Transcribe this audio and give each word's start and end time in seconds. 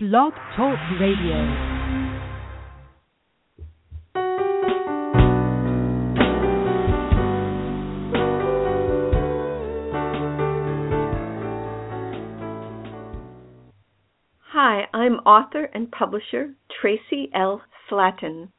Blog 0.00 0.32
Talk 0.54 0.78
Radio. 1.00 1.34
Hi, 14.42 14.86
I'm 14.94 15.14
author 15.26 15.64
and 15.74 15.90
publisher 15.90 16.54
Traci 16.70 17.28
L. 17.34 17.62
Slatton. 17.90 18.50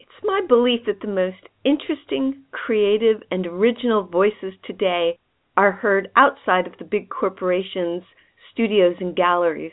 It's 0.00 0.10
my 0.22 0.40
belief 0.48 0.86
that 0.86 1.02
the 1.02 1.06
most 1.06 1.36
interesting, 1.66 2.44
creative, 2.50 3.20
and 3.30 3.46
original 3.46 4.04
voices 4.04 4.54
today 4.64 5.18
are 5.54 5.72
heard 5.72 6.08
outside 6.16 6.66
of 6.66 6.78
the 6.78 6.86
big 6.86 7.10
corporations, 7.10 8.04
studios, 8.54 8.94
and 9.00 9.14
galleries. 9.14 9.72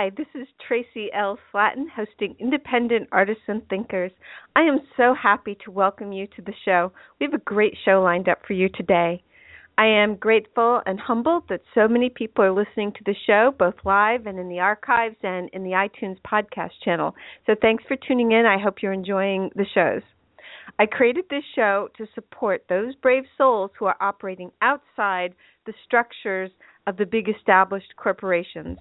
Hi, 0.00 0.12
this 0.16 0.28
is 0.36 0.46
Traci 0.62 1.08
L. 1.12 1.40
Slatton 1.52 1.86
hosting 1.92 2.36
Independent 2.38 3.08
Artists 3.10 3.42
and 3.48 3.68
Thinkers. 3.68 4.12
I 4.54 4.60
am 4.60 4.78
so 4.96 5.12
happy 5.12 5.58
to 5.64 5.72
welcome 5.72 6.12
you 6.12 6.28
to 6.36 6.42
the 6.42 6.52
show. 6.64 6.92
We 7.18 7.26
have 7.26 7.34
a 7.34 7.42
great 7.44 7.74
show 7.84 8.00
lined 8.00 8.28
up 8.28 8.38
for 8.46 8.52
you 8.52 8.68
today. 8.68 9.24
I 9.76 9.86
am 9.86 10.14
grateful 10.14 10.82
and 10.86 11.00
humbled 11.00 11.48
that 11.48 11.62
so 11.74 11.88
many 11.88 12.10
people 12.10 12.44
are 12.44 12.52
listening 12.52 12.92
to 12.92 13.04
the 13.06 13.16
show, 13.26 13.52
both 13.58 13.74
live 13.84 14.26
and 14.26 14.38
in 14.38 14.48
the 14.48 14.60
archives 14.60 15.16
and 15.24 15.50
in 15.52 15.64
the 15.64 15.70
iTunes 15.70 16.18
podcast 16.22 16.78
channel. 16.84 17.16
So 17.46 17.56
thanks 17.60 17.82
for 17.88 17.96
tuning 17.96 18.30
in. 18.30 18.46
I 18.46 18.62
hope 18.62 18.76
you're 18.80 18.92
enjoying 18.92 19.50
the 19.56 19.66
shows. 19.74 20.02
I 20.78 20.86
created 20.86 21.24
this 21.28 21.42
show 21.56 21.88
to 21.96 22.06
support 22.14 22.62
those 22.68 22.94
brave 22.94 23.24
souls 23.36 23.72
who 23.76 23.86
are 23.86 23.96
operating 24.00 24.52
outside 24.62 25.34
the 25.66 25.74
structures 25.84 26.52
of 26.86 26.98
the 26.98 27.04
big 27.04 27.28
established 27.28 27.96
corporations. 27.96 28.78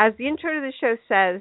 As 0.00 0.12
the 0.16 0.26
intro 0.26 0.52
to 0.52 0.60
the 0.60 0.72
show 0.80 0.96
says, 1.08 1.40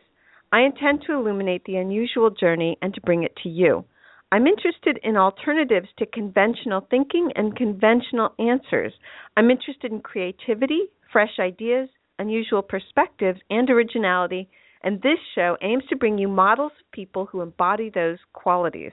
I 0.51 0.61
intend 0.61 1.03
to 1.03 1.13
illuminate 1.13 1.65
the 1.65 1.77
unusual 1.77 2.29
journey 2.29 2.77
and 2.81 2.93
to 2.93 3.01
bring 3.01 3.23
it 3.23 3.35
to 3.43 3.49
you. 3.49 3.85
I'm 4.31 4.45
interested 4.45 4.99
in 5.03 5.17
alternatives 5.17 5.89
to 5.97 6.05
conventional 6.05 6.87
thinking 6.89 7.31
and 7.35 7.55
conventional 7.55 8.33
answers. 8.37 8.93
I'm 9.35 9.49
interested 9.49 9.91
in 9.91 10.01
creativity, 10.01 10.81
fresh 11.11 11.39
ideas, 11.39 11.89
unusual 12.19 12.61
perspectives, 12.61 13.39
and 13.49 13.69
originality, 13.69 14.49
and 14.83 15.01
this 15.01 15.19
show 15.33 15.57
aims 15.61 15.83
to 15.89 15.95
bring 15.95 16.17
you 16.17 16.27
models 16.27 16.73
of 16.79 16.91
people 16.91 17.25
who 17.25 17.41
embody 17.41 17.89
those 17.89 18.17
qualities. 18.33 18.91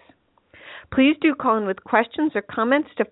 Please 0.92 1.16
do 1.20 1.34
call 1.36 1.56
in 1.56 1.66
with 1.66 1.84
questions 1.84 2.32
or 2.34 2.42
comments 2.42 2.88
to 2.96 3.04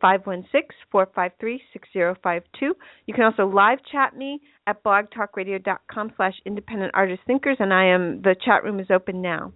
516-453-6052. 0.93 2.73
You 3.07 3.15
can 3.15 3.23
also 3.23 3.47
live 3.47 3.79
chat 3.93 4.17
me 4.17 4.41
at 4.67 4.83
blogtalkradio.com 4.83 6.13
slash 6.17 6.35
independent 6.45 6.91
artist 6.95 7.23
thinkers, 7.27 7.59
and 7.61 7.73
I 7.73 7.85
am 7.87 8.21
the 8.23 8.35
chat 8.45 8.65
room 8.65 8.81
is 8.81 8.89
open 8.91 9.23
now. 9.23 9.53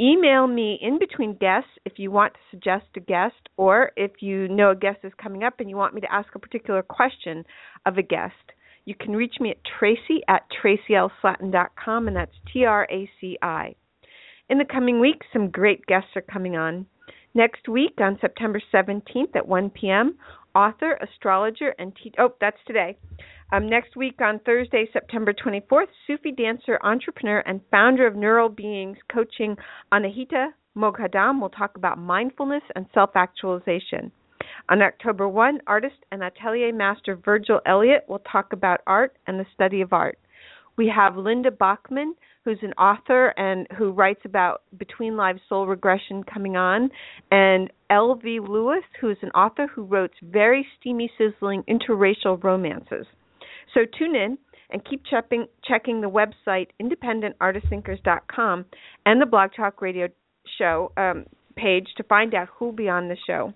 Email 0.00 0.46
me 0.46 0.78
in 0.80 0.98
between 0.98 1.34
guests 1.34 1.68
if 1.84 1.98
you 1.98 2.10
want 2.10 2.32
to 2.32 2.40
suggest 2.50 2.86
a 2.96 3.00
guest, 3.00 3.50
or 3.58 3.92
if 3.98 4.22
you 4.22 4.48
know 4.48 4.70
a 4.70 4.76
guest 4.76 5.00
is 5.02 5.12
coming 5.22 5.42
up 5.42 5.60
and 5.60 5.68
you 5.68 5.76
want 5.76 5.92
me 5.92 6.00
to 6.00 6.10
ask 6.12 6.34
a 6.34 6.38
particular 6.38 6.82
question 6.82 7.44
of 7.84 7.98
a 7.98 8.02
guest. 8.02 8.32
You 8.86 8.94
can 8.94 9.14
reach 9.14 9.34
me 9.38 9.50
at 9.50 9.58
traci 9.62 10.20
at 10.26 10.46
tracilslatton.com, 10.62 12.08
and 12.08 12.16
that's 12.16 12.32
T-R-A-C-I. 12.50 13.74
In 14.48 14.58
the 14.58 14.64
coming 14.64 15.00
weeks, 15.00 15.26
some 15.34 15.50
great 15.50 15.84
guests 15.86 16.16
are 16.16 16.22
coming 16.22 16.56
on. 16.56 16.86
Next 17.34 17.68
week 17.68 17.94
on 17.98 18.18
September 18.20 18.60
17th 18.72 19.34
at 19.34 19.46
1 19.46 19.70
p.m., 19.70 20.16
author, 20.54 20.98
astrologer, 21.00 21.74
and 21.78 21.96
teacher. 21.96 22.20
Oh, 22.20 22.34
that's 22.40 22.58
today. 22.66 22.96
Um, 23.52 23.68
next 23.68 23.96
week 23.96 24.20
on 24.20 24.38
Thursday, 24.40 24.86
September 24.92 25.32
24th, 25.32 25.86
Sufi 26.06 26.32
dancer, 26.32 26.78
entrepreneur, 26.82 27.40
and 27.40 27.60
founder 27.70 28.06
of 28.06 28.16
Neural 28.16 28.48
Beings 28.48 28.98
Coaching, 29.12 29.56
Anahita 29.92 30.48
Moghadam 30.76 31.40
will 31.40 31.50
talk 31.50 31.76
about 31.76 31.98
mindfulness 31.98 32.62
and 32.74 32.86
self 32.94 33.10
actualization. 33.14 34.10
On 34.68 34.80
October 34.80 35.28
1, 35.28 35.60
artist 35.66 35.96
and 36.10 36.22
atelier 36.22 36.72
master 36.72 37.16
Virgil 37.16 37.60
Elliott 37.66 38.04
will 38.08 38.22
talk 38.30 38.52
about 38.52 38.80
art 38.86 39.16
and 39.26 39.38
the 39.38 39.46
study 39.54 39.80
of 39.80 39.92
art. 39.92 40.18
We 40.76 40.88
have 40.94 41.16
Linda 41.16 41.50
Backman, 41.50 42.12
who's 42.44 42.58
an 42.62 42.72
author 42.72 43.28
and 43.36 43.66
who 43.78 43.90
writes 43.90 44.22
about 44.24 44.62
between 44.76 45.16
lives 45.16 45.40
soul 45.48 45.66
regression 45.66 46.24
coming 46.24 46.56
on, 46.56 46.90
and 47.30 47.70
L.V. 47.90 48.40
Lewis, 48.40 48.82
who's 49.00 49.18
an 49.22 49.30
author 49.30 49.66
who 49.66 49.84
wrote 49.84 50.12
very 50.22 50.66
steamy, 50.78 51.10
sizzling 51.16 51.62
interracial 51.68 52.42
romances. 52.42 53.06
So 53.74 53.80
tune 53.98 54.16
in 54.16 54.38
and 54.70 54.84
keep 54.88 55.02
checking, 55.08 55.46
checking 55.64 56.00
the 56.00 56.10
website 56.10 56.68
independentartistthinkers.com 56.80 58.64
and 59.06 59.20
the 59.20 59.26
Blog 59.26 59.50
Talk 59.56 59.80
Radio 59.80 60.08
show 60.58 60.92
um, 60.96 61.26
page 61.56 61.86
to 61.96 62.02
find 62.04 62.34
out 62.34 62.48
who'll 62.56 62.72
be 62.72 62.88
on 62.88 63.08
the 63.08 63.16
show. 63.26 63.52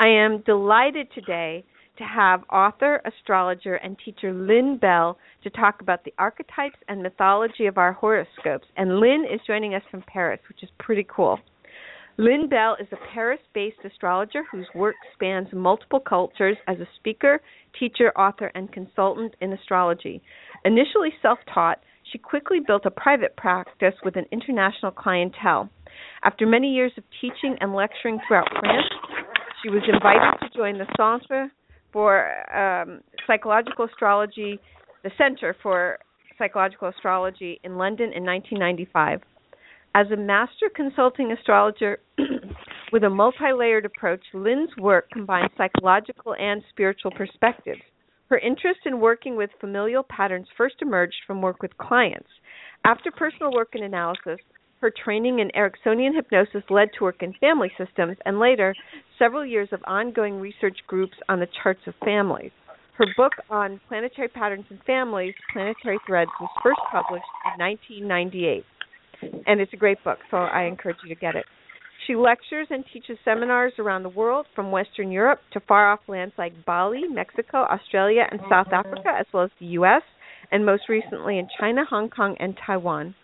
I 0.00 0.08
am 0.08 0.42
delighted 0.46 1.08
today 1.14 1.64
to 1.98 2.04
have 2.04 2.44
author, 2.50 3.02
astrologer, 3.04 3.74
and 3.76 3.96
teacher 4.04 4.32
Lynn 4.32 4.78
Bell 4.80 5.18
to 5.42 5.50
talk 5.50 5.82
about 5.82 6.04
the 6.04 6.14
archetypes 6.18 6.78
and 6.88 7.02
mythology 7.02 7.66
of 7.66 7.76
our 7.76 7.92
horoscopes. 7.92 8.66
And 8.76 9.00
Lynn 9.00 9.24
is 9.30 9.40
joining 9.46 9.74
us 9.74 9.82
from 9.90 10.02
Paris, 10.06 10.40
which 10.48 10.62
is 10.62 10.70
pretty 10.78 11.06
cool. 11.08 11.38
Lynn 12.16 12.48
Bell 12.48 12.76
is 12.80 12.88
a 12.90 13.12
Paris 13.14 13.40
based 13.54 13.78
astrologer 13.84 14.42
whose 14.50 14.66
work 14.74 14.96
spans 15.14 15.48
multiple 15.52 16.00
cultures 16.00 16.56
as 16.66 16.78
a 16.78 16.88
speaker, 16.98 17.40
teacher, 17.78 18.10
author, 18.18 18.50
and 18.54 18.72
consultant 18.72 19.34
in 19.40 19.52
astrology. 19.52 20.20
Initially 20.64 21.10
self 21.22 21.38
taught, 21.52 21.78
she 22.10 22.18
quickly 22.18 22.58
built 22.66 22.86
a 22.86 22.90
private 22.90 23.36
practice 23.36 23.94
with 24.04 24.16
an 24.16 24.24
international 24.32 24.90
clientele. 24.90 25.68
After 26.24 26.46
many 26.46 26.72
years 26.72 26.92
of 26.96 27.04
teaching 27.20 27.56
and 27.60 27.74
lecturing 27.74 28.18
throughout 28.26 28.48
France, 28.58 28.86
she 29.62 29.70
was 29.70 29.82
invited 29.86 30.40
to 30.40 30.58
join 30.58 30.78
the 30.78 30.86
Centre 30.96 31.52
for 31.92 32.28
um, 32.56 33.00
Psychological 33.26 33.84
Astrology, 33.84 34.58
the 35.02 35.10
Center 35.16 35.56
for 35.62 35.98
Psychological 36.38 36.88
Astrology 36.88 37.60
in 37.64 37.76
London 37.76 38.12
in 38.14 38.24
1995. 38.24 39.20
As 39.94 40.06
a 40.12 40.16
master 40.16 40.70
consulting 40.74 41.32
astrologer 41.32 41.98
with 42.92 43.04
a 43.04 43.10
multi 43.10 43.52
layered 43.56 43.86
approach, 43.86 44.22
Lynn's 44.34 44.70
work 44.78 45.10
combines 45.10 45.50
psychological 45.56 46.34
and 46.38 46.62
spiritual 46.70 47.10
perspectives. 47.10 47.80
Her 48.28 48.38
interest 48.38 48.80
in 48.84 49.00
working 49.00 49.36
with 49.36 49.50
familial 49.58 50.04
patterns 50.04 50.46
first 50.56 50.76
emerged 50.82 51.16
from 51.26 51.40
work 51.40 51.62
with 51.62 51.76
clients. 51.78 52.28
After 52.84 53.10
personal 53.10 53.52
work 53.52 53.70
and 53.72 53.82
analysis, 53.82 54.38
her 54.80 54.92
training 55.04 55.40
in 55.40 55.50
Ericksonian 55.50 56.14
hypnosis 56.14 56.62
led 56.70 56.88
to 56.96 57.04
work 57.04 57.22
in 57.22 57.32
family 57.34 57.70
systems 57.76 58.16
and 58.24 58.38
later 58.38 58.74
several 59.18 59.44
years 59.44 59.68
of 59.72 59.80
ongoing 59.86 60.40
research 60.40 60.78
groups 60.86 61.16
on 61.28 61.40
the 61.40 61.48
charts 61.62 61.80
of 61.86 61.94
families. 62.04 62.52
Her 62.96 63.06
book 63.16 63.32
on 63.48 63.80
planetary 63.88 64.28
patterns 64.28 64.66
and 64.70 64.80
families, 64.84 65.34
Planetary 65.52 65.98
Threads, 66.06 66.30
was 66.40 66.50
first 66.62 66.80
published 66.90 67.24
in 67.46 67.64
1998. 67.64 68.64
And 69.46 69.60
it's 69.60 69.72
a 69.72 69.76
great 69.76 70.02
book, 70.02 70.18
so 70.30 70.36
I 70.36 70.64
encourage 70.64 70.96
you 71.04 71.14
to 71.14 71.20
get 71.20 71.36
it. 71.36 71.44
She 72.06 72.16
lectures 72.16 72.68
and 72.70 72.84
teaches 72.92 73.18
seminars 73.24 73.72
around 73.78 74.02
the 74.02 74.08
world, 74.08 74.46
from 74.54 74.70
Western 74.70 75.12
Europe 75.12 75.40
to 75.52 75.60
far 75.60 75.92
off 75.92 76.00
lands 76.08 76.34
like 76.38 76.52
Bali, 76.64 77.02
Mexico, 77.08 77.58
Australia, 77.58 78.26
and 78.30 78.40
South 78.48 78.68
Africa, 78.72 79.10
as 79.18 79.26
well 79.32 79.44
as 79.44 79.50
the 79.60 79.66
U.S., 79.66 80.02
and 80.50 80.64
most 80.64 80.88
recently 80.88 81.38
in 81.38 81.48
China, 81.60 81.84
Hong 81.84 82.08
Kong, 82.08 82.36
and 82.40 82.56
Taiwan. 82.64 83.14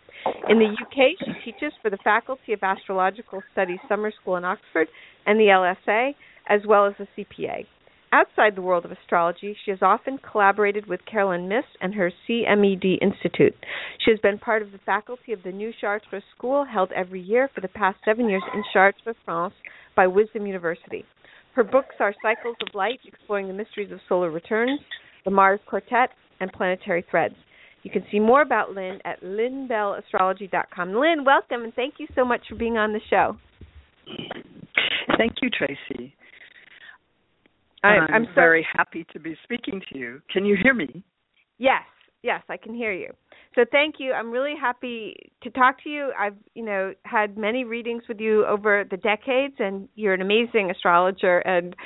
In 0.49 0.59
the 0.59 0.67
UK, 0.67 1.19
she 1.19 1.53
teaches 1.53 1.73
for 1.83 1.91
the 1.91 1.99
Faculty 1.99 2.53
of 2.53 2.63
Astrological 2.63 3.43
Studies 3.53 3.79
Summer 3.89 4.13
School 4.21 4.37
in 4.37 4.45
Oxford 4.45 4.89
and 5.27 5.39
the 5.39 5.45
LSA, 5.45 6.15
as 6.49 6.61
well 6.67 6.87
as 6.87 6.95
the 6.99 7.07
CPA. 7.17 7.67
Outside 8.13 8.55
the 8.55 8.63
world 8.63 8.85
of 8.85 8.93
astrology, 8.93 9.57
she 9.65 9.73
has 9.73 9.83
often 9.83 10.19
collaborated 10.19 10.87
with 10.87 11.05
Caroline 11.05 11.49
Myss 11.49 11.65
and 11.81 11.95
her 11.95 12.13
CMED 12.29 12.99
Institute. 13.03 13.55
She 14.05 14.13
has 14.13 14.21
been 14.21 14.39
part 14.39 14.63
of 14.63 14.71
the 14.71 14.79
faculty 14.87 15.33
of 15.33 15.43
the 15.43 15.51
New 15.51 15.73
Chartres 15.81 16.23
School, 16.37 16.65
held 16.65 16.93
every 16.93 17.21
year 17.21 17.51
for 17.53 17.61
the 17.61 17.69
past 17.69 17.99
seven 18.05 18.29
years 18.29 18.45
in 18.55 18.63
Chartres, 18.73 19.17
France, 19.25 19.55
by 19.97 20.07
Wisdom 20.07 20.47
University. 20.47 21.05
Her 21.55 21.65
books 21.65 21.97
are 21.99 22.15
Cycles 22.23 22.57
of 22.63 22.75
Light, 22.75 23.01
Exploring 23.05 23.49
the 23.49 23.55
Mysteries 23.55 23.91
of 23.91 23.99
Solar 24.09 24.31
Returns, 24.31 24.81
The 25.25 25.31
Mars 25.33 25.61
Quartet, 25.67 26.11
and 26.41 26.53
Planetary 26.53 27.05
Threads. 27.11 27.35
You 27.85 27.91
can 27.91 28.03
see 28.11 28.19
more 28.19 28.41
about 28.41 28.71
Lynn 28.71 28.99
at 29.05 29.23
lynnbellastrology.com. 29.23 30.95
Lynn, 30.95 31.25
welcome, 31.25 31.65
and 31.65 31.75
thank 31.75 31.95
you 31.99 32.07
so 32.15 32.25
much 32.25 32.41
for 32.49 32.57
being 32.57 32.79
on 32.79 32.95
the 32.95 33.01
show. 33.11 33.37
Thank 35.19 35.35
you, 35.43 35.51
Traci. 35.51 36.13
I, 37.85 37.89
I'm, 37.89 38.15
I'm 38.15 38.25
so, 38.25 38.35
very 38.35 38.67
happy 38.75 39.07
to 39.13 39.21
be 39.21 39.37
speaking 39.45 39.83
to 39.93 39.99
you. 39.99 40.23
Can 40.33 40.47
you 40.47 40.57
hear 40.61 40.73
me? 40.73 41.05
Yes, 41.59 41.83
yes, 42.23 42.43
I 42.49 42.57
can 42.57 42.75
hear 42.75 42.93
you. 42.93 43.11
So 43.55 43.67
thank 43.71 43.97
you. 43.99 44.13
I'm 44.13 44.31
really 44.31 44.55
happy 44.59 45.31
to 45.43 45.51
talk 45.51 45.83
to 45.85 45.91
you. 45.91 46.11
I've, 46.19 46.37
you 46.55 46.65
know, 46.65 46.95
had 47.03 47.37
many 47.37 47.65
readings 47.65 48.05
with 48.09 48.19
you 48.19 48.47
over 48.47 48.85
the 48.91 48.97
decades 48.97 49.57
and 49.59 49.89
you're 49.95 50.15
an 50.15 50.23
amazing 50.23 50.71
astrologer 50.71 51.39
and 51.41 51.77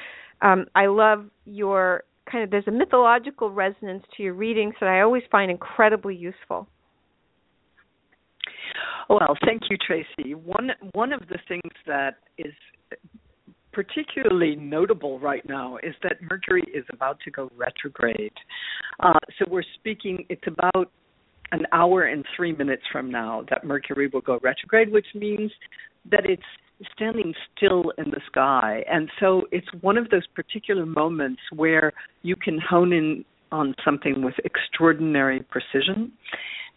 um 0.41 0.67
I 0.75 0.87
love 0.87 1.27
your 1.45 2.05
kind 2.31 2.45
of 2.45 2.51
there's 2.51 2.67
a 2.67 2.73
mythological 2.73 3.51
resonance 3.51 4.05
to 4.17 4.23
your 4.23 4.35
readings 4.35 4.75
that 4.81 4.89
I 4.89 5.01
always 5.01 5.23
find 5.31 5.51
incredibly 5.51 6.15
useful. 6.15 6.69
Well, 9.09 9.37
thank 9.47 9.63
you, 9.71 9.79
Traci. 9.79 10.35
One 10.35 10.71
one 10.93 11.13
of 11.13 11.21
the 11.29 11.39
things 11.49 11.73
that 11.87 12.17
is 12.37 12.53
particularly 13.73 14.57
notable 14.57 15.19
right 15.21 15.47
now 15.49 15.77
is 15.79 15.95
that 16.03 16.21
Mercury 16.23 16.65
is 16.75 16.85
about 16.93 17.19
to 17.25 17.31
go 17.31 17.51
retrograde. 17.57 18.33
Uh, 19.01 19.19
so 19.39 19.45
we're 19.49 19.63
speaking, 19.79 20.27
it's 20.29 20.43
about 20.47 20.91
an 21.53 21.65
hour 21.73 22.05
and 22.05 22.25
three 22.37 22.53
minutes 22.53 22.83
from 22.91 23.11
now 23.11 23.45
that 23.51 23.65
Mercury 23.65 24.09
will 24.13 24.21
go 24.21 24.39
retrograde, 24.43 24.91
which 24.91 25.07
means 25.15 25.51
that 26.11 26.25
it's 26.25 26.43
standing 26.93 27.35
still 27.57 27.93
in 27.99 28.11
the 28.11 28.21
sky. 28.31 28.85
And 28.91 29.11
so 29.19 29.43
it's 29.51 29.67
one 29.81 29.99
of 29.99 30.11
those 30.11 30.27
particular 30.27 30.87
moments 30.87 31.41
where 31.55 31.93
you 32.23 32.37
can 32.37 32.59
hone 32.59 32.93
in 32.93 33.25
on 33.51 33.75
something 33.85 34.23
with 34.23 34.35
extraordinary 34.45 35.41
precision. 35.41 36.13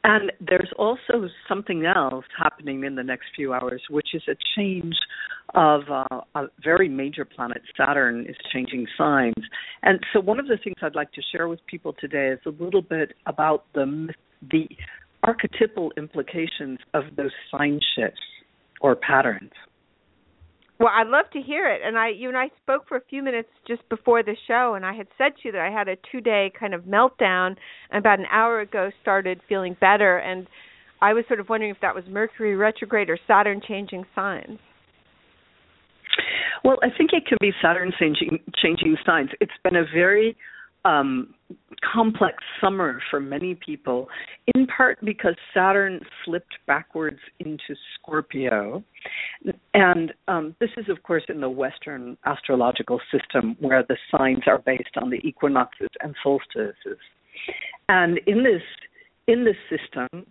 And 0.04 0.32
there's 0.40 0.72
also 0.80 1.30
something 1.48 1.86
else 1.86 2.26
happening 2.42 2.84
in 2.84 2.96
the 2.96 3.04
next 3.04 3.26
few 3.36 3.54
hours, 3.54 3.82
which 3.90 4.10
is 4.14 4.24
a 4.28 4.36
change 4.56 4.96
of 5.54 5.82
uh, 5.92 6.22
a 6.34 6.46
very 6.64 6.90
major 6.90 7.24
planet. 7.24 7.62
Saturn 7.78 8.26
is 8.28 8.36
changing 8.52 8.88
signs. 8.98 9.36
And 9.84 10.00
so, 10.12 10.20
one 10.20 10.40
of 10.40 10.48
the 10.48 10.58
things 10.64 10.78
I'd 10.82 10.96
like 10.96 11.12
to 11.12 11.22
share 11.32 11.48
with 11.48 11.60
people 11.68 11.94
today 12.00 12.30
is 12.30 12.40
a 12.48 12.64
little 12.64 12.82
bit 12.82 13.14
about 13.28 13.66
the, 13.76 14.10
the 14.50 14.68
archetypal 15.24 15.92
implications 15.98 16.80
of 16.96 17.04
those 17.16 17.32
sign 17.52 17.80
shifts 17.96 18.22
or 18.80 18.96
patterns. 18.96 19.52
Well, 20.82 20.92
I'd 20.92 21.10
love 21.10 21.26
to 21.34 21.42
hear 21.42 21.72
it. 21.72 21.82
And 21.86 21.96
I, 21.96 22.08
you 22.10 22.28
and 22.28 22.36
I 22.36 22.50
spoke 22.64 22.88
for 22.88 22.98
a 22.98 23.02
few 23.08 23.22
minutes 23.22 23.50
just 23.68 23.88
before 23.88 24.24
the 24.24 24.36
show, 24.48 24.74
and 24.74 24.84
I 24.84 24.94
had 24.94 25.06
said 25.16 25.34
to 25.36 25.42
you 25.44 25.52
that 25.52 25.62
I 25.62 25.70
had 25.70 25.88
a 25.88 25.96
two-day 26.12 26.52
kind 26.60 26.74
of 26.74 26.86
meltdown, 26.86 27.56
and 27.92 28.00
about 28.00 28.18
an 28.18 28.26
hour 28.32 28.62
ago 28.62 28.90
started 29.00 29.42
feeling 29.48 29.78
better. 29.80 30.18
And 30.18 30.48
I 31.00 31.14
was 31.14 31.24
sort 31.28 31.40
of 31.40 31.50
wondering 31.50 31.70
if 31.70 31.78
that 31.84 31.94
was 31.94 32.04
Mercury 32.10 32.56
retrograde 32.56 33.12
or 33.12 33.20
Saturn 33.28 33.62
changing 33.68 34.06
signs. 34.16 34.58
Well, 36.64 36.78
I 36.82 36.88
think 36.98 37.12
it 37.14 37.28
can 37.28 37.38
be 37.40 37.52
Saturn 37.62 37.92
changing 38.00 38.40
changing 38.56 38.98
signs. 39.06 39.30
It's 39.40 39.52
been 39.64 39.76
a 39.76 39.86
very 39.94 40.36
um, 40.86 41.34
complex 41.94 42.38
summer 42.60 43.02
for 43.10 43.20
many 43.20 43.56
people, 43.56 44.08
in 44.56 44.68
part 44.68 45.00
because 45.04 45.36
Saturn 45.54 46.00
slipped 46.24 46.54
backwards 46.68 47.20
into 47.40 47.76
Scorpio. 47.96 48.84
And 49.74 50.14
um, 50.28 50.56
this 50.60 50.70
is, 50.78 50.90
of 50.90 51.04
course, 51.04 51.24
in 51.30 51.42
the 51.42 51.50
Western 51.50 52.18
astrological 52.26 53.00
system 53.12 53.56
where 53.60 53.84
the 53.88 53.98
signs 54.16 54.44
are 54.48 54.60
based 54.60 54.98
on 55.02 55.10
the 55.10 55.18
equinoxes 55.28 55.90
and 56.02 56.16
solstices. 56.24 56.98
And 57.90 58.20
in 58.28 58.44
this 58.44 58.62
in 59.28 59.46
this 59.46 59.56
system, 59.70 60.26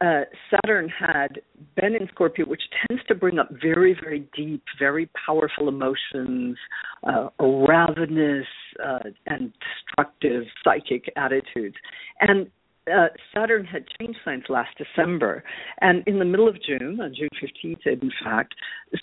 uh, 0.00 0.22
Saturn 0.50 0.88
had 0.88 1.40
been 1.76 1.94
in 1.94 2.08
Scorpio, 2.08 2.46
which 2.46 2.62
tends 2.88 3.02
to 3.08 3.14
bring 3.14 3.38
up 3.38 3.48
very, 3.62 3.96
very 4.02 4.26
deep, 4.34 4.62
very 4.78 5.10
powerful 5.26 5.68
emotions, 5.68 6.56
uh, 7.04 7.28
ravenous 7.38 8.46
uh, 8.84 9.10
and 9.26 9.52
destructive 9.60 10.44
psychic 10.64 11.12
attitudes. 11.16 11.76
And 12.20 12.46
uh, 12.90 13.08
Saturn 13.34 13.66
had 13.66 13.84
changed 14.00 14.18
signs 14.24 14.44
last 14.48 14.70
December, 14.78 15.44
and 15.82 16.02
in 16.06 16.18
the 16.18 16.24
middle 16.24 16.48
of 16.48 16.56
June, 16.62 16.98
on 17.00 17.14
June 17.14 17.28
15th, 17.40 17.86
in 17.86 18.10
fact, 18.24 18.54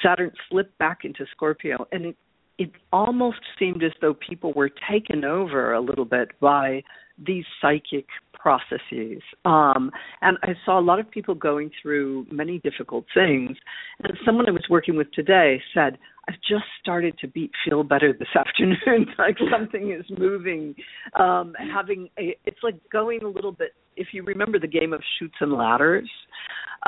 Saturn 0.01 0.31
slipped 0.50 0.77
back 0.79 1.00
into 1.03 1.25
Scorpio, 1.31 1.88
and 1.91 2.07
it 2.07 2.15
it 2.57 2.71
almost 2.91 3.38
seemed 3.59 3.83
as 3.83 3.91
though 4.01 4.15
people 4.15 4.51
were 4.53 4.71
taken 4.89 5.23
over 5.23 5.73
a 5.73 5.79
little 5.79 6.05
bit 6.05 6.29
by 6.39 6.81
these 7.25 7.45
psychic 7.61 8.05
processes. 8.33 9.21
Um, 9.45 9.91
and 10.21 10.37
I 10.43 10.53
saw 10.65 10.79
a 10.79 10.81
lot 10.81 10.99
of 10.99 11.09
people 11.09 11.35
going 11.35 11.71
through 11.81 12.27
many 12.31 12.59
difficult 12.59 13.05
things. 13.13 13.57
And 14.03 14.17
someone 14.25 14.47
I 14.47 14.51
was 14.51 14.65
working 14.69 14.95
with 14.95 15.11
today 15.11 15.61
said, 15.73 15.97
I've 16.29 16.35
just 16.47 16.65
started 16.81 17.17
to 17.19 17.27
be, 17.27 17.49
feel 17.65 17.83
better 17.83 18.13
this 18.13 18.27
afternoon. 18.35 19.07
like 19.17 19.37
something 19.51 19.91
is 19.91 20.05
moving. 20.17 20.75
Um, 21.19 21.53
having 21.73 22.09
a, 22.19 22.37
it's 22.45 22.59
like 22.63 22.75
going 22.91 23.23
a 23.23 23.27
little 23.27 23.51
bit. 23.51 23.71
If 23.95 24.07
you 24.13 24.23
remember 24.23 24.59
the 24.59 24.67
game 24.67 24.93
of 24.93 25.01
Chutes 25.17 25.37
and 25.39 25.53
Ladders, 25.53 26.09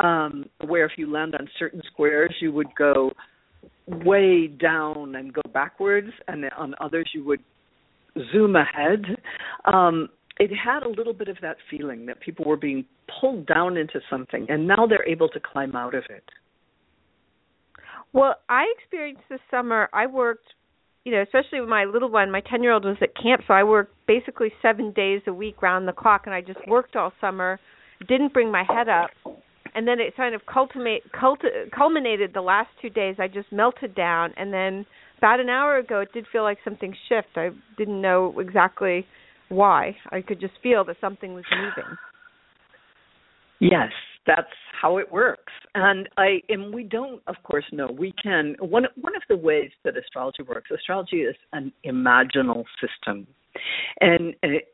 um, 0.01 0.45
where 0.65 0.85
if 0.85 0.91
you 0.97 1.11
land 1.11 1.35
on 1.35 1.49
certain 1.57 1.81
squares, 1.91 2.33
you 2.41 2.51
would 2.51 2.73
go 2.77 3.11
way 3.87 4.47
down 4.47 5.15
and 5.15 5.33
go 5.33 5.41
backwards, 5.51 6.11
and 6.27 6.45
on 6.57 6.75
others 6.79 7.09
you 7.13 7.23
would 7.25 7.41
zoom 8.31 8.55
ahead. 8.55 9.03
Um, 9.65 10.09
it 10.39 10.51
had 10.55 10.83
a 10.83 10.89
little 10.89 11.13
bit 11.13 11.27
of 11.27 11.37
that 11.41 11.57
feeling 11.69 12.05
that 12.05 12.21
people 12.21 12.45
were 12.45 12.57
being 12.57 12.85
pulled 13.19 13.45
down 13.45 13.75
into 13.75 13.99
something, 14.09 14.45
and 14.49 14.65
now 14.67 14.87
they're 14.87 15.07
able 15.07 15.27
to 15.29 15.39
climb 15.39 15.75
out 15.75 15.93
of 15.93 16.03
it. 16.09 16.23
Well, 18.13 18.35
I 18.47 18.65
experienced 18.77 19.23
this 19.29 19.41
summer. 19.51 19.89
I 19.93 20.07
worked, 20.07 20.47
you 21.03 21.11
know, 21.11 21.21
especially 21.21 21.59
with 21.59 21.69
my 21.69 21.83
little 21.83 22.09
one. 22.09 22.31
My 22.31 22.41
ten-year-old 22.41 22.85
was 22.85 22.97
at 23.01 23.15
camp, 23.21 23.41
so 23.47 23.53
I 23.53 23.63
worked 23.63 23.93
basically 24.07 24.51
seven 24.61 24.93
days 24.93 25.21
a 25.27 25.33
week, 25.33 25.61
round 25.61 25.87
the 25.87 25.93
clock, 25.93 26.23
and 26.25 26.33
I 26.33 26.41
just 26.41 26.65
worked 26.67 26.95
all 26.95 27.11
summer. 27.19 27.59
Didn't 28.07 28.31
bring 28.31 28.49
my 28.49 28.63
head 28.63 28.87
up, 28.87 29.09
and 29.75 29.85
then 29.85 29.99
it 29.99 30.15
kind 30.15 30.33
of 30.33 30.41
culminate, 30.45 31.03
culti- 31.11 31.69
culminated 31.75 32.31
the 32.33 32.41
last 32.41 32.69
two 32.81 32.89
days. 32.89 33.17
I 33.19 33.27
just 33.27 33.51
melted 33.51 33.93
down, 33.93 34.33
and 34.37 34.53
then 34.53 34.85
about 35.17 35.41
an 35.41 35.49
hour 35.49 35.77
ago, 35.77 35.99
it 35.99 36.13
did 36.13 36.25
feel 36.31 36.43
like 36.43 36.59
something 36.63 36.95
shift. 37.09 37.35
I 37.35 37.49
didn't 37.77 38.01
know 38.01 38.39
exactly 38.39 39.05
why. 39.49 39.95
I 40.11 40.21
could 40.21 40.39
just 40.39 40.53
feel 40.61 40.83
that 40.85 40.97
something 41.01 41.33
was 41.33 41.45
moving. 41.51 41.97
Yes, 43.59 43.91
that's 44.25 44.47
how 44.81 44.97
it 44.97 45.11
works. 45.11 45.51
And 45.75 46.07
I 46.17 46.41
and 46.49 46.73
we 46.73 46.83
don't 46.83 47.21
of 47.27 47.35
course 47.43 47.65
know. 47.71 47.87
We 47.91 48.13
can 48.21 48.55
one 48.59 48.85
one 49.01 49.15
of 49.15 49.23
the 49.27 49.35
ways 49.35 49.71
that 49.83 49.97
astrology 49.97 50.43
works, 50.43 50.71
astrology 50.71 51.17
is 51.17 51.35
an 51.53 51.71
imaginal 51.85 52.63
system. 52.79 53.27
And, 53.99 54.35
it, 54.43 54.73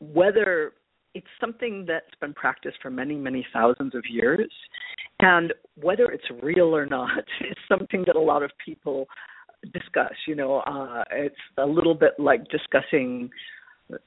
whether 0.00 0.72
it's 1.14 1.26
something 1.40 1.84
that's 1.86 2.14
been 2.20 2.32
practiced 2.32 2.78
for 2.80 2.90
many, 2.90 3.16
many 3.16 3.46
thousands 3.52 3.94
of 3.94 4.02
years. 4.08 4.50
And 5.20 5.52
whether 5.80 6.10
it's 6.10 6.24
real 6.42 6.74
or 6.74 6.86
not 6.86 7.18
is 7.40 7.56
something 7.68 8.04
that 8.06 8.16
a 8.16 8.20
lot 8.20 8.42
of 8.42 8.50
people 8.64 9.06
discuss. 9.72 10.12
You 10.26 10.34
know, 10.34 10.60
uh, 10.60 11.04
it's 11.12 11.36
a 11.58 11.66
little 11.66 11.94
bit 11.94 12.12
like 12.18 12.48
discussing 12.48 13.30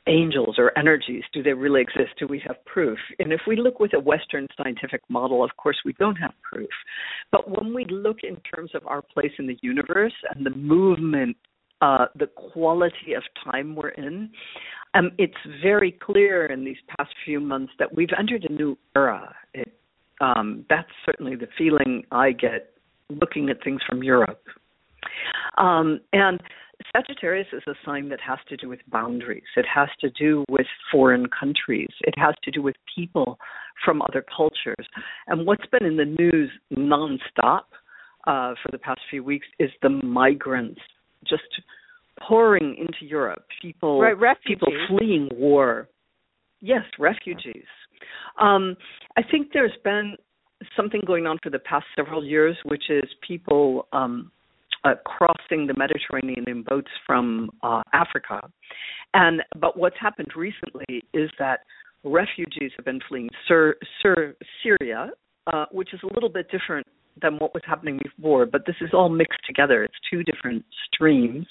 angels 0.08 0.56
or 0.58 0.78
energies 0.78 1.24
do 1.34 1.44
they 1.44 1.54
really 1.54 1.82
exist? 1.82 2.12
Do 2.20 2.28
we 2.28 2.42
have 2.48 2.64
proof? 2.66 2.98
And 3.20 3.32
if 3.32 3.42
we 3.48 3.56
look 3.56 3.80
with 3.80 3.94
a 3.94 4.00
western 4.00 4.48
scientific 4.62 5.02
model 5.10 5.44
of 5.44 5.52
course 5.58 5.78
we 5.86 5.94
don't 5.94 6.16
have 6.16 6.34
proof. 6.42 6.70
But 7.32 7.50
when 7.50 7.74
we 7.74 7.86
look 7.86 8.18
in 8.24 8.38
terms 8.38 8.72
of 8.74 8.86
our 8.88 9.02
place 9.02 9.32
in 9.40 9.48
the 9.48 9.58
universe 9.62 10.14
and 10.34 10.46
the 10.46 10.56
movement 10.56 11.38
uh, 11.82 12.06
the 12.16 12.28
quality 12.28 13.14
of 13.16 13.24
time 13.44 13.76
we're 13.76 13.90
in 13.90 14.30
um, 14.94 15.12
it's 15.18 15.34
very 15.62 15.92
clear 15.92 16.46
in 16.46 16.64
these 16.64 16.78
past 16.98 17.12
few 17.26 17.40
months 17.40 17.74
that 17.80 17.94
we've 17.94 18.10
entered 18.18 18.46
a 18.50 18.54
new 18.54 18.78
era. 18.96 19.36
It, 19.54 19.74
um, 20.22 20.66
that's 20.70 20.88
certainly 21.06 21.36
the 21.36 21.48
feeling 21.58 22.04
i 22.12 22.32
get 22.32 22.72
looking 23.10 23.50
at 23.50 23.62
things 23.64 23.82
from 23.88 24.02
europe. 24.02 24.42
Um, 25.58 26.00
and 26.14 26.40
Sagittarius 26.96 27.48
is 27.54 27.64
a 27.68 27.74
sign 27.86 28.10
that 28.10 28.20
has 28.22 28.40
to 28.50 28.58
do 28.58 28.70
with 28.70 28.80
boundaries. 28.90 29.44
It 29.56 29.66
has 29.74 29.90
to 30.02 30.10
do 30.10 30.44
with 30.50 30.68
foreign 30.92 31.28
countries. 31.28 31.90
It 32.02 32.14
has 32.18 32.36
to 32.44 32.52
do 32.52 32.62
with 32.62 32.76
people 32.96 33.38
from 33.84 34.02
other 34.02 34.24
cultures. 34.36 34.86
And 35.28 35.46
what's 35.46 35.66
been 35.72 35.86
in 35.86 35.98
the 35.98 36.06
news 36.06 36.52
nonstop 36.74 37.64
uh, 38.28 38.56
for 38.62 38.72
the 38.72 38.78
past 38.78 39.02
few 39.10 39.24
weeks 39.24 39.48
is 39.60 39.70
the 39.82 39.90
migrants 39.90 40.82
just 41.28 41.44
pouring 42.28 42.76
into 42.78 43.06
Europe. 43.06 43.46
People, 43.62 44.02
right, 44.02 44.38
people 44.46 44.68
fleeing 44.88 45.30
war. 45.34 45.90
Yes, 46.62 46.84
refugees. 46.98 47.66
Um, 48.40 48.76
I 49.18 49.22
think 49.30 49.50
there's 49.54 49.78
been 49.84 50.16
something 50.76 51.02
going 51.06 51.28
on 51.28 51.38
for 51.44 51.50
the 51.50 51.60
past 51.60 51.86
several 51.96 52.24
years, 52.24 52.58
which 52.66 52.90
is 52.90 53.04
people 53.26 53.88
um, 53.94 54.32
uh, 54.86 54.96
crossing 55.04 55.68
the 55.68 55.74
Mediterranean 55.78 56.46
in 56.48 56.64
boats 56.64 56.92
from 57.06 57.50
uh, 57.64 57.82
Africa. 57.94 58.40
And 59.14 59.42
but 59.60 59.78
what's 59.78 59.98
happened 60.00 60.30
recently 60.36 61.04
is 61.14 61.30
that 61.40 61.62
refugees 62.04 62.72
have 62.78 62.86
been 62.86 63.00
fleeing 63.08 63.30
Sur- 63.48 63.76
Sur- 64.02 64.36
Syria, 64.62 65.10
uh, 65.52 65.66
which 65.72 65.94
is 65.94 66.00
a 66.04 66.14
little 66.14 66.30
bit 66.30 66.48
different 66.52 66.86
than 67.22 67.36
what 67.38 67.54
was 67.54 67.64
happening 67.66 68.00
before. 68.04 68.46
But 68.46 68.66
this 68.66 68.76
is 68.82 68.90
all 68.94 69.10
mixed 69.10 69.40
together. 69.48 69.84
It's 69.84 69.96
two 70.12 70.24
different 70.24 70.64
streams. 70.94 71.48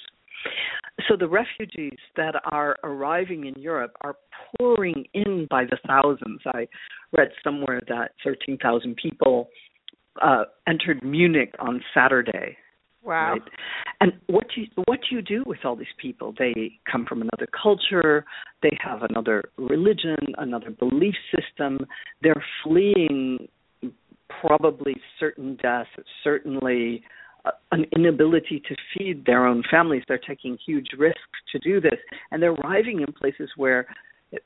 So 1.09 1.17
the 1.17 1.27
refugees 1.27 1.99
that 2.17 2.35
are 2.53 2.77
arriving 2.85 3.47
in 3.47 3.61
Europe 3.61 3.97
are 4.03 4.17
pouring 4.57 5.07
in 5.15 5.47
by 5.51 5.65
the 5.65 5.79
thousands. 5.87 6.41
I 6.47 6.69
read 7.17 7.29
somewhere 7.43 7.81
that 7.89 8.13
13,000 8.23 8.95
people 8.97 9.49
uh, 10.23 10.45
entered 10.69 11.03
Munich 11.03 11.55
on 11.59 11.83
Saturday. 11.95 12.57
Wow. 13.05 13.33
Right? 13.33 13.43
And 14.01 14.13
what 14.27 14.47
do 14.55 14.63
you, 14.63 14.67
what 14.87 15.01
do 15.09 15.17
you 15.17 15.23
do 15.23 15.45
with 15.47 15.59
all 15.65 15.77
these 15.77 15.87
people? 15.99 16.35
They 16.39 16.73
come 16.91 17.07
from 17.07 17.23
another 17.23 17.47
culture, 17.63 18.25
they 18.63 18.77
have 18.83 19.03
another 19.03 19.45
religion, 19.57 20.17
another 20.39 20.71
belief 20.71 21.15
system. 21.35 21.79
They're 22.23 22.45
fleeing 22.63 23.49
probably 24.41 24.97
certain 25.21 25.57
death, 25.63 25.87
certainly 26.23 27.03
uh, 27.45 27.51
an 27.73 27.85
inability 27.95 28.63
to 28.69 28.75
feed 28.97 29.25
their 29.27 29.47
own 29.47 29.63
families. 29.71 30.03
They're 30.09 30.19
taking 30.19 30.57
huge 30.67 30.89
risks 30.99 31.21
to 31.53 31.59
do 31.59 31.81
this, 31.81 31.99
and 32.31 32.43
they're 32.43 32.53
arriving 32.53 33.01
in 33.07 33.13
places 33.13 33.51
where 33.57 33.87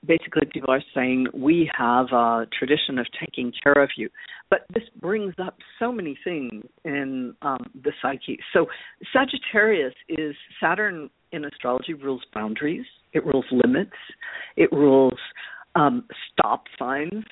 basically 0.07 0.43
people 0.53 0.71
are 0.71 0.83
saying 0.95 1.27
we 1.35 1.71
have 1.77 2.07
a 2.13 2.47
tradition 2.59 2.99
of 2.99 3.07
taking 3.19 3.53
care 3.63 3.83
of 3.83 3.91
you. 3.97 4.09
But 4.51 4.61
this 4.73 4.85
brings 5.01 5.35
up 5.43 5.59
so 5.79 5.93
many 5.93 6.19
things 6.25 6.65
in 6.85 7.35
um, 7.43 7.67
the 7.83 7.93
psyche. 8.01 8.39
So 8.53 8.67
sagittarius 9.13 9.95
is 10.09 10.35
saturn 10.61 11.11
in 11.33 11.45
astrology 11.45 11.95
rules 11.95 12.23
boundaries. 12.33 12.87
It 13.13 13.25
rules 13.25 13.47
limits. 13.51 13.97
It 14.57 14.73
rules 14.73 15.19
um, 15.75 16.05
stop 16.33 16.65
signs 16.79 17.25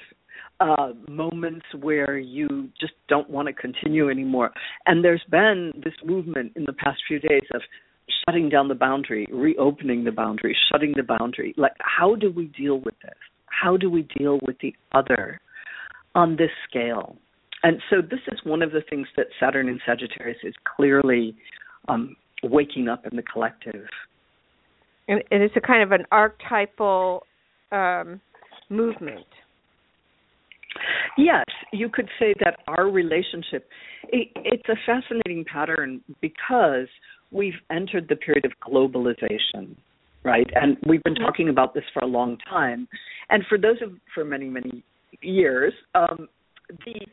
uh, 0.60 0.92
moments 1.08 1.66
where 1.80 2.18
you 2.18 2.68
just 2.80 2.94
don't 3.08 3.28
want 3.28 3.48
to 3.48 3.52
continue 3.52 4.10
anymore. 4.10 4.50
And 4.86 5.04
there's 5.04 5.22
been 5.30 5.72
this 5.84 5.94
movement 6.04 6.52
in 6.56 6.64
the 6.64 6.72
past 6.72 7.02
few 7.06 7.18
days 7.18 7.44
of 7.54 7.60
shutting 8.24 8.48
down 8.48 8.68
the 8.68 8.74
boundary, 8.74 9.26
reopening 9.30 10.04
the 10.04 10.12
boundary, 10.12 10.56
shutting 10.70 10.92
the 10.96 11.02
boundary. 11.02 11.54
Like, 11.56 11.74
how 11.78 12.14
do 12.14 12.30
we 12.30 12.46
deal 12.46 12.76
with 12.76 12.94
this? 13.02 13.14
How 13.46 13.76
do 13.76 13.90
we 13.90 14.06
deal 14.18 14.38
with 14.42 14.56
the 14.60 14.74
other 14.92 15.40
on 16.14 16.36
this 16.36 16.50
scale? 16.68 17.16
And 17.62 17.80
so, 17.90 17.96
this 18.02 18.20
is 18.28 18.38
one 18.44 18.62
of 18.62 18.72
the 18.72 18.82
things 18.88 19.08
that 19.16 19.26
Saturn 19.40 19.68
in 19.68 19.80
Sagittarius 19.86 20.38
is 20.44 20.54
clearly 20.76 21.36
um, 21.88 22.16
waking 22.42 22.88
up 22.88 23.06
in 23.10 23.16
the 23.16 23.22
collective. 23.22 23.86
And, 25.08 25.22
and 25.30 25.42
it's 25.42 25.56
a 25.56 25.60
kind 25.60 25.82
of 25.82 25.92
an 25.92 26.04
archetypal 26.12 27.22
um, 27.72 28.20
movement. 28.68 29.26
Yes, 31.16 31.44
you 31.72 31.88
could 31.88 32.08
say 32.18 32.34
that 32.44 32.58
our 32.68 32.90
relationship 32.90 33.66
it, 34.08 34.28
it's 34.36 34.68
a 34.68 34.76
fascinating 34.84 35.44
pattern 35.50 36.02
because 36.20 36.88
we've 37.30 37.54
entered 37.70 38.08
the 38.08 38.16
period 38.16 38.44
of 38.44 38.52
globalization, 38.66 39.76
right? 40.24 40.48
And 40.54 40.76
we've 40.86 41.02
been 41.02 41.14
talking 41.14 41.48
about 41.48 41.74
this 41.74 41.84
for 41.92 42.00
a 42.00 42.06
long 42.06 42.38
time. 42.48 42.88
And 43.30 43.44
for 43.48 43.58
those 43.58 43.82
of 43.82 43.92
for 44.14 44.24
many 44.24 44.48
many 44.48 44.84
years, 45.20 45.72
um, 45.94 46.28
the 46.84 47.06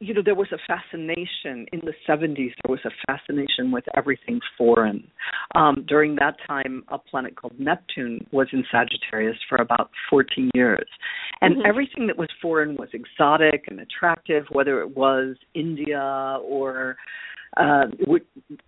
you 0.00 0.14
know 0.14 0.22
there 0.24 0.34
was 0.34 0.48
a 0.52 0.58
fascination 0.66 1.66
in 1.72 1.80
the 1.82 1.92
70s 2.08 2.52
there 2.62 2.68
was 2.68 2.80
a 2.84 2.90
fascination 3.06 3.72
with 3.72 3.84
everything 3.96 4.40
foreign 4.56 5.06
um, 5.54 5.84
during 5.88 6.14
that 6.16 6.36
time 6.46 6.84
a 6.88 6.98
planet 6.98 7.34
called 7.36 7.58
neptune 7.58 8.24
was 8.30 8.46
in 8.52 8.64
sagittarius 8.70 9.36
for 9.48 9.56
about 9.56 9.90
14 10.08 10.50
years 10.54 10.86
and 11.40 11.56
mm-hmm. 11.56 11.66
everything 11.66 12.06
that 12.06 12.16
was 12.16 12.28
foreign 12.40 12.76
was 12.76 12.88
exotic 12.92 13.64
and 13.68 13.80
attractive 13.80 14.44
whether 14.50 14.80
it 14.80 14.96
was 14.96 15.36
india 15.54 16.38
or 16.44 16.96
uh, 17.58 17.86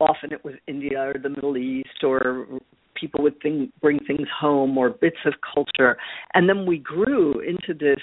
often 0.01 0.33
it 0.33 0.45
was 0.45 0.55
India 0.67 1.01
or 1.01 1.15
the 1.21 1.29
Middle 1.29 1.57
East 1.57 2.03
or 2.03 2.47
people 2.95 3.23
would 3.23 3.41
think, 3.41 3.71
bring 3.81 3.99
things 4.07 4.29
home 4.39 4.77
or 4.77 4.91
bits 4.91 5.17
of 5.25 5.35
culture, 5.55 5.97
and 6.35 6.49
then 6.49 6.67
we 6.67 6.79
grew 6.79 7.41
into 7.41 7.73
this 7.73 8.01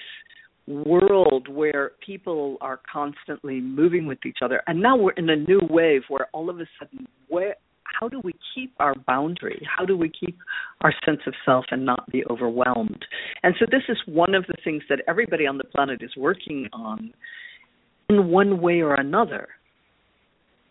world 0.67 1.48
where 1.48 1.91
people 2.06 2.58
are 2.62 2.79
constantly 2.91 3.62
moving 3.62 4.06
with 4.06 4.17
each 4.25 4.39
other, 4.41 4.62
and 4.67 4.82
now 4.82 4.98
we're 4.98 5.12
in 5.12 5.29
a 5.29 5.36
new 5.36 5.62
wave 5.70 6.01
where 6.10 6.27
all 6.34 6.50
of 6.50 6.60
a 6.60 6.65
sudden, 6.79 7.08
where 7.27 7.56
how 8.00 8.08
do 8.08 8.20
we 8.24 8.34
keep 8.53 8.74
our 8.79 8.94
boundary? 9.08 9.65
How 9.65 9.86
do 9.86 9.98
we 9.98 10.10
keep 10.10 10.38
our 10.82 10.94
sense 11.06 11.22
of 11.25 11.34
self 11.46 11.65
and 11.72 11.86
not 11.86 12.12
be 12.12 12.24
overwhelmed? 12.29 13.06
And 13.44 13.56
so 13.60 13.65
this 13.72 13.84
is 13.89 13.98
one 14.06 14.36
of 14.36 14.46
the 14.48 14.56
things 14.63 14.84
that 14.89 15.01
everybody 15.08 15.48
on 15.48 15.58
the 15.58 15.63
planet 15.63 16.01
is 16.03 16.12
working 16.15 16.67
on 16.74 17.13
in 18.10 18.27
one 18.27 18.62
way 18.62 18.82
or 18.82 18.94
another 18.96 19.48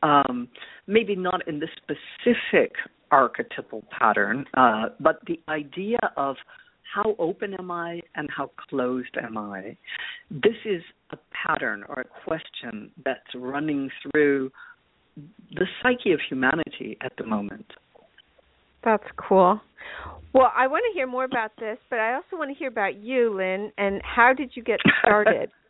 um, 0.06 0.48
maybe 0.86 1.16
not 1.16 1.46
in 1.48 1.60
this 1.60 1.70
specific 1.76 2.72
archetypal 3.10 3.82
pattern, 3.96 4.44
uh, 4.54 4.86
but 5.00 5.20
the 5.26 5.40
idea 5.48 5.98
of 6.16 6.36
how 6.94 7.16
open 7.18 7.54
am 7.54 7.70
I 7.70 8.00
and 8.14 8.28
how 8.34 8.50
closed 8.68 9.16
am 9.20 9.36
I? 9.36 9.76
This 10.30 10.56
is 10.64 10.82
a 11.10 11.16
pattern 11.32 11.84
or 11.88 12.02
a 12.02 12.25
question 12.25 12.90
that's 13.04 13.34
running 13.34 13.90
through 14.02 14.50
the 15.52 15.66
psyche 15.82 16.12
of 16.12 16.20
humanity 16.28 16.96
at 17.00 17.12
the 17.18 17.26
moment. 17.26 17.66
That's 18.84 19.06
cool. 19.16 19.60
Well, 20.32 20.52
I 20.54 20.66
want 20.68 20.84
to 20.90 20.96
hear 20.96 21.06
more 21.06 21.25
about 21.25 21.52
this, 21.58 21.78
but 21.90 21.98
I 21.98 22.14
also 22.14 22.36
want 22.36 22.50
to 22.50 22.54
hear 22.54 22.68
about 22.68 22.96
you, 22.96 23.34
Lynn, 23.34 23.72
and 23.78 24.00
how 24.04 24.32
did 24.32 24.52
you 24.54 24.62
get 24.62 24.78
started? 25.02 25.50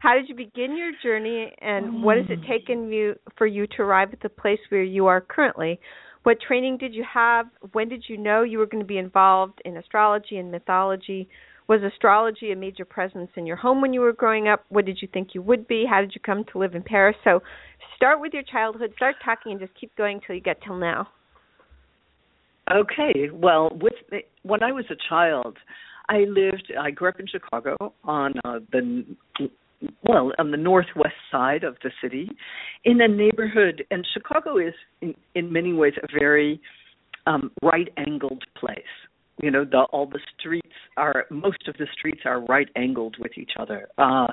How 0.00 0.14
did 0.14 0.28
you 0.28 0.34
begin 0.34 0.76
your 0.76 0.92
journey, 1.02 1.52
and 1.60 2.02
what 2.02 2.16
has 2.16 2.26
it 2.28 2.40
taken 2.48 2.92
you 2.92 3.14
for 3.36 3.46
you 3.46 3.66
to 3.76 3.82
arrive 3.82 4.12
at 4.12 4.20
the 4.20 4.28
place 4.28 4.60
where 4.68 4.82
you 4.82 5.06
are 5.06 5.20
currently? 5.20 5.80
What 6.22 6.38
training 6.40 6.78
did 6.78 6.94
you 6.94 7.04
have? 7.12 7.46
When 7.72 7.88
did 7.88 8.04
you 8.08 8.18
know 8.18 8.42
you 8.42 8.58
were 8.58 8.66
going 8.66 8.82
to 8.82 8.86
be 8.86 8.98
involved 8.98 9.60
in 9.64 9.76
astrology 9.76 10.36
and 10.36 10.50
mythology? 10.50 11.28
Was 11.68 11.82
astrology 11.82 12.52
a 12.52 12.56
major 12.56 12.84
presence 12.84 13.30
in 13.36 13.46
your 13.46 13.56
home 13.56 13.80
when 13.80 13.92
you 13.92 14.00
were 14.00 14.12
growing 14.12 14.48
up? 14.48 14.64
What 14.68 14.84
did 14.84 14.98
you 15.02 15.08
think 15.12 15.28
you 15.34 15.42
would 15.42 15.68
be? 15.68 15.84
How 15.88 16.00
did 16.00 16.12
you 16.14 16.20
come 16.20 16.44
to 16.52 16.58
live 16.58 16.74
in 16.74 16.82
Paris? 16.82 17.16
So, 17.24 17.40
start 17.96 18.20
with 18.20 18.32
your 18.32 18.42
childhood, 18.42 18.92
start 18.96 19.16
talking, 19.24 19.52
and 19.52 19.60
just 19.60 19.72
keep 19.78 19.94
going 19.96 20.20
till 20.26 20.34
you 20.34 20.40
get 20.40 20.62
till 20.62 20.76
now. 20.76 21.08
Okay. 22.70 23.30
Well, 23.32 23.70
with 23.80 23.94
when 24.42 24.62
I 24.62 24.72
was 24.72 24.84
a 24.90 24.96
child, 25.08 25.56
I 26.08 26.20
lived. 26.28 26.72
I 26.78 26.90
grew 26.90 27.08
up 27.08 27.20
in 27.20 27.26
Chicago 27.26 27.76
on 28.04 28.34
uh, 28.44 28.60
the 28.72 29.04
well, 30.02 30.32
on 30.38 30.50
the 30.50 30.56
northwest 30.56 31.14
side 31.30 31.64
of 31.64 31.76
the 31.82 31.90
city, 32.02 32.28
in 32.84 33.00
a 33.00 33.08
neighborhood, 33.08 33.84
and 33.90 34.06
Chicago 34.12 34.58
is 34.58 34.74
in, 35.00 35.14
in 35.34 35.52
many 35.52 35.72
ways 35.72 35.92
a 36.02 36.06
very 36.18 36.60
um, 37.26 37.50
right-angled 37.62 38.44
place. 38.56 38.82
You 39.40 39.52
know, 39.52 39.64
the, 39.64 39.82
all 39.92 40.06
the 40.06 40.18
streets 40.36 40.66
are 40.96 41.26
most 41.30 41.68
of 41.68 41.76
the 41.78 41.86
streets 41.92 42.22
are 42.24 42.40
right-angled 42.40 43.16
with 43.20 43.38
each 43.38 43.52
other, 43.58 43.86
uh, 43.96 44.26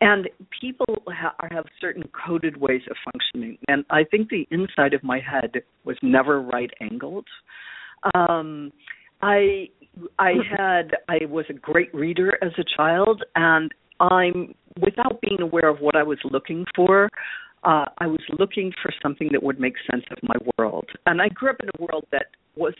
and 0.00 0.28
people 0.60 1.02
ha- 1.08 1.36
have 1.52 1.66
certain 1.80 2.04
coded 2.26 2.56
ways 2.56 2.82
of 2.90 2.96
functioning. 3.12 3.58
And 3.68 3.84
I 3.90 4.02
think 4.02 4.28
the 4.28 4.48
inside 4.50 4.92
of 4.92 5.04
my 5.04 5.20
head 5.20 5.62
was 5.84 5.96
never 6.02 6.42
right-angled. 6.42 7.26
Um, 8.14 8.72
I 9.22 9.68
I 10.18 10.32
had 10.56 10.96
I 11.08 11.26
was 11.26 11.44
a 11.48 11.52
great 11.52 11.94
reader 11.94 12.36
as 12.42 12.52
a 12.58 12.64
child 12.76 13.22
and 13.36 13.70
I'm 14.00 14.54
without 14.80 15.20
being 15.20 15.40
aware 15.40 15.68
of 15.68 15.78
what 15.80 15.96
I 15.96 16.02
was 16.02 16.18
looking 16.24 16.64
for, 16.74 17.08
uh, 17.64 17.84
I 17.98 18.06
was 18.06 18.20
looking 18.38 18.72
for 18.82 18.92
something 19.02 19.28
that 19.32 19.42
would 19.42 19.60
make 19.60 19.74
sense 19.90 20.04
of 20.10 20.18
my 20.22 20.36
world. 20.56 20.88
And 21.06 21.20
I 21.20 21.28
grew 21.28 21.50
up 21.50 21.56
in 21.62 21.68
a 21.68 21.82
world 21.82 22.06
that 22.12 22.26
was 22.56 22.74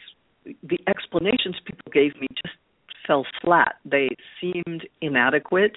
the 0.45 0.79
explanations 0.89 1.57
people 1.65 1.91
gave 1.93 2.19
me 2.21 2.27
just 2.43 2.57
fell 3.07 3.27
flat. 3.43 3.77
They 3.85 4.09
seemed 4.41 4.89
inadequate 5.03 5.77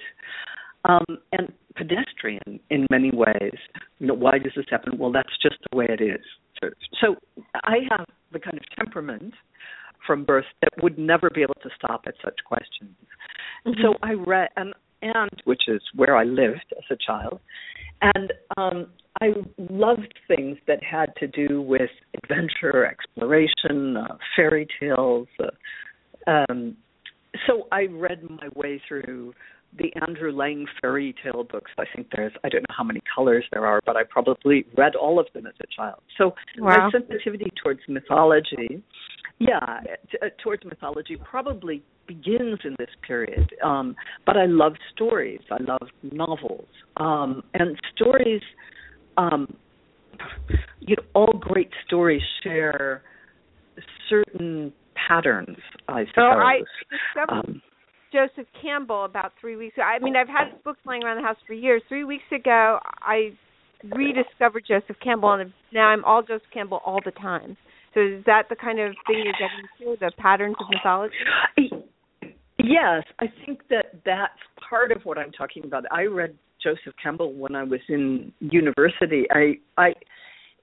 um, 0.84 1.04
and 1.32 1.52
pedestrian 1.76 2.60
in 2.70 2.86
many 2.90 3.10
ways. 3.12 3.58
You 3.98 4.06
know, 4.06 4.14
why 4.14 4.38
does 4.38 4.52
this 4.56 4.66
happen? 4.70 4.96
Well, 4.98 5.12
that's 5.12 5.36
just 5.42 5.56
the 5.70 5.76
way 5.76 5.86
it 5.88 6.00
is. 6.00 6.24
So, 6.62 6.68
so 7.00 7.16
I 7.64 7.78
have 7.90 8.06
the 8.32 8.38
kind 8.38 8.56
of 8.56 8.64
temperament 8.76 9.34
from 10.06 10.24
birth 10.24 10.44
that 10.62 10.70
would 10.82 10.98
never 10.98 11.30
be 11.30 11.42
able 11.42 11.54
to 11.62 11.70
stop 11.76 12.04
at 12.06 12.14
such 12.22 12.38
questions. 12.46 12.94
Mm-hmm. 13.66 13.80
So 13.82 13.94
I 14.02 14.12
read, 14.12 14.48
and 14.56 14.74
which 15.66 15.76
is 15.76 15.82
where 15.94 16.16
I 16.16 16.24
lived 16.24 16.72
as 16.76 16.84
a 16.90 16.96
child. 16.96 17.40
And 18.02 18.32
um, 18.56 18.86
I 19.20 19.28
loved 19.58 20.14
things 20.28 20.58
that 20.66 20.82
had 20.82 21.14
to 21.18 21.26
do 21.26 21.62
with 21.62 21.90
adventure, 22.22 22.84
exploration, 22.84 23.96
uh, 23.96 24.16
fairy 24.36 24.66
tales. 24.80 25.28
Uh, 25.38 26.30
um, 26.30 26.76
so 27.46 27.66
I 27.72 27.86
read 27.90 28.22
my 28.28 28.48
way 28.54 28.80
through 28.86 29.34
the 29.76 29.92
Andrew 30.06 30.32
Lang 30.32 30.66
fairy 30.80 31.14
tale 31.22 31.44
books. 31.44 31.70
I 31.78 31.84
think 31.94 32.08
there's 32.14 32.32
I 32.44 32.48
don't 32.48 32.62
know 32.62 32.74
how 32.76 32.84
many 32.84 33.00
colors 33.12 33.44
there 33.52 33.66
are, 33.66 33.80
but 33.84 33.96
I 33.96 34.02
probably 34.04 34.66
read 34.76 34.94
all 34.94 35.18
of 35.18 35.26
them 35.34 35.46
as 35.46 35.54
a 35.60 35.66
child. 35.74 36.00
So 36.16 36.34
wow. 36.58 36.90
my 36.90 36.90
sensitivity 36.92 37.50
towards 37.60 37.80
mythology, 37.88 38.82
yeah, 39.46 39.80
t- 40.10 40.18
uh, 40.22 40.26
towards 40.42 40.64
mythology 40.64 41.16
probably 41.16 41.82
begins 42.06 42.58
in 42.64 42.74
this 42.78 42.90
period. 43.06 43.50
Um, 43.64 43.94
but 44.26 44.36
I 44.36 44.46
love 44.46 44.74
stories. 44.94 45.40
I 45.50 45.62
love 45.62 45.88
novels, 46.02 46.66
um, 46.96 47.42
and 47.54 47.78
stories. 47.94 48.42
Um, 49.16 49.54
you 50.80 50.96
know, 50.96 51.02
all 51.14 51.38
great 51.38 51.70
stories 51.86 52.22
share 52.42 53.02
certain 54.08 54.72
patterns. 55.08 55.58
I 55.88 56.04
suppose. 56.06 56.14
So 56.14 56.22
I 56.22 56.58
discovered 56.90 57.48
um, 57.48 57.62
Joseph 58.12 58.48
Campbell 58.62 59.04
about 59.04 59.32
three 59.40 59.56
weeks 59.56 59.76
ago. 59.76 59.82
I 59.82 59.98
mean, 59.98 60.16
I've 60.16 60.28
had 60.28 60.62
books 60.62 60.78
lying 60.86 61.02
around 61.02 61.16
the 61.16 61.26
house 61.26 61.36
for 61.46 61.52
years. 61.52 61.82
Three 61.88 62.04
weeks 62.04 62.24
ago, 62.32 62.78
I 63.00 63.30
rediscovered 63.82 64.64
Joseph 64.66 64.96
Campbell, 65.02 65.32
and 65.32 65.52
now 65.72 65.86
I'm 65.88 66.04
all 66.04 66.22
Joseph 66.22 66.46
Campbell 66.52 66.80
all 66.86 67.00
the 67.04 67.10
time. 67.10 67.56
So 67.94 68.00
is 68.00 68.24
that 68.26 68.48
the 68.48 68.56
kind 68.56 68.80
of 68.80 68.94
thing 69.06 69.22
you're 69.24 69.32
getting 69.32 69.96
to, 69.96 70.04
the 70.04 70.10
patterns 70.20 70.56
of 70.60 70.66
mythology? 70.68 71.14
Yes, 72.58 73.04
I 73.20 73.26
think 73.44 73.60
that 73.70 74.00
that's 74.04 74.32
part 74.68 74.90
of 74.90 75.04
what 75.04 75.18
I'm 75.18 75.30
talking 75.30 75.64
about. 75.64 75.84
I 75.90 76.04
read 76.04 76.36
Joseph 76.62 76.94
Campbell 77.00 77.32
when 77.32 77.54
I 77.54 77.62
was 77.62 77.80
in 77.88 78.32
university. 78.40 79.26
I 79.30 79.58
I 79.76 79.92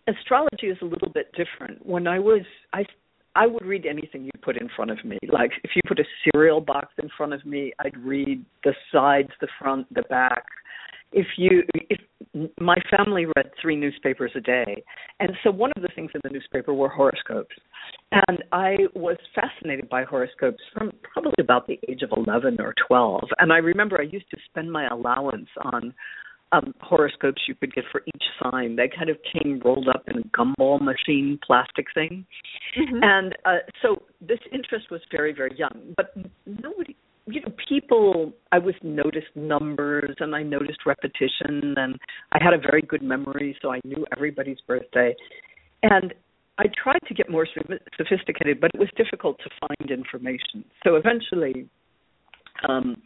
astrology 0.07 0.67
is 0.67 0.77
a 0.81 0.85
little 0.85 1.09
bit 1.09 1.31
different. 1.33 1.85
When 1.85 2.07
I 2.07 2.19
was 2.19 2.41
I 2.73 2.85
I 3.35 3.47
would 3.47 3.65
read 3.65 3.85
anything 3.85 4.25
you 4.25 4.31
put 4.41 4.57
in 4.57 4.67
front 4.75 4.91
of 4.91 5.03
me. 5.05 5.17
Like 5.31 5.51
if 5.63 5.71
you 5.75 5.81
put 5.87 5.99
a 5.99 6.05
cereal 6.33 6.59
box 6.59 6.87
in 7.01 7.09
front 7.15 7.33
of 7.33 7.45
me, 7.45 7.71
I'd 7.79 7.97
read 7.97 8.43
the 8.63 8.73
sides, 8.91 9.29
the 9.39 9.47
front, 9.59 9.93
the 9.93 10.03
back. 10.09 10.45
If 11.13 11.27
you 11.37 11.63
if 11.89 11.99
my 12.59 12.77
family 12.95 13.25
read 13.25 13.51
three 13.61 13.75
newspapers 13.75 14.31
a 14.35 14.41
day, 14.41 14.83
and 15.19 15.31
so 15.43 15.51
one 15.51 15.71
of 15.75 15.81
the 15.81 15.89
things 15.95 16.11
in 16.13 16.21
the 16.23 16.29
newspaper 16.29 16.73
were 16.73 16.89
horoscopes. 16.89 17.55
And 18.11 18.43
I 18.51 18.77
was 18.95 19.17
fascinated 19.35 19.89
by 19.89 20.03
horoscopes 20.03 20.61
from 20.73 20.91
probably 21.01 21.33
about 21.39 21.67
the 21.67 21.79
age 21.89 22.01
of 22.01 22.09
11 22.15 22.57
or 22.59 22.73
12. 22.87 23.23
And 23.39 23.51
I 23.51 23.57
remember 23.57 23.99
I 23.99 24.05
used 24.05 24.29
to 24.31 24.37
spend 24.49 24.71
my 24.71 24.87
allowance 24.87 25.49
on 25.63 25.93
um, 26.51 26.73
horoscopes 26.81 27.41
you 27.47 27.55
could 27.55 27.73
get 27.73 27.85
for 27.91 28.01
each 28.07 28.23
sign. 28.41 28.75
They 28.75 28.89
kind 28.89 29.09
of 29.09 29.17
came 29.31 29.61
rolled 29.63 29.87
up 29.87 30.03
in 30.07 30.19
a 30.19 30.37
gumball 30.37 30.81
machine 30.81 31.39
plastic 31.45 31.87
thing. 31.93 32.25
Mm-hmm. 32.77 32.99
And 33.01 33.35
uh, 33.45 33.59
so 33.81 34.01
this 34.19 34.39
interest 34.51 34.87
was 34.91 35.01
very, 35.11 35.33
very 35.33 35.57
young. 35.57 35.93
But 35.95 36.13
nobody, 36.45 36.95
you 37.31 37.41
know, 37.41 37.53
people, 37.67 38.33
I 38.51 38.59
was 38.59 38.75
noticed 38.83 39.35
numbers 39.35 40.15
and 40.19 40.35
I 40.35 40.43
noticed 40.43 40.79
repetition 40.85 41.75
and 41.77 41.97
I 42.31 42.39
had 42.41 42.53
a 42.53 42.57
very 42.57 42.81
good 42.81 43.01
memory, 43.01 43.57
so 43.61 43.71
I 43.71 43.79
knew 43.83 44.05
everybody's 44.15 44.59
birthday. 44.67 45.15
And 45.83 46.13
I 46.57 46.65
tried 46.81 46.99
to 47.07 47.13
get 47.13 47.29
more 47.29 47.47
sophisticated, 47.97 48.61
but 48.61 48.71
it 48.73 48.79
was 48.79 48.89
difficult 48.95 49.39
to 49.39 49.49
find 49.59 49.91
information. 49.91 50.63
So 50.83 50.95
eventually, 50.95 51.67
um, 52.67 52.97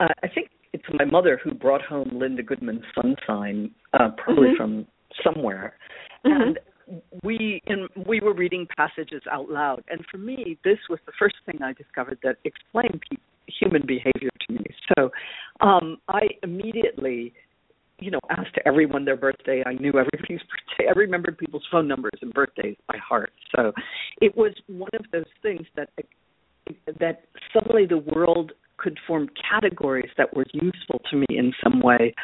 uh, 0.00 0.08
I 0.22 0.28
think 0.28 0.50
it's 0.72 0.84
my 0.92 1.04
mother 1.04 1.40
who 1.42 1.54
brought 1.54 1.82
home 1.82 2.10
Linda 2.12 2.42
Goodman's 2.42 2.84
Sun 2.94 3.16
Sign, 3.26 3.70
uh, 3.94 4.10
probably 4.16 4.48
mm-hmm. 4.48 4.56
from 4.56 4.86
somewhere, 5.24 5.74
mm-hmm. 6.26 6.42
and 6.42 6.58
we 7.22 7.62
in 7.66 7.88
we 8.06 8.20
were 8.20 8.34
reading 8.34 8.66
passages 8.76 9.22
out 9.30 9.50
loud, 9.50 9.84
and 9.88 10.04
for 10.10 10.18
me, 10.18 10.58
this 10.64 10.78
was 10.90 10.98
the 11.06 11.12
first 11.18 11.36
thing 11.46 11.62
I 11.62 11.72
discovered 11.72 12.18
that 12.22 12.36
explained 12.44 13.02
pe- 13.08 13.16
human 13.48 13.82
behavior 13.86 14.30
to 14.46 14.52
me. 14.52 14.64
So, 14.96 15.10
um, 15.60 15.98
I 16.08 16.22
immediately 16.42 17.34
you 18.02 18.10
know, 18.10 18.20
asked 18.30 18.56
everyone 18.66 19.04
their 19.04 19.16
birthday. 19.16 19.62
I 19.64 19.74
knew 19.74 19.90
everybody's 19.90 20.40
birthday. 20.78 20.88
I 20.88 20.98
remembered 20.98 21.38
people's 21.38 21.66
phone 21.70 21.86
numbers 21.86 22.18
and 22.20 22.32
birthdays 22.32 22.76
by 22.88 22.96
heart. 22.98 23.32
So 23.54 23.72
it 24.20 24.36
was 24.36 24.52
one 24.66 24.90
of 24.94 25.04
those 25.12 25.30
things 25.42 25.66
that 25.76 25.88
that 27.00 27.24
suddenly 27.52 27.86
the 27.86 27.98
world 27.98 28.52
could 28.76 28.98
form 29.06 29.28
categories 29.50 30.10
that 30.16 30.34
were 30.34 30.46
useful 30.52 31.00
to 31.10 31.16
me 31.16 31.26
in 31.30 31.52
some 31.62 31.80
way 31.80 32.14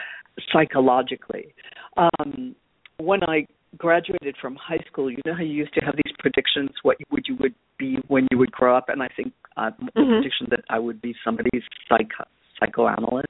psychologically. 0.52 1.54
Um, 1.96 2.54
when 2.98 3.22
I 3.24 3.46
graduated 3.76 4.36
from 4.40 4.56
high 4.56 4.82
school, 4.90 5.10
you 5.10 5.18
know 5.26 5.34
how 5.34 5.42
you 5.42 5.52
used 5.52 5.74
to 5.74 5.80
have 5.80 5.94
these 5.94 6.14
predictions 6.18 6.70
what 6.82 6.96
would 7.10 7.24
you 7.26 7.36
would 7.40 7.54
be 7.78 7.98
when 8.08 8.26
you 8.30 8.38
would 8.38 8.52
grow 8.52 8.76
up, 8.76 8.88
and 8.88 9.02
I 9.02 9.08
think 9.16 9.32
uh, 9.56 9.70
mm-hmm. 9.70 9.86
the 9.86 10.02
prediction 10.02 10.46
that 10.50 10.60
I 10.70 10.78
would 10.78 11.00
be 11.00 11.14
somebody's 11.24 11.62
psych 11.88 12.10
psychoanalyst. 12.58 13.26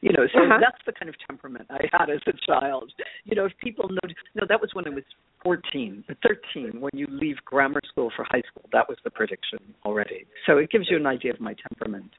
You 0.00 0.12
know, 0.12 0.26
so 0.32 0.40
uh-huh. 0.40 0.58
that's 0.60 0.82
the 0.86 0.92
kind 0.92 1.08
of 1.08 1.14
temperament 1.28 1.66
I 1.70 1.84
had 1.92 2.10
as 2.10 2.20
a 2.26 2.32
child. 2.46 2.92
You 3.24 3.36
know, 3.36 3.44
if 3.44 3.52
people 3.62 3.88
know, 3.88 4.12
no, 4.34 4.44
that 4.48 4.60
was 4.60 4.70
when 4.72 4.86
I 4.86 4.90
was 4.90 5.04
14, 5.42 6.04
13, 6.08 6.80
when 6.80 6.90
you 6.94 7.06
leave 7.08 7.36
grammar 7.44 7.80
school 7.88 8.10
for 8.16 8.24
high 8.28 8.42
school. 8.50 8.68
That 8.72 8.88
was 8.88 8.98
the 9.04 9.10
prediction 9.10 9.58
already. 9.84 10.26
So 10.46 10.58
it 10.58 10.70
gives 10.70 10.86
you 10.90 10.96
an 10.96 11.06
idea 11.06 11.32
of 11.32 11.40
my 11.40 11.54
temperament. 11.68 12.10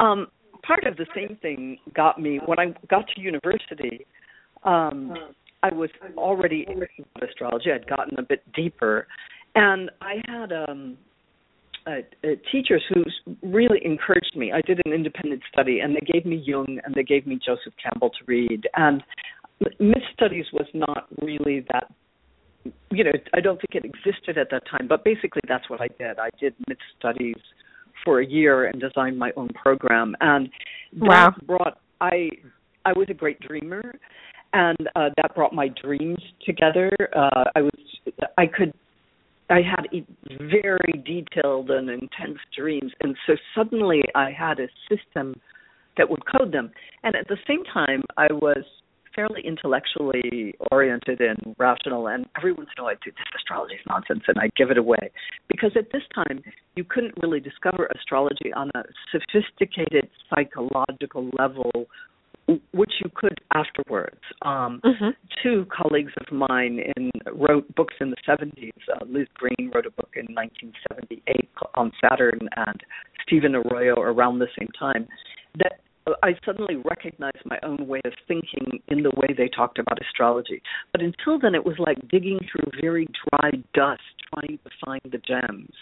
Um, 0.00 0.26
part 0.66 0.84
of 0.84 0.96
the 0.96 1.06
same 1.14 1.38
thing 1.40 1.78
got 1.94 2.20
me 2.20 2.40
when 2.44 2.58
I 2.58 2.74
got 2.88 3.06
to 3.14 3.20
university. 3.20 4.06
Um, 4.64 5.14
I 5.62 5.74
was 5.74 5.90
already 6.16 6.66
in 6.68 6.82
astrology. 7.26 7.70
I'd 7.72 7.86
gotten 7.86 8.18
a 8.18 8.22
bit 8.22 8.42
deeper, 8.54 9.06
and 9.54 9.90
I 10.00 10.22
had 10.26 10.52
um, 10.52 10.96
uh, 11.86 11.90
uh, 12.24 12.28
teachers 12.52 12.82
who 12.88 13.02
really 13.42 13.80
encouraged 13.84 14.36
me. 14.36 14.52
I 14.52 14.60
did 14.60 14.80
an 14.84 14.92
independent 14.92 15.42
study, 15.52 15.80
and 15.80 15.94
they 15.94 16.12
gave 16.12 16.26
me 16.26 16.36
Jung 16.36 16.78
and 16.84 16.94
they 16.94 17.02
gave 17.02 17.26
me 17.26 17.38
Joseph 17.44 17.72
Campbell 17.82 18.10
to 18.10 18.24
read. 18.26 18.66
And 18.76 19.02
myth 19.78 20.02
studies 20.12 20.44
was 20.52 20.66
not 20.74 21.06
really 21.22 21.64
that. 21.72 21.90
You 22.90 23.04
know, 23.04 23.12
I 23.34 23.40
don't 23.40 23.56
think 23.56 23.82
it 23.82 23.84
existed 23.84 24.36
at 24.36 24.50
that 24.50 24.64
time, 24.70 24.88
but 24.88 25.04
basically 25.04 25.40
that's 25.48 25.70
what 25.70 25.80
I 25.80 25.88
did. 25.98 26.18
I 26.18 26.28
did 26.38 26.54
myth 26.68 26.78
studies 26.98 27.36
for 28.04 28.20
a 28.20 28.26
year 28.26 28.66
and 28.66 28.80
designed 28.80 29.18
my 29.18 29.32
own 29.36 29.48
program, 29.48 30.14
and 30.20 30.50
that 30.92 31.08
wow. 31.08 31.34
brought 31.46 31.80
I 32.00 32.28
I 32.84 32.92
was 32.92 33.06
a 33.08 33.14
great 33.14 33.40
dreamer, 33.40 33.98
and 34.52 34.88
uh, 34.96 35.10
that 35.16 35.34
brought 35.34 35.52
my 35.52 35.68
dreams 35.68 36.18
together. 36.44 36.90
Uh, 37.14 37.44
I 37.54 37.60
was 37.62 37.72
I 38.38 38.46
could 38.46 38.72
I 39.48 39.60
had 39.62 39.86
very 40.40 41.02
detailed 41.04 41.70
and 41.70 41.90
intense 41.90 42.38
dreams, 42.56 42.92
and 43.00 43.16
so 43.26 43.34
suddenly 43.54 44.02
I 44.14 44.30
had 44.30 44.58
a 44.60 44.68
system 44.88 45.34
that 45.96 46.08
would 46.08 46.22
code 46.26 46.52
them, 46.52 46.70
and 47.02 47.16
at 47.16 47.28
the 47.28 47.36
same 47.46 47.64
time 47.64 48.02
I 48.16 48.28
was 48.32 48.64
fairly 49.14 49.42
intellectually 49.44 50.54
oriented 50.70 51.20
and 51.20 51.54
rational, 51.58 52.06
and 52.08 52.26
every 52.36 52.52
once 52.52 52.68
in 52.76 52.80
a 52.80 52.84
while 52.84 52.92
I'd 52.92 52.98
say, 53.04 53.10
this 53.10 53.26
astrology 53.36 53.74
is 53.74 53.80
nonsense, 53.88 54.22
and 54.28 54.38
I'd 54.38 54.54
give 54.54 54.70
it 54.70 54.78
away. 54.78 55.10
Because 55.48 55.72
at 55.76 55.90
this 55.92 56.02
time, 56.14 56.42
you 56.76 56.84
couldn't 56.84 57.14
really 57.22 57.40
discover 57.40 57.90
astrology 57.94 58.52
on 58.54 58.70
a 58.74 58.82
sophisticated 59.10 60.08
psychological 60.28 61.28
level, 61.38 61.70
which 62.72 62.92
you 63.02 63.10
could 63.14 63.40
afterwards. 63.54 64.20
Um, 64.42 64.80
mm-hmm. 64.84 65.10
Two 65.42 65.66
colleagues 65.74 66.12
of 66.20 66.32
mine 66.32 66.80
in, 66.96 67.10
wrote 67.32 67.72
books 67.74 67.94
in 68.00 68.10
the 68.10 68.16
70s. 68.28 68.70
Uh, 68.92 69.04
Liz 69.06 69.26
Greene 69.34 69.70
wrote 69.74 69.86
a 69.86 69.90
book 69.90 70.10
in 70.16 70.26
1978 70.34 71.48
on 71.74 71.92
Saturn, 72.00 72.40
and 72.56 72.80
Stephen 73.26 73.54
Arroyo 73.54 74.00
around 74.00 74.38
the 74.38 74.48
same 74.58 74.68
time. 74.78 75.06
That 75.58 75.80
I 76.22 76.34
suddenly 76.44 76.76
recognized 76.76 77.44
my 77.44 77.58
own 77.62 77.86
way 77.86 78.00
of 78.04 78.12
thinking 78.28 78.80
in 78.88 79.02
the 79.02 79.10
way 79.16 79.34
they 79.36 79.48
talked 79.48 79.78
about 79.78 79.98
astrology. 80.00 80.62
But 80.92 81.02
until 81.02 81.38
then, 81.38 81.54
it 81.54 81.64
was 81.64 81.76
like 81.78 81.96
digging 82.08 82.38
through 82.50 82.80
very 82.80 83.06
dry 83.28 83.50
dust 83.74 84.02
trying 84.32 84.58
to 84.64 84.70
find 84.84 85.00
the 85.04 85.18
gems. 85.18 85.72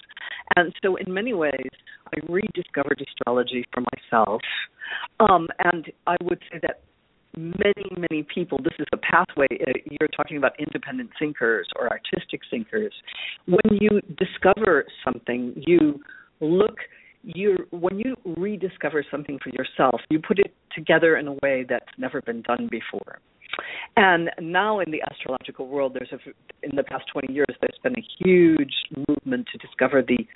And 0.57 0.73
so, 0.83 0.97
in 0.97 1.13
many 1.13 1.35
ways, 1.35 1.71
I 2.07 2.19
rediscovered 2.29 3.05
astrology 3.07 3.65
for 3.73 3.83
myself. 3.93 4.41
Um, 5.21 5.49
and 5.73 5.87
I 6.07 6.17
would 6.23 6.41
say 6.51 6.59
that 6.63 6.81
many, 7.37 8.07
many 8.11 8.27
people, 8.35 8.59
this 8.63 8.75
is 8.79 8.87
a 8.93 8.97
pathway, 8.97 9.47
uh, 9.53 9.73
you're 10.01 10.09
talking 10.17 10.37
about 10.37 10.59
independent 10.59 11.11
thinkers 11.19 11.69
or 11.79 11.91
artistic 11.91 12.41
thinkers. 12.51 12.93
When 13.47 13.79
you 13.81 14.01
discover 14.17 14.87
something, 15.05 15.53
you 15.57 16.01
look 16.41 16.77
you 17.23 17.57
when 17.71 17.99
you 17.99 18.17
rediscover 18.25 19.05
something 19.11 19.39
for 19.43 19.51
yourself, 19.51 20.01
you 20.11 20.21
put 20.21 20.39
it 20.39 20.55
together 20.75 21.17
in 21.17 21.29
a 21.29 21.33
way 21.43 21.65
that's 21.69 21.87
never 21.99 22.21
been 22.23 22.43
done 22.43 22.69
before. 22.71 23.21
And 23.97 24.31
now 24.41 24.81
in 24.81 24.91
the 24.91 25.03
astrological 25.11 25.67
world, 25.69 25.95
there's 25.95 26.13
a 26.13 26.19
in 26.63 26.77
the 26.77 26.85
past 26.85 27.05
20 27.13 27.33
years, 27.33 27.47
there's 27.61 27.79
been 27.83 27.97
a 27.97 28.07
huge 28.25 28.75
movement 29.09 29.49
to 29.53 29.59
discover 29.59 30.03
the 30.03 30.27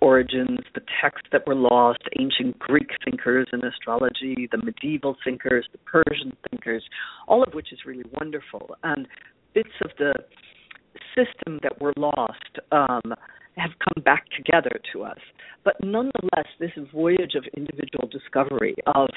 origins, 0.00 0.60
the 0.74 0.80
texts 1.02 1.28
that 1.30 1.46
were 1.46 1.54
lost, 1.54 2.00
ancient 2.18 2.58
Greek 2.58 2.88
thinkers 3.04 3.46
in 3.52 3.62
astrology, 3.62 4.48
the 4.50 4.58
medieval 4.58 5.16
thinkers, 5.24 5.66
the 5.72 5.78
Persian 5.78 6.34
thinkers, 6.50 6.82
all 7.28 7.42
of 7.42 7.52
which 7.52 7.72
is 7.72 7.80
really 7.84 8.04
wonderful. 8.18 8.76
And 8.82 9.06
bits 9.52 9.68
of 9.84 9.90
the 9.98 10.14
system 11.14 11.58
that 11.62 11.80
were 11.80 11.92
lost 11.96 12.58
um, 12.72 13.14
have 13.60 13.72
come 13.84 14.02
back 14.02 14.24
together 14.36 14.80
to 14.92 15.02
us. 15.02 15.18
But 15.64 15.74
nonetheless, 15.82 16.46
this 16.58 16.70
voyage 16.92 17.34
of 17.34 17.44
individual 17.56 18.08
discovery, 18.10 18.74
of 18.86 19.08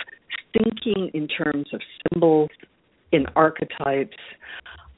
thinking 0.51 1.09
in 1.13 1.27
terms 1.27 1.67
of 1.73 1.81
symbols, 2.11 2.49
in 3.11 3.25
archetypes, 3.35 4.17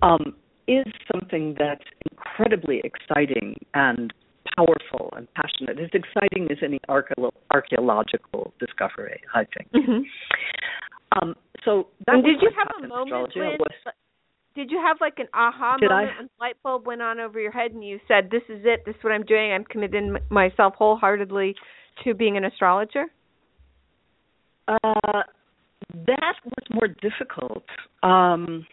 um, 0.02 0.36
is 0.68 0.86
something 1.12 1.56
that's 1.60 1.84
incredibly 2.12 2.82
exciting 2.84 3.56
and 3.74 4.14
powerful 4.56 5.14
and 5.16 5.28
passionate. 5.34 5.80
As 5.80 5.90
exciting 5.94 6.48
as 6.52 6.58
any 6.64 6.80
archaeological 6.90 8.54
discovery, 8.60 9.22
I 9.34 9.46
think. 9.56 9.72
Mm-hmm. 9.74 11.20
Um, 11.22 11.36
so 11.64 11.88
that 12.08 12.24
did 12.24 12.42
you 12.42 12.52
have 12.58 12.84
a 12.84 12.88
moment 12.88 13.34
was, 13.36 13.94
did 14.56 14.72
you 14.72 14.82
have 14.86 14.98
like 15.02 15.16
an 15.18 15.28
aha 15.34 15.78
Did 15.80 15.90
moment 15.90 16.12
I? 16.12 16.18
when 16.18 16.26
the 16.26 16.40
light 16.40 16.56
bulb 16.64 16.88
went 16.88 17.02
on 17.02 17.20
over 17.20 17.40
your 17.40 17.52
head 17.52 17.72
and 17.72 17.84
you 17.84 18.00
said, 18.08 18.30
"This 18.32 18.44
is 18.50 18.62
it. 18.66 18.84
This 18.86 18.96
is 18.96 19.04
what 19.04 19.14
I'm 19.14 19.26
doing. 19.26 19.52
I'm 19.52 19.66
committing 19.66 20.18
myself 20.30 20.74
wholeheartedly 20.78 21.56
to 22.04 22.14
being 22.14 22.38
an 22.38 22.46
astrologer"? 22.46 23.06
Uh, 24.68 25.24
that 26.08 26.36
was 26.44 26.66
more 26.72 26.88
difficult. 26.88 27.64
Um, 28.02 28.66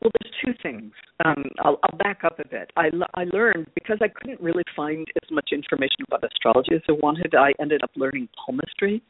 well, 0.00 0.10
there's 0.20 0.34
two 0.44 0.52
things. 0.62 0.92
Um, 1.24 1.44
I'll, 1.60 1.78
I'll 1.82 1.98
back 1.98 2.24
up 2.24 2.38
a 2.38 2.46
bit. 2.46 2.70
I, 2.76 2.90
I 3.14 3.24
learned 3.24 3.66
because 3.74 3.98
I 4.02 4.08
couldn't 4.08 4.40
really 4.40 4.62
find 4.76 5.06
as 5.22 5.30
much 5.30 5.48
information 5.52 6.04
about 6.06 6.22
astrology 6.24 6.74
as 6.74 6.82
I 6.88 6.92
wanted. 6.92 7.34
I 7.34 7.52
ended 7.58 7.82
up 7.82 7.90
learning 7.96 8.28
palmistry 8.44 9.02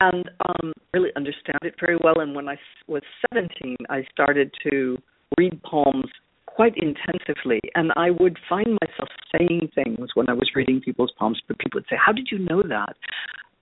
and 0.00 0.30
um, 0.48 0.72
really 0.92 1.10
understand 1.16 1.58
it 1.62 1.74
very 1.78 1.96
well. 2.02 2.20
And 2.20 2.34
when 2.34 2.48
I 2.48 2.56
was 2.86 3.02
17, 3.32 3.76
I 3.90 4.04
started 4.12 4.52
to 4.70 4.98
read 5.38 5.62
poems 5.62 6.10
quite 6.46 6.74
intensively, 6.76 7.60
and 7.74 7.92
I 7.96 8.10
would 8.10 8.38
find 8.48 8.78
myself 8.80 9.08
saying 9.36 9.70
things 9.74 10.10
when 10.14 10.28
I 10.28 10.34
was 10.34 10.50
reading 10.54 10.80
people's 10.80 11.12
poems. 11.18 11.40
But 11.46 11.58
people 11.58 11.78
would 11.78 11.86
say, 11.90 11.96
"How 11.96 12.12
did 12.12 12.28
you 12.30 12.38
know 12.38 12.62
that?" 12.62 12.96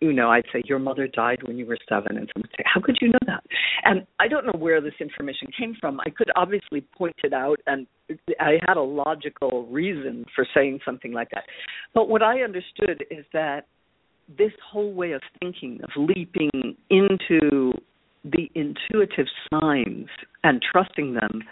You 0.01 0.13
know, 0.13 0.31
I'd 0.31 0.45
say, 0.53 0.63
"Your 0.65 0.79
mother 0.79 1.07
died 1.07 1.43
when 1.45 1.57
you 1.57 1.65
were 1.65 1.79
seven. 1.89 2.19
and 2.19 2.29
someone 2.33 2.49
would 2.51 2.57
say, 2.59 2.65
"How 2.67 2.81
could 2.81 2.99
you 3.01 3.09
know 3.09 3.25
that?" 3.27 3.45
And 3.85 4.07
I 4.19 4.29
don't 4.29 4.45
know 4.45 4.59
where 4.59 4.81
this 4.81 4.95
information 5.01 5.49
came 5.57 5.75
from. 5.75 6.01
I 6.01 6.11
could 6.11 6.31
obviously 6.37 6.83
point 6.83 7.17
it 7.25 7.33
out, 7.33 7.61
and 7.67 7.87
I 8.41 8.61
had 8.67 8.77
a 8.77 8.83
logical 8.83 9.67
reason 9.67 10.27
for 10.35 10.45
saying 10.55 10.81
something 10.85 11.13
like 11.13 11.31
that. 11.31 11.45
But 11.95 12.09
what 12.09 12.23
I 12.23 12.43
understood 12.43 13.05
is 13.11 13.25
that 13.33 13.67
this 14.29 14.53
whole 14.65 14.93
way 14.93 15.13
of 15.13 15.23
thinking, 15.41 15.81
of 15.83 15.91
leaping 15.97 16.77
into 16.91 17.73
the 18.25 18.51
intuitive 18.55 19.27
signs 19.51 20.07
and 20.45 20.63
trusting 20.63 21.15
them, 21.15 21.43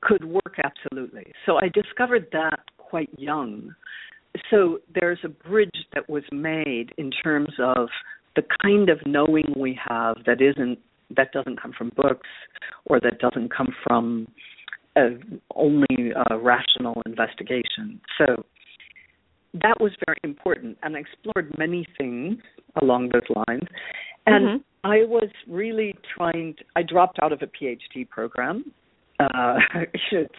could 0.00 0.24
work 0.24 0.56
absolutely. 0.62 1.32
So 1.44 1.56
I 1.56 1.68
discovered 1.68 2.28
that 2.32 2.60
quite 2.78 3.10
young. 3.18 3.74
So 4.50 4.78
there's 4.94 5.18
a 5.24 5.28
bridge 5.28 5.86
that 5.94 6.08
was 6.08 6.22
made 6.32 6.92
in 6.96 7.10
terms 7.10 7.52
of 7.58 7.88
the 8.36 8.42
kind 8.62 8.88
of 8.88 8.98
knowing 9.04 9.52
we 9.56 9.78
have 9.88 10.16
that 10.26 10.40
isn't 10.40 10.78
that 11.16 11.32
doesn't 11.32 11.60
come 11.60 11.72
from 11.76 11.90
books 11.96 12.28
or 12.84 13.00
that 13.00 13.18
doesn't 13.18 13.54
come 13.54 13.74
from 13.82 14.26
uh, 14.96 15.08
only 15.54 16.12
uh, 16.14 16.36
rational 16.38 17.02
investigation. 17.06 18.00
So 18.18 18.44
that 19.54 19.80
was 19.80 19.92
very 20.06 20.18
important 20.24 20.76
and 20.82 20.96
I 20.96 21.00
explored 21.00 21.52
many 21.58 21.86
things 21.96 22.38
along 22.80 23.10
those 23.12 23.36
lines. 23.48 23.66
And 24.26 24.44
mm-hmm. 24.44 24.56
I 24.84 24.98
was 25.04 25.30
really 25.46 25.94
trying 26.16 26.54
to, 26.54 26.64
I 26.76 26.82
dropped 26.82 27.18
out 27.22 27.32
of 27.32 27.40
a 27.42 27.46
PhD 27.46 28.08
program. 28.08 28.72
Uh, 29.18 29.56
it's, 30.12 30.34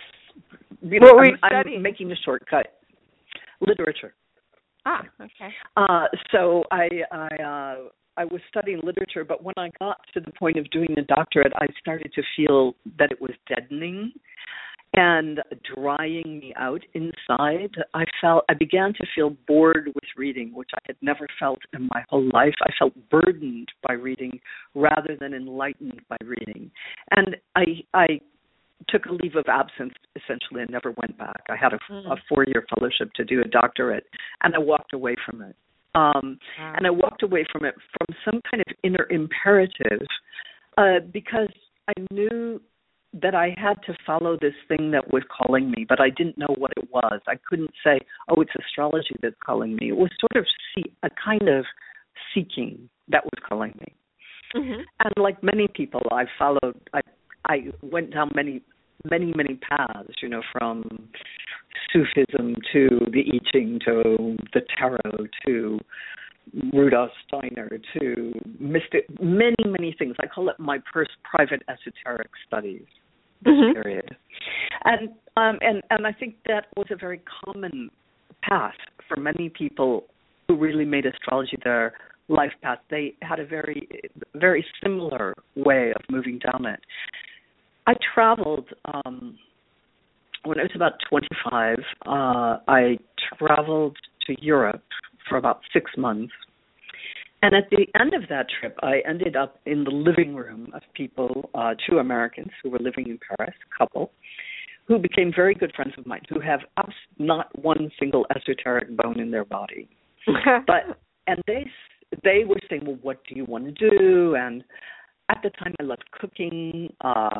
you 0.81 0.99
what 0.99 1.07
know, 1.07 1.15
were 1.15 1.25
I'm, 1.25 1.37
studying? 1.45 1.77
I'm 1.77 1.83
making 1.83 2.11
a 2.11 2.15
shortcut. 2.23 2.67
Literature. 3.61 4.13
Ah, 4.85 5.03
okay. 5.21 5.53
Uh, 5.75 6.05
so 6.31 6.63
I 6.71 6.87
I 7.11 7.27
uh, 7.43 7.75
I 8.15 8.25
was 8.25 8.39
studying 8.47 8.79
literature, 8.83 9.25
but 9.25 9.43
when 9.43 9.55
I 9.57 9.69
got 9.79 9.97
to 10.13 10.21
the 10.21 10.31
point 10.31 10.57
of 10.57 10.69
doing 10.71 10.87
the 10.95 11.01
doctorate, 11.01 11.51
I 11.57 11.67
started 11.79 12.13
to 12.13 12.23
feel 12.35 12.75
that 12.97 13.11
it 13.11 13.21
was 13.21 13.31
deadening 13.47 14.13
and 14.99 15.39
drying 15.73 16.39
me 16.39 16.53
out 16.57 16.81
inside. 16.93 17.73
I 17.93 18.03
felt 18.19 18.43
I 18.49 18.53
began 18.53 18.91
to 18.95 19.07
feel 19.15 19.29
bored 19.47 19.87
with 19.87 20.03
reading, 20.17 20.51
which 20.53 20.71
I 20.75 20.79
had 20.85 20.97
never 21.01 21.25
felt 21.39 21.59
in 21.73 21.87
my 21.93 22.03
whole 22.09 22.27
life. 22.33 22.55
I 22.61 22.71
felt 22.77 22.91
burdened 23.09 23.69
by 23.87 23.93
reading 23.93 24.41
rather 24.75 25.15
than 25.17 25.33
enlightened 25.33 26.01
by 26.09 26.17
reading. 26.25 26.69
And 27.11 27.37
I 27.55 27.63
I 27.93 28.19
took 28.89 29.05
a 29.05 29.13
leave 29.13 29.37
of 29.37 29.45
absence 29.47 29.93
essentially 30.17 30.61
and 30.61 30.69
never 30.69 30.91
went 30.97 31.17
back. 31.17 31.43
I 31.49 31.55
had 31.55 31.71
a, 31.73 31.79
mm. 31.89 32.11
a 32.11 32.17
four 32.27 32.43
year 32.45 32.65
fellowship 32.75 33.13
to 33.15 33.23
do 33.23 33.41
a 33.41 33.47
doctorate 33.47 34.05
and 34.43 34.53
I 34.53 34.59
walked 34.59 34.93
away 34.93 35.15
from 35.25 35.41
it. 35.41 35.55
Um 35.95 36.39
wow. 36.59 36.73
and 36.75 36.85
I 36.85 36.89
walked 36.89 37.23
away 37.23 37.45
from 37.53 37.63
it 37.63 37.75
from 37.75 38.15
some 38.25 38.41
kind 38.51 38.61
of 38.67 38.75
inner 38.83 39.07
imperative 39.09 40.05
uh 40.77 40.99
because 41.13 41.53
I 41.87 41.93
knew 42.11 42.61
that 43.13 43.33
I 43.33 43.55
had 43.57 43.81
to 43.87 43.95
follow 44.05 44.37
this 44.39 44.53
thing 44.67 44.91
that 44.91 45.11
was 45.11 45.23
calling 45.29 45.71
me, 45.71 45.85
but 45.87 45.99
I 45.99 46.09
didn't 46.09 46.37
know 46.37 46.53
what 46.57 46.71
it 46.77 46.89
was. 46.91 47.19
I 47.27 47.35
couldn't 47.47 47.73
say, 47.83 47.99
"Oh, 48.27 48.41
it's 48.41 48.51
astrology 48.55 49.15
that's 49.21 49.35
calling 49.43 49.75
me." 49.75 49.89
It 49.89 49.97
was 49.97 50.11
sort 50.19 50.35
of 50.35 50.45
see, 50.75 50.91
a 51.03 51.09
kind 51.09 51.49
of 51.49 51.65
seeking 52.33 52.89
that 53.07 53.25
was 53.25 53.43
calling 53.47 53.73
me. 53.79 53.93
Mm-hmm. 54.55 54.81
And 55.03 55.13
like 55.17 55.41
many 55.43 55.67
people, 55.67 56.01
I 56.11 56.25
followed. 56.37 56.79
I 56.93 57.01
I 57.45 57.71
went 57.81 58.13
down 58.13 58.31
many 58.35 58.61
many 59.09 59.33
many 59.35 59.55
paths. 59.55 60.13
You 60.21 60.29
know, 60.29 60.43
from 60.51 61.09
Sufism 61.91 62.55
to 62.73 62.89
the 63.11 63.23
I 63.33 63.39
Ching 63.51 63.79
to 63.85 64.37
the 64.53 64.61
tarot 64.77 65.27
to 65.45 65.79
Rudolf 66.73 67.11
Steiner 67.27 67.69
to 67.99 68.33
mystic, 68.59 69.05
many, 69.21 69.55
many 69.65 69.95
things. 69.97 70.15
I 70.19 70.27
call 70.27 70.49
it 70.49 70.59
my 70.59 70.79
first 70.93 71.11
private 71.23 71.61
esoteric 71.69 72.29
studies 72.47 72.83
this 73.43 73.53
mm-hmm. 73.53 73.81
period, 73.81 74.17
and 74.83 75.09
um, 75.37 75.59
and 75.61 75.81
and 75.89 76.05
I 76.05 76.11
think 76.11 76.35
that 76.47 76.65
was 76.75 76.87
a 76.91 76.95
very 76.95 77.21
common 77.45 77.89
path 78.43 78.75
for 79.07 79.17
many 79.17 79.49
people 79.49 80.03
who 80.47 80.57
really 80.57 80.85
made 80.85 81.05
astrology 81.05 81.57
their 81.63 81.93
life 82.27 82.51
path. 82.61 82.79
They 82.89 83.13
had 83.21 83.39
a 83.39 83.45
very, 83.45 83.87
very 84.35 84.65
similar 84.83 85.35
way 85.55 85.91
of 85.95 86.01
moving 86.09 86.39
down 86.39 86.65
it. 86.65 86.79
I 87.87 87.93
traveled 88.13 88.67
um, 88.93 89.37
when 90.43 90.59
I 90.59 90.63
was 90.63 90.71
about 90.75 90.93
25. 91.09 91.77
Uh, 92.05 92.09
I 92.67 92.97
traveled 93.37 93.97
to 94.27 94.35
Europe 94.41 94.83
for 95.29 95.37
about 95.37 95.61
six 95.71 95.91
months. 95.97 96.33
And 97.41 97.55
at 97.55 97.69
the 97.69 97.87
end 97.99 98.13
of 98.13 98.27
that 98.29 98.47
trip, 98.59 98.77
I 98.81 99.01
ended 99.07 99.37
up 99.37 99.59
in 99.65 99.85
the 99.85 99.91
living 99.91 100.35
room 100.35 100.71
of 100.73 100.81
people, 100.93 101.49
uh, 101.53 101.73
two 101.89 101.99
Americans 101.99 102.51
who 102.61 102.69
were 102.69 102.79
living 102.79 103.07
in 103.07 103.17
Paris, 103.37 103.55
a 103.65 103.77
couple, 103.77 104.11
who 104.85 104.97
became 104.97 105.31
very 105.33 105.55
good 105.55 105.71
friends 105.73 105.93
of 105.97 106.05
mine, 106.05 106.23
who 106.27 106.41
have 106.41 106.59
not 107.17 107.47
one 107.57 107.89
single 107.97 108.25
esoteric 108.35 108.89
bone 108.97 109.19
in 109.19 109.31
their 109.31 109.45
body. 109.45 109.87
but 110.67 110.99
and 111.27 111.41
they 111.47 111.65
they 112.23 112.43
were 112.45 112.59
saying, 112.69 112.81
well, 112.85 112.97
what 113.01 113.19
do 113.29 113.35
you 113.35 113.45
want 113.45 113.65
to 113.65 113.71
do? 113.71 114.35
And 114.35 114.63
at 115.29 115.39
the 115.43 115.51
time, 115.51 115.75
I 115.79 115.83
loved 115.83 116.03
cooking. 116.11 116.91
Uh, 117.01 117.39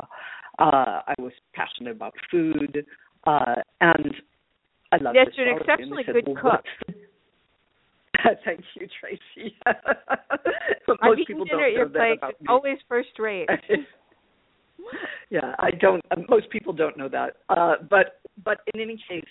uh, 0.58 1.00
I 1.06 1.14
was 1.18 1.32
passionate 1.54 1.90
about 1.90 2.14
food, 2.30 2.86
uh, 3.26 3.56
and 3.80 4.14
I 4.92 4.96
loved. 4.96 5.16
Yes, 5.16 5.28
you're 5.36 5.50
an 5.50 5.58
exceptionally 5.60 6.04
said, 6.06 6.14
good 6.14 6.28
well, 6.28 6.52
cook. 6.52 6.96
Thank 8.44 8.60
you, 8.74 8.86
Traci. 8.86 9.52
Eaten 10.88 11.24
people 11.26 11.44
dinner 11.44 11.58
don't 11.58 11.64
at 11.64 11.72
your 11.72 11.88
know 11.88 11.92
that 11.92 12.20
place. 12.20 12.34
always 12.48 12.78
first 12.88 13.10
rate. 13.18 13.48
yeah, 15.30 15.54
I 15.58 15.70
don't. 15.70 16.02
Uh, 16.10 16.16
most 16.28 16.50
people 16.50 16.72
don't 16.72 16.96
know 16.96 17.08
that. 17.08 17.36
Uh, 17.48 17.76
but 17.88 18.20
but 18.44 18.58
in 18.74 18.80
any 18.80 18.98
case, 19.08 19.24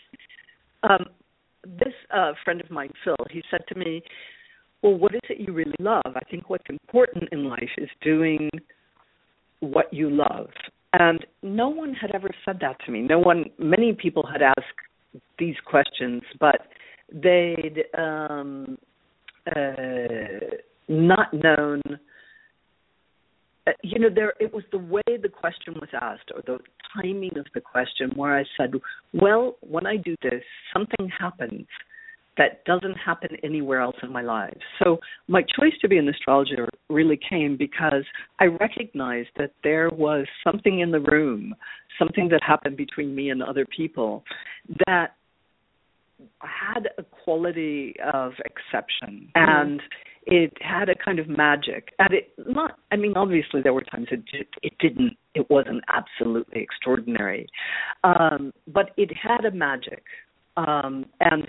um, 0.83 1.05
this 1.65 1.93
uh, 2.13 2.33
friend 2.43 2.61
of 2.61 2.71
mine, 2.71 2.91
Phil, 3.03 3.15
he 3.29 3.43
said 3.51 3.61
to 3.69 3.75
me, 3.75 4.01
"Well, 4.81 4.95
what 4.95 5.13
is 5.13 5.21
it 5.29 5.39
you 5.39 5.53
really 5.53 5.75
love? 5.79 6.01
I 6.15 6.21
think 6.31 6.49
what's 6.49 6.69
important 6.69 7.25
in 7.31 7.45
life 7.49 7.69
is 7.77 7.89
doing 8.01 8.49
what 9.59 9.93
you 9.93 10.09
love." 10.09 10.49
And 10.93 11.25
no 11.43 11.69
one 11.69 11.93
had 11.93 12.11
ever 12.15 12.29
said 12.45 12.57
that 12.61 12.77
to 12.85 12.91
me. 12.91 13.01
No 13.01 13.19
one. 13.19 13.45
Many 13.57 13.93
people 13.93 14.25
had 14.25 14.41
asked 14.41 14.79
these 15.37 15.55
questions, 15.65 16.21
but 16.39 16.67
they'd 17.11 17.83
um, 17.97 18.77
uh, 19.47 20.57
not 20.87 21.33
known. 21.33 21.81
Uh, 23.67 23.71
you 23.83 23.99
know, 23.99 24.09
there 24.13 24.33
it 24.39 24.53
was 24.53 24.63
the 24.71 24.77
way 24.77 25.01
the 25.07 25.29
question 25.29 25.75
was 25.75 25.89
asked 26.01 26.31
or 26.33 26.41
the 26.45 26.59
timing 26.93 27.37
of 27.37 27.45
the 27.53 27.61
question 27.61 28.11
where 28.15 28.37
I 28.37 28.43
said, 28.57 28.73
"Well, 29.13 29.57
when 29.61 29.85
I 29.85 29.97
do 29.97 30.15
this, 30.21 30.43
something 30.73 31.09
happens 31.09 31.67
that 32.39 32.63
doesn't 32.63 32.95
happen 32.95 33.29
anywhere 33.43 33.81
else 33.81 33.97
in 34.01 34.11
my 34.11 34.21
life. 34.21 34.57
So 34.81 34.97
my 35.27 35.41
choice 35.41 35.73
to 35.81 35.89
be 35.89 35.97
an 35.97 36.07
astrologer 36.07 36.69
really 36.89 37.19
came 37.29 37.57
because 37.57 38.05
I 38.39 38.45
recognized 38.45 39.29
that 39.37 39.51
there 39.61 39.89
was 39.89 40.25
something 40.43 40.79
in 40.79 40.89
the 40.89 41.01
room, 41.01 41.53
something 41.99 42.29
that 42.29 42.41
happened 42.41 42.77
between 42.77 43.13
me 43.13 43.29
and 43.29 43.43
other 43.43 43.65
people 43.65 44.23
that 44.87 45.15
had 46.41 46.89
a 46.97 47.03
quality 47.03 47.95
of 48.13 48.33
exception 48.45 49.29
mm-hmm. 49.35 49.67
and 49.69 49.81
it 50.25 50.53
had 50.61 50.89
a 50.89 50.95
kind 50.95 51.17
of 51.19 51.27
magic. 51.27 51.89
And 51.99 52.13
it 52.13 52.31
not 52.37 52.77
i 52.91 52.95
mean 52.95 53.13
obviously 53.15 53.61
there 53.61 53.73
were 53.73 53.83
times 53.83 54.07
it 54.11 54.47
it 54.61 54.73
didn't 54.79 55.17
it 55.35 55.49
wasn't 55.49 55.83
absolutely 55.87 56.61
extraordinary 56.61 57.47
um 58.03 58.51
but 58.67 58.91
it 58.97 59.11
had 59.15 59.45
a 59.45 59.51
magic 59.51 60.03
um 60.57 61.05
and 61.19 61.47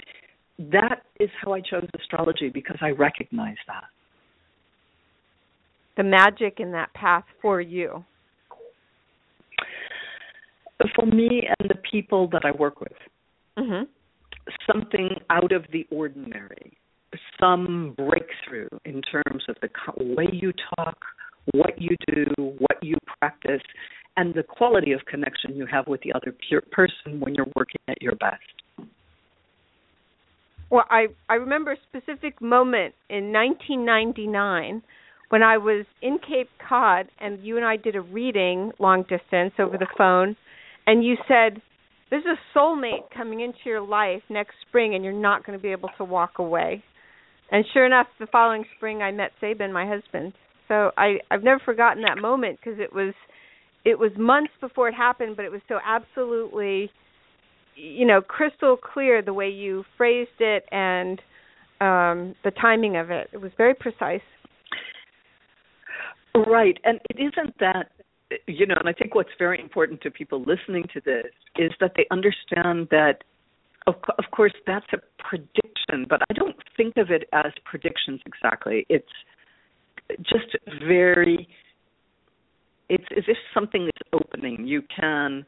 that 0.73 1.03
is 1.19 1.31
how 1.43 1.53
i 1.53 1.61
chose 1.61 1.87
astrology 1.99 2.49
because 2.49 2.79
i 2.81 2.91
recognize 2.91 3.57
that. 3.67 3.85
The 5.97 6.05
magic 6.05 6.61
in 6.61 6.73
that 6.73 6.93
path 6.95 7.25
for 7.43 7.61
you. 7.61 8.05
For 10.95 11.05
me 11.05 11.47
and 11.59 11.69
the 11.69 11.79
people 11.91 12.29
that 12.29 12.43
i 12.45 12.53
work 12.53 12.81
with. 12.81 12.93
Mm-hmm 13.59 13.85
something 14.71 15.11
out 15.31 15.53
of 15.53 15.65
the 15.73 15.87
ordinary, 15.91 16.77
some 17.39 17.95
breakthrough 17.97 18.69
in 18.85 19.03
terms 19.03 19.45
of 19.49 19.57
the 19.63 19.69
way 19.97 20.29
you 20.33 20.53
talk, 20.77 20.99
what 21.53 21.81
you 21.81 21.97
do, 22.07 22.27
what 22.37 22.79
you 22.83 22.97
practice, 23.19 23.63
and 24.17 24.35
the 24.35 24.43
quality 24.43 24.93
of 24.93 25.01
connection 25.07 25.55
you 25.57 25.67
have 25.67 25.87
with 25.87 26.01
the 26.03 26.13
other 26.13 26.35
person 26.71 27.21
when 27.21 27.35
you're 27.35 27.51
working 27.57 27.81
at 27.89 28.01
your 28.03 28.15
best. 28.17 28.91
Well, 30.71 30.85
I 30.89 31.07
I 31.29 31.35
remember 31.35 31.73
a 31.73 31.77
specific 31.89 32.41
moment 32.41 32.95
in 33.09 33.33
1999 33.33 34.83
when 35.31 35.43
I 35.43 35.59
was 35.59 35.85
in 36.03 36.19
Cape 36.19 36.49
Cod 36.69 37.09
and 37.21 37.43
you 37.43 37.57
and 37.57 37.65
I 37.65 37.77
did 37.77 37.97
a 37.97 38.01
reading 38.01 38.73
long 38.79 39.03
distance 39.03 39.53
over 39.59 39.79
the 39.79 39.89
phone 39.99 40.37
and 40.87 41.05
you 41.05 41.17
said 41.27 41.61
there's 42.11 42.25
a 42.25 42.59
soulmate 42.59 43.11
coming 43.15 43.41
into 43.41 43.59
your 43.65 43.81
life 43.81 44.23
next 44.29 44.55
spring 44.69 44.95
and 44.95 45.05
you're 45.05 45.13
not 45.13 45.47
going 45.47 45.57
to 45.59 45.63
be 45.63 45.71
able 45.71 45.91
to 45.97 46.05
walk 46.05 46.39
away. 46.39 46.83
And 47.53 47.65
sure 47.73 47.87
enough, 47.87 48.07
the 48.19 48.27
following 48.27 48.65
spring 48.77 49.03
I 49.03 49.11
met 49.13 49.31
Sabin, 49.41 49.73
my 49.73 49.87
husband. 49.87 50.33
So 50.69 50.91
I 50.97 51.19
I've 51.31 51.43
never 51.43 51.61
forgotten 51.65 52.03
that 52.03 52.19
moment 52.21 52.59
because 52.63 52.79
it 52.79 52.93
was 52.93 53.15
it 53.85 53.99
was 53.99 54.13
months 54.19 54.53
before 54.61 54.89
it 54.89 54.95
happened, 54.95 55.37
but 55.37 55.45
it 55.45 55.51
was 55.51 55.63
so 55.69 55.79
absolutely 55.85 56.91
you 57.77 58.07
know, 58.07 58.21
crystal 58.21 58.77
clear 58.77 59.23
the 59.23 59.33
way 59.33 59.49
you 59.49 59.85
phrased 59.97 60.41
it 60.41 60.65
and 60.71 61.21
um 61.81 62.35
the 62.45 62.53
timing 62.61 62.97
of 62.97 63.11
it. 63.11 63.29
It 63.33 63.39
was 63.39 63.53
very 63.57 63.75
precise. 63.75 64.21
Right. 66.35 66.79
And 66.85 67.01
it 67.11 67.17
isn't 67.19 67.59
that 67.59 67.89
you 68.47 68.67
know, 68.67 68.77
and 68.79 68.89
I 68.89 68.93
think 68.93 69.15
what's 69.15 69.31
very 69.39 69.61
important 69.61 70.01
to 70.03 70.11
people 70.11 70.41
listening 70.41 70.85
to 70.95 71.01
this 71.05 71.27
is 71.57 71.73
that 71.81 71.93
they 71.97 72.07
understand 72.11 72.89
that, 72.91 73.25
of, 73.87 73.95
of 74.19 74.25
course, 74.31 74.53
that's 74.67 74.87
a 74.93 74.99
prediction, 75.23 76.07
but 76.09 76.23
I 76.31 76.35
don't 76.35 76.57
think 76.77 76.97
of 76.97 77.11
it 77.11 77.29
as 77.33 77.53
predictions 77.65 78.21
exactly. 78.27 78.87
It's 78.89 79.07
just 80.23 80.57
very, 80.87 81.49
it's 82.89 83.05
as 83.17 83.25
if 83.27 83.37
something 83.55 83.85
is 83.85 84.09
opening. 84.13 84.67
You 84.67 84.83
can 84.99 85.45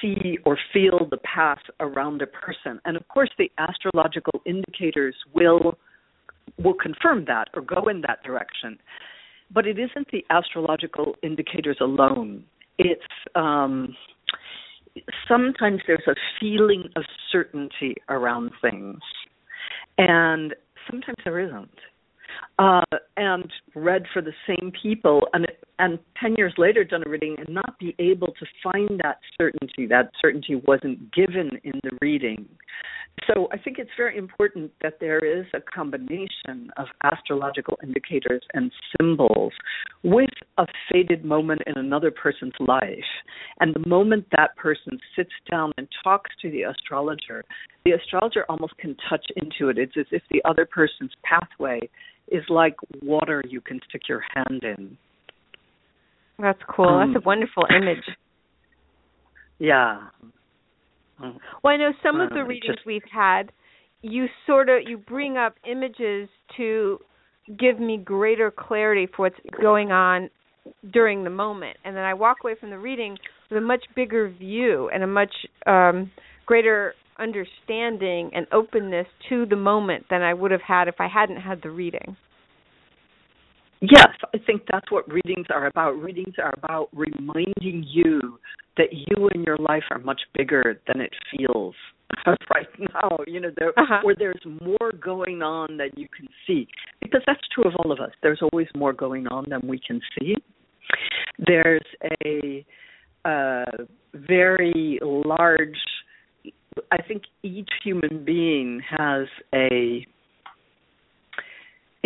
see 0.00 0.38
or 0.44 0.58
feel 0.72 1.06
the 1.10 1.18
path 1.18 1.58
around 1.80 2.22
a 2.22 2.26
person, 2.26 2.80
and 2.84 2.96
of 2.96 3.06
course, 3.08 3.30
the 3.38 3.50
astrological 3.58 4.40
indicators 4.46 5.14
will 5.34 5.78
will 6.56 6.74
confirm 6.74 7.26
that 7.26 7.48
or 7.54 7.60
go 7.60 7.88
in 7.88 8.00
that 8.00 8.22
direction. 8.24 8.78
But 9.50 9.66
it 9.66 9.78
isn't 9.78 10.08
the 10.12 10.24
astrological 10.30 11.16
indicators 11.22 11.78
alone. 11.80 12.44
It's 12.78 13.02
um, 13.34 13.94
sometimes 15.26 15.80
there's 15.86 16.06
a 16.06 16.14
feeling 16.40 16.84
of 16.96 17.04
certainty 17.32 17.96
around 18.08 18.50
things, 18.60 18.98
and 19.96 20.54
sometimes 20.90 21.16
there 21.24 21.40
isn't. 21.40 21.70
Uh, 22.58 22.82
and 23.16 23.50
read 23.74 24.04
for 24.12 24.20
the 24.20 24.32
same 24.46 24.72
people, 24.82 25.28
and 25.32 25.46
and 25.78 25.98
ten 26.20 26.34
years 26.36 26.52
later 26.58 26.84
done 26.84 27.02
a 27.06 27.08
reading 27.08 27.36
and 27.38 27.48
not 27.48 27.78
be 27.78 27.94
able 27.98 28.28
to 28.28 28.46
find 28.62 29.00
that 29.02 29.18
certainty. 29.40 29.86
That 29.86 30.10
certainty 30.20 30.56
wasn't 30.66 31.12
given 31.12 31.50
in 31.64 31.80
the 31.82 31.96
reading. 32.00 32.46
So 33.26 33.48
I 33.52 33.58
think 33.58 33.78
it's 33.78 33.90
very 33.96 34.16
important 34.16 34.72
that 34.82 35.00
there 35.00 35.18
is 35.18 35.46
a 35.54 35.60
combination 35.60 36.70
of 36.76 36.86
astrological 37.04 37.78
indicators 37.82 38.42
and 38.54 38.70
symbols 38.98 39.52
with 40.02 40.30
a 40.58 40.66
fated 40.90 41.24
moment 41.24 41.62
in 41.66 41.76
another 41.76 42.10
person's 42.10 42.54
life. 42.60 43.10
And 43.60 43.74
the 43.74 43.86
moment 43.88 44.26
that 44.36 44.56
person 44.56 44.98
sits 45.16 45.32
down 45.50 45.72
and 45.78 45.88
talks 46.04 46.30
to 46.42 46.50
the 46.50 46.62
astrologer, 46.62 47.44
the 47.84 47.92
astrologer 47.92 48.44
almost 48.48 48.76
can 48.78 48.96
touch 49.08 49.26
into 49.36 49.68
it. 49.68 49.78
It's 49.78 49.96
as 49.98 50.06
if 50.10 50.22
the 50.30 50.42
other 50.44 50.66
person's 50.66 51.12
pathway 51.24 51.80
is 52.30 52.44
like 52.48 52.76
water 53.02 53.42
you 53.48 53.60
can 53.60 53.80
stick 53.88 54.02
your 54.08 54.22
hand 54.34 54.62
in. 54.62 54.96
That's 56.38 56.60
cool. 56.70 56.86
Um, 56.86 57.12
That's 57.12 57.24
a 57.24 57.26
wonderful 57.26 57.64
image. 57.74 58.04
Yeah. 59.58 60.08
Well, 61.20 61.74
I 61.74 61.76
know 61.76 61.92
some 62.02 62.20
of 62.20 62.30
the 62.30 62.44
readings 62.44 62.76
just, 62.76 62.86
we've 62.86 63.02
had, 63.12 63.52
you 64.02 64.26
sort 64.46 64.68
of 64.68 64.82
you 64.86 64.98
bring 64.98 65.36
up 65.36 65.54
images 65.68 66.28
to 66.56 66.98
give 67.58 67.80
me 67.80 67.96
greater 67.96 68.50
clarity 68.50 69.06
for 69.06 69.22
what's 69.22 69.60
going 69.60 69.90
on 69.90 70.30
during 70.92 71.24
the 71.24 71.30
moment, 71.30 71.76
and 71.84 71.96
then 71.96 72.04
I 72.04 72.14
walk 72.14 72.38
away 72.44 72.54
from 72.58 72.70
the 72.70 72.78
reading 72.78 73.16
with 73.50 73.58
a 73.58 73.62
much 73.62 73.84
bigger 73.96 74.28
view 74.28 74.90
and 74.92 75.02
a 75.02 75.06
much 75.06 75.32
um, 75.66 76.10
greater 76.46 76.94
understanding 77.18 78.30
and 78.34 78.46
openness 78.52 79.06
to 79.28 79.46
the 79.46 79.56
moment 79.56 80.04
than 80.10 80.22
I 80.22 80.34
would 80.34 80.50
have 80.50 80.60
had 80.60 80.88
if 80.88 80.96
I 81.00 81.08
hadn't 81.08 81.40
had 81.40 81.62
the 81.62 81.70
reading. 81.70 82.16
Yes, 83.80 84.08
I 84.34 84.38
think 84.38 84.62
that's 84.70 84.90
what 84.90 85.10
readings 85.10 85.46
are 85.50 85.66
about. 85.66 85.92
Readings 85.92 86.34
are 86.42 86.52
about 86.56 86.88
reminding 86.92 87.84
you 87.88 88.38
that 88.76 88.88
you 88.92 89.28
and 89.34 89.44
your 89.44 89.56
life 89.58 89.84
are 89.90 89.98
much 89.98 90.20
bigger 90.34 90.80
than 90.86 91.00
it 91.00 91.12
feels 91.30 91.74
right 92.26 92.66
now. 92.78 93.18
You 93.26 93.40
know, 93.40 93.50
there 93.56 93.70
uh-huh. 93.78 94.00
where 94.02 94.16
there's 94.18 94.44
more 94.60 94.92
going 95.00 95.42
on 95.42 95.76
than 95.76 95.90
you 95.96 96.08
can 96.16 96.28
see. 96.46 96.66
Because 97.00 97.22
that's 97.26 97.40
true 97.54 97.64
of 97.64 97.74
all 97.76 97.92
of 97.92 98.00
us. 98.00 98.10
There's 98.22 98.40
always 98.52 98.66
more 98.74 98.92
going 98.92 99.26
on 99.28 99.44
than 99.48 99.60
we 99.64 99.80
can 99.84 100.00
see. 100.18 100.34
There's 101.38 101.84
a 102.24 102.64
uh, 103.24 103.84
very 104.14 104.98
large. 105.02 105.78
I 106.90 107.02
think 107.02 107.24
each 107.42 107.70
human 107.84 108.24
being 108.24 108.80
has 108.88 109.26
a 109.54 110.06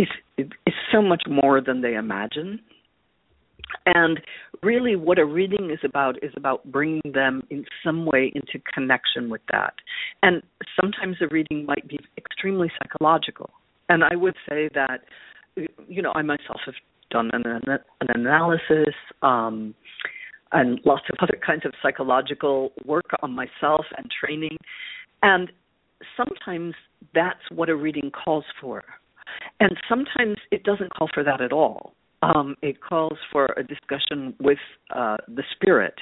is 0.03 0.47
is 0.67 0.75
so 0.91 1.03
much 1.03 1.23
more 1.29 1.61
than 1.61 1.81
they 1.81 1.95
imagine. 1.95 2.61
And 3.87 4.21
really, 4.63 4.97
what 4.97 5.19
a 5.19 5.25
reading 5.25 5.71
is 5.71 5.79
about 5.85 6.23
is 6.23 6.33
about 6.37 6.65
bringing 6.71 7.13
them 7.13 7.43
in 7.51 7.65
some 7.85 8.05
way 8.07 8.33
into 8.35 8.63
connection 8.73 9.31
with 9.31 9.41
that. 9.51 9.75
And 10.23 10.43
sometimes 10.81 11.17
a 11.21 11.29
reading 11.29 11.65
might 11.67 11.87
be 11.89 11.99
extremely 12.19 12.71
psychological. 12.79 13.51
And 13.89 14.05
I 14.05 14.15
would 14.15 14.35
say 14.49 14.69
that, 14.75 15.01
you 15.89 16.03
know, 16.03 16.13
I 16.15 16.23
myself 16.23 16.61
have 16.67 16.75
done 17.11 17.31
an, 17.33 17.45
an 17.67 18.09
analysis 18.09 18.95
um, 19.23 19.75
and 20.53 20.81
lots 20.85 21.05
of 21.11 21.17
other 21.21 21.39
kinds 21.45 21.65
of 21.65 21.73
psychological 21.83 22.73
work 22.85 23.11
on 23.23 23.33
myself 23.33 23.87
and 23.97 24.11
training. 24.11 24.57
And 25.23 25.51
sometimes 26.17 26.75
that's 27.15 27.41
what 27.51 27.69
a 27.69 27.77
reading 27.77 28.11
calls 28.11 28.45
for 28.61 28.83
and 29.61 29.77
sometimes 29.89 30.37
it 30.51 30.65
doesn't 30.65 30.93
call 30.95 31.09
for 31.13 31.23
that 31.25 31.41
at 31.41 31.53
all. 31.53 31.95
Um, 32.23 32.57
it 32.63 32.81
calls 32.81 33.19
for 33.33 33.47
a 33.57 33.65
discussion 33.65 34.35
with 34.41 34.59
uh, 34.95 35.17
the 35.29 35.43
spirit, 35.55 35.95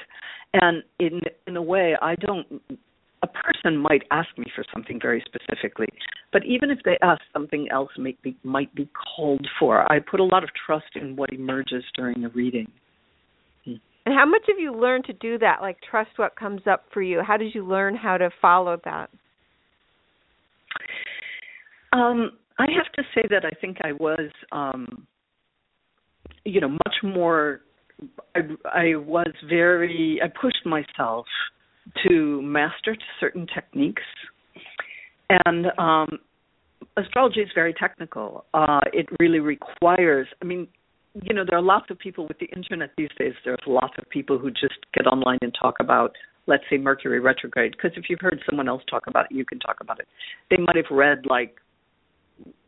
and 0.53 0.83
in 0.99 1.21
in 1.47 1.57
a 1.57 1.61
way, 1.61 1.95
I 2.01 2.15
don't. 2.15 2.61
A 3.23 3.27
person 3.27 3.77
might 3.77 4.01
ask 4.09 4.29
me 4.37 4.45
for 4.55 4.65
something 4.73 4.99
very 4.99 5.23
specifically, 5.25 5.89
but 6.33 6.43
even 6.43 6.71
if 6.71 6.79
they 6.83 6.97
ask, 7.03 7.21
something 7.33 7.67
else 7.71 7.91
might 7.97 8.21
be 8.21 8.35
might 8.43 8.73
be 8.75 8.89
called 9.15 9.47
for. 9.59 9.91
I 9.91 9.99
put 9.99 10.19
a 10.19 10.23
lot 10.23 10.43
of 10.43 10.49
trust 10.65 10.95
in 10.95 11.15
what 11.15 11.31
emerges 11.31 11.83
during 11.95 12.21
the 12.21 12.29
reading. 12.29 12.71
And 14.05 14.15
how 14.15 14.25
much 14.25 14.41
have 14.47 14.57
you 14.57 14.73
learned 14.73 15.05
to 15.05 15.13
do 15.13 15.37
that? 15.39 15.61
Like 15.61 15.77
trust 15.89 16.11
what 16.15 16.35
comes 16.35 16.61
up 16.65 16.85
for 16.91 17.01
you. 17.01 17.21
How 17.25 17.37
did 17.37 17.53
you 17.53 17.65
learn 17.65 17.95
how 17.95 18.17
to 18.17 18.29
follow 18.41 18.77
that? 18.83 19.09
Um, 21.93 22.31
I 22.57 22.67
have 22.75 22.91
to 22.93 23.03
say 23.15 23.23
that 23.29 23.45
I 23.45 23.51
think 23.59 23.77
I 23.83 23.93
was, 23.93 24.29
um, 24.51 25.07
you 26.45 26.61
know, 26.61 26.69
much 26.69 26.95
more. 27.03 27.61
I, 28.35 28.39
I 28.65 28.95
was 28.95 29.31
very. 29.47 30.19
I 30.23 30.27
pushed 30.27 30.65
myself 30.65 31.25
to 32.07 32.41
master 32.41 32.95
certain 33.19 33.47
techniques, 33.53 34.03
And 35.45 35.67
um, 35.77 36.19
astrology 36.97 37.41
is 37.41 37.49
very 37.55 37.73
technical. 37.73 38.45
Uh, 38.53 38.81
it 38.93 39.07
really 39.19 39.39
requires. 39.39 40.27
I 40.41 40.45
mean, 40.45 40.67
you 41.23 41.33
know, 41.33 41.43
there 41.47 41.57
are 41.57 41.61
lots 41.61 41.85
of 41.89 41.99
people 41.99 42.27
with 42.27 42.39
the 42.39 42.47
internet 42.47 42.91
these 42.97 43.09
days. 43.17 43.33
There's 43.43 43.59
lots 43.67 43.93
of 43.97 44.09
people 44.09 44.37
who 44.37 44.49
just 44.51 44.79
get 44.93 45.07
online 45.07 45.39
and 45.41 45.55
talk 45.59 45.75
about, 45.79 46.15
let's 46.47 46.63
say, 46.69 46.77
Mercury 46.77 47.19
retrograde. 47.19 47.73
Because 47.73 47.97
if 47.97 48.05
you've 48.09 48.21
heard 48.21 48.39
someone 48.49 48.67
else 48.67 48.83
talk 48.89 49.03
about 49.07 49.25
it, 49.29 49.35
you 49.35 49.45
can 49.45 49.59
talk 49.59 49.77
about 49.81 49.99
it. 49.99 50.07
They 50.49 50.57
might 50.57 50.75
have 50.75 50.85
read 50.91 51.25
like 51.25 51.55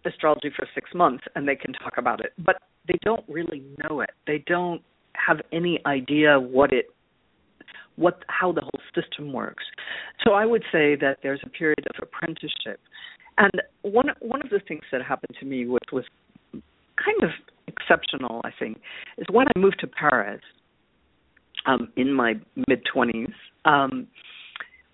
astrology 0.06 0.50
for 0.56 0.68
six 0.74 0.90
months 0.94 1.24
and 1.36 1.48
they 1.48 1.56
can 1.56 1.74
talk 1.74 1.94
about 1.98 2.20
it, 2.20 2.34
but 2.38 2.58
they 2.88 3.00
don't 3.04 3.24
really 3.28 3.64
know 3.84 4.02
it. 4.02 4.12
They 4.28 4.44
don't 4.48 4.82
have 5.14 5.40
any 5.52 5.80
idea 5.86 6.40
what 6.40 6.72
it 6.74 6.88
what 7.96 8.24
how 8.28 8.52
the 8.52 8.62
whole 8.62 8.82
system 8.96 9.32
works. 9.32 9.64
So 10.24 10.34
I 10.34 10.46
would 10.46 10.64
say 10.72 10.96
that 10.96 11.18
there's 11.22 11.42
a 11.44 11.50
period 11.50 11.86
of 11.88 11.96
apprenticeship. 12.02 12.80
And 13.38 13.52
one 13.84 14.08
one 14.20 14.42
of 14.44 14.50
the 14.50 14.60
things 14.68 14.84
that 14.92 15.02
happened 15.02 15.36
to 15.40 15.46
me 15.46 15.68
which 15.68 15.84
was 15.92 16.06
kind 16.52 17.24
of 17.24 17.30
exceptional, 17.68 18.42
I 18.44 18.50
think, 18.58 18.80
is 19.18 19.26
when 19.32 19.48
I 19.56 19.60
moved 19.60 19.80
to 19.82 19.88
Paris 19.88 20.42
um 21.66 21.90
in 21.96 22.12
my 22.12 22.34
mid 22.68 22.82
20s 22.94 23.32
um 23.66 24.08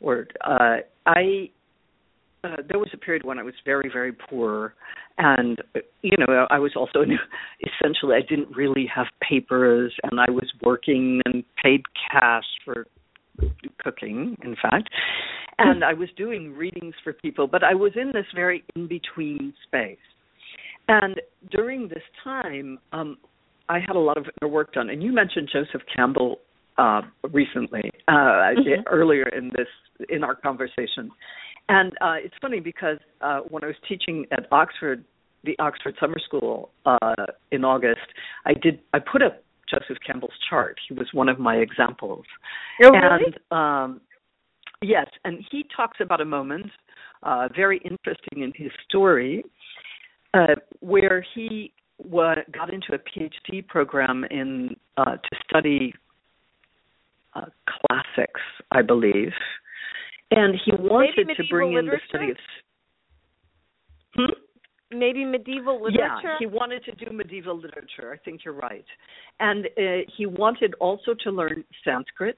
or 0.01 0.27
uh 0.45 0.77
I 1.05 1.49
uh, 2.43 2.57
there 2.67 2.79
was 2.79 2.89
a 2.93 2.97
period 2.97 3.25
when 3.25 3.39
I 3.39 3.43
was 3.43 3.53
very, 3.65 3.89
very 3.91 4.13
poor, 4.13 4.73
and 5.17 5.61
you 6.01 6.17
know, 6.17 6.47
I 6.49 6.59
was 6.59 6.71
also 6.75 7.01
essentially 7.03 8.15
I 8.15 8.21
didn't 8.27 8.55
really 8.55 8.89
have 8.93 9.07
papers, 9.21 9.93
and 10.03 10.19
I 10.19 10.29
was 10.29 10.49
working 10.63 11.21
and 11.25 11.43
paid 11.61 11.83
cash 12.11 12.45
for 12.63 12.85
cooking, 13.83 14.37
in 14.43 14.55
fact, 14.61 14.89
and 15.57 15.83
I 15.83 15.93
was 15.93 16.09
doing 16.15 16.53
readings 16.53 16.95
for 17.03 17.13
people, 17.13 17.47
but 17.47 17.63
I 17.63 17.73
was 17.73 17.93
in 17.95 18.11
this 18.13 18.25
very 18.33 18.63
in 18.75 18.87
between 18.87 19.53
space. 19.67 19.97
And 20.87 21.21
during 21.51 21.87
this 21.87 22.03
time, 22.23 22.79
um, 22.93 23.17
I 23.69 23.79
had 23.79 23.95
a 23.95 23.99
lot 23.99 24.17
of 24.17 24.25
work 24.49 24.73
done. 24.73 24.89
And 24.89 25.03
you 25.03 25.13
mentioned 25.13 25.49
Joseph 25.53 25.83
Campbell 25.95 26.39
uh, 26.79 27.01
recently, 27.31 27.91
uh, 28.07 28.11
mm-hmm. 28.11 28.81
earlier 28.87 29.27
in 29.27 29.49
this 29.49 29.67
in 30.09 30.23
our 30.23 30.35
conversation. 30.35 31.11
And 31.67 31.91
uh, 32.01 32.15
it's 32.17 32.33
funny 32.41 32.59
because 32.59 32.97
uh, 33.21 33.41
when 33.49 33.63
I 33.63 33.67
was 33.67 33.75
teaching 33.87 34.25
at 34.31 34.47
Oxford, 34.51 35.03
the 35.43 35.55
Oxford 35.59 35.95
Summer 35.99 36.17
School 36.25 36.71
uh, 36.85 37.25
in 37.51 37.63
August, 37.63 38.07
I 38.45 38.53
did 38.53 38.79
I 38.93 38.99
put 38.99 39.21
up 39.21 39.43
Joseph 39.69 39.97
Campbell's 40.05 40.33
chart. 40.49 40.77
He 40.87 40.95
was 40.95 41.07
one 41.13 41.29
of 41.29 41.37
my 41.37 41.57
examples. 41.57 42.25
Oh, 42.83 42.89
really? 42.89 43.25
And 43.25 43.57
um, 43.57 44.01
yes, 44.81 45.07
and 45.25 45.43
he 45.51 45.65
talks 45.75 45.97
about 46.01 46.21
a 46.21 46.25
moment 46.25 46.67
uh, 47.23 47.49
very 47.55 47.79
interesting 47.83 48.43
in 48.43 48.53
his 48.55 48.71
story 48.87 49.43
uh, 50.33 50.55
where 50.79 51.23
he 51.35 51.73
wa- 51.97 52.35
got 52.51 52.73
into 52.73 52.93
a 52.93 52.97
PhD 52.97 53.67
program 53.67 54.23
in 54.31 54.75
uh, 54.97 55.17
to 55.17 55.37
study 55.49 55.93
uh, 57.41 57.45
classics, 57.87 58.41
I 58.71 58.81
believe 58.81 59.33
and 60.31 60.59
he 60.63 60.71
wanted 60.77 61.27
to 61.35 61.43
bring 61.49 61.73
literature? 61.73 61.79
in 61.79 61.99
the 61.99 61.99
study 62.07 62.31
of. 62.31 62.37
Hmm? 64.15 64.97
Maybe 64.97 65.23
medieval 65.23 65.83
literature. 65.83 65.99
Yeah, 66.23 66.35
he 66.39 66.47
wanted 66.47 66.83
to 66.85 66.91
do 66.93 67.11
medieval 67.11 67.55
literature. 67.55 68.11
I 68.11 68.17
think 68.17 68.41
you're 68.43 68.55
right, 68.55 68.85
and 69.39 69.67
uh, 69.77 70.09
he 70.17 70.25
wanted 70.25 70.73
also 70.79 71.13
to 71.23 71.31
learn 71.31 71.63
Sanskrit, 71.83 72.37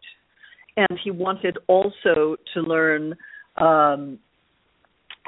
and 0.76 1.00
he 1.02 1.12
wanted 1.12 1.58
also 1.68 2.36
to 2.54 2.62
learn 2.62 3.16
um, 3.56 4.20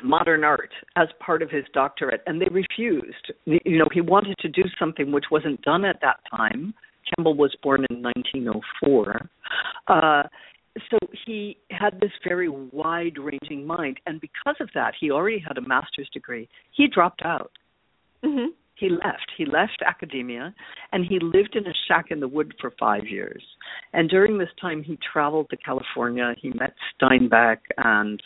modern 0.04 0.44
art 0.44 0.72
as 0.98 1.08
part 1.26 1.42
of 1.42 1.50
his 1.50 1.64
doctorate, 1.74 2.22
and 2.28 2.42
they 2.42 2.50
refused. 2.52 3.32
You 3.46 3.78
know, 3.78 3.88
he 3.94 4.02
wanted 4.02 4.38
to 4.40 4.50
do 4.50 4.64
something 4.78 5.14
which 5.14 5.26
wasn't 5.32 5.62
done 5.62 5.86
at 5.86 6.02
that 6.02 6.18
time. 6.30 6.74
Campbell 7.16 7.36
was 7.36 7.56
born 7.64 7.86
in 7.90 8.02
1904. 8.02 9.30
Uh, 9.88 10.24
so 10.90 10.98
he 11.26 11.58
had 11.70 12.00
this 12.00 12.12
very 12.28 12.50
wide 12.50 13.18
ranging 13.18 13.66
mind 13.66 14.00
and 14.06 14.20
because 14.20 14.56
of 14.60 14.70
that 14.74 14.94
he 15.00 15.12
already 15.12 15.40
had 15.40 15.58
a 15.58 15.62
master's 15.62 16.10
degree. 16.14 16.50
He 16.72 16.88
dropped 16.88 17.22
out. 17.24 17.52
Mm-hmm. 18.24 18.52
he 18.76 18.90
left. 18.90 19.32
He 19.38 19.46
left 19.46 19.84
academia 19.86 20.56
and 20.92 21.06
he 21.06 21.20
lived 21.20 21.56
in 21.56 21.68
a 21.68 21.74
shack 21.88 22.06
in 22.10 22.22
the 22.22 22.28
wood 22.28 22.54
for 22.60 22.72
five 22.80 23.06
years. 23.06 23.44
And 23.92 24.10
during 24.10 24.38
this 24.38 24.50
time 24.60 24.82
he 24.82 24.98
traveled 25.12 25.50
to 25.50 25.58
california. 25.58 26.34
He 26.42 26.50
met 26.50 26.74
steinbeck 27.00 27.58
and 27.78 28.22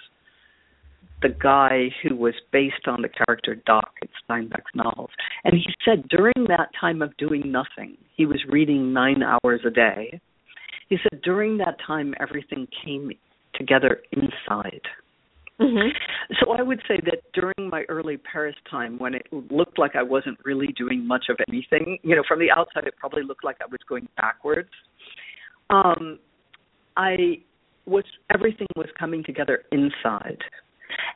the 1.22 1.30
guy 1.30 1.90
who 2.04 2.16
was 2.16 2.36
based 2.52 2.88
on 2.88 3.02
the 3.02 3.10
character 3.10 3.56
doc 3.56 3.92
in 4.04 4.08
steinbeck's 4.24 4.76
novels. 4.76 5.10
And 5.44 5.56
he 5.56 5.74
said 5.84 6.08
during 6.08 6.46
that 6.48 6.70
time 6.80 7.02
of 7.02 7.18
doing 7.18 7.52
nothing 7.52 7.98
he 8.16 8.26
was 8.26 8.40
reading 8.48 8.94
nine 8.94 9.22
hours 9.24 9.62
a 9.66 9.72
day 9.72 10.22
he 10.90 10.98
said 11.04 11.22
during 11.22 11.58
that 11.58 11.78
time 11.86 12.14
everything 12.20 12.68
came 12.84 13.12
together 13.56 14.02
inside. 14.12 14.82
Mm-hmm. 15.60 15.90
So 16.40 16.52
I 16.52 16.62
would 16.62 16.80
say 16.88 17.00
that 17.06 17.24
during 17.34 17.70
my 17.70 17.84
early 17.90 18.18
Paris 18.18 18.56
time, 18.70 19.00
when 19.00 19.16
it 19.16 19.26
looked 19.32 19.80
like 19.80 19.96
I 19.96 20.04
wasn't 20.04 20.38
really 20.46 20.68
doing 20.78 21.06
much 21.06 21.26
of 21.30 21.38
anything, 21.50 21.98
you 22.04 22.16
know, 22.16 22.22
from 22.28 22.40
the 22.40 22.52
outside 22.52 22.86
it 22.86 22.94
probably 23.00 23.24
looked 23.24 23.44
like 23.44 23.58
I 23.62 23.66
was 23.66 23.80
going 23.90 24.08
backwards. 24.18 24.70
Um, 25.70 26.20
I 26.96 27.40
was 27.86 28.04
everything 28.34 28.68
was 28.76 28.88
coming 29.00 29.24
together 29.24 29.64
inside. 29.72 30.42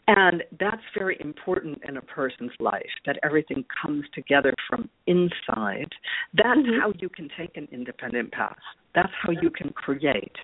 And 0.07 0.43
that's 0.59 0.81
very 0.97 1.17
important 1.19 1.81
in 1.87 1.97
a 1.97 2.01
person's 2.01 2.51
life 2.59 2.81
that 3.05 3.17
everything 3.23 3.63
comes 3.81 4.03
together 4.13 4.53
from 4.69 4.89
inside. 5.07 5.89
That's 6.33 6.59
mm-hmm. 6.59 6.79
how 6.81 6.93
you 6.99 7.09
can 7.09 7.29
take 7.37 7.55
an 7.55 7.67
independent 7.71 8.31
path. 8.31 8.57
That's 8.95 9.11
how 9.21 9.31
you 9.31 9.49
can 9.49 9.69
create. 9.69 10.35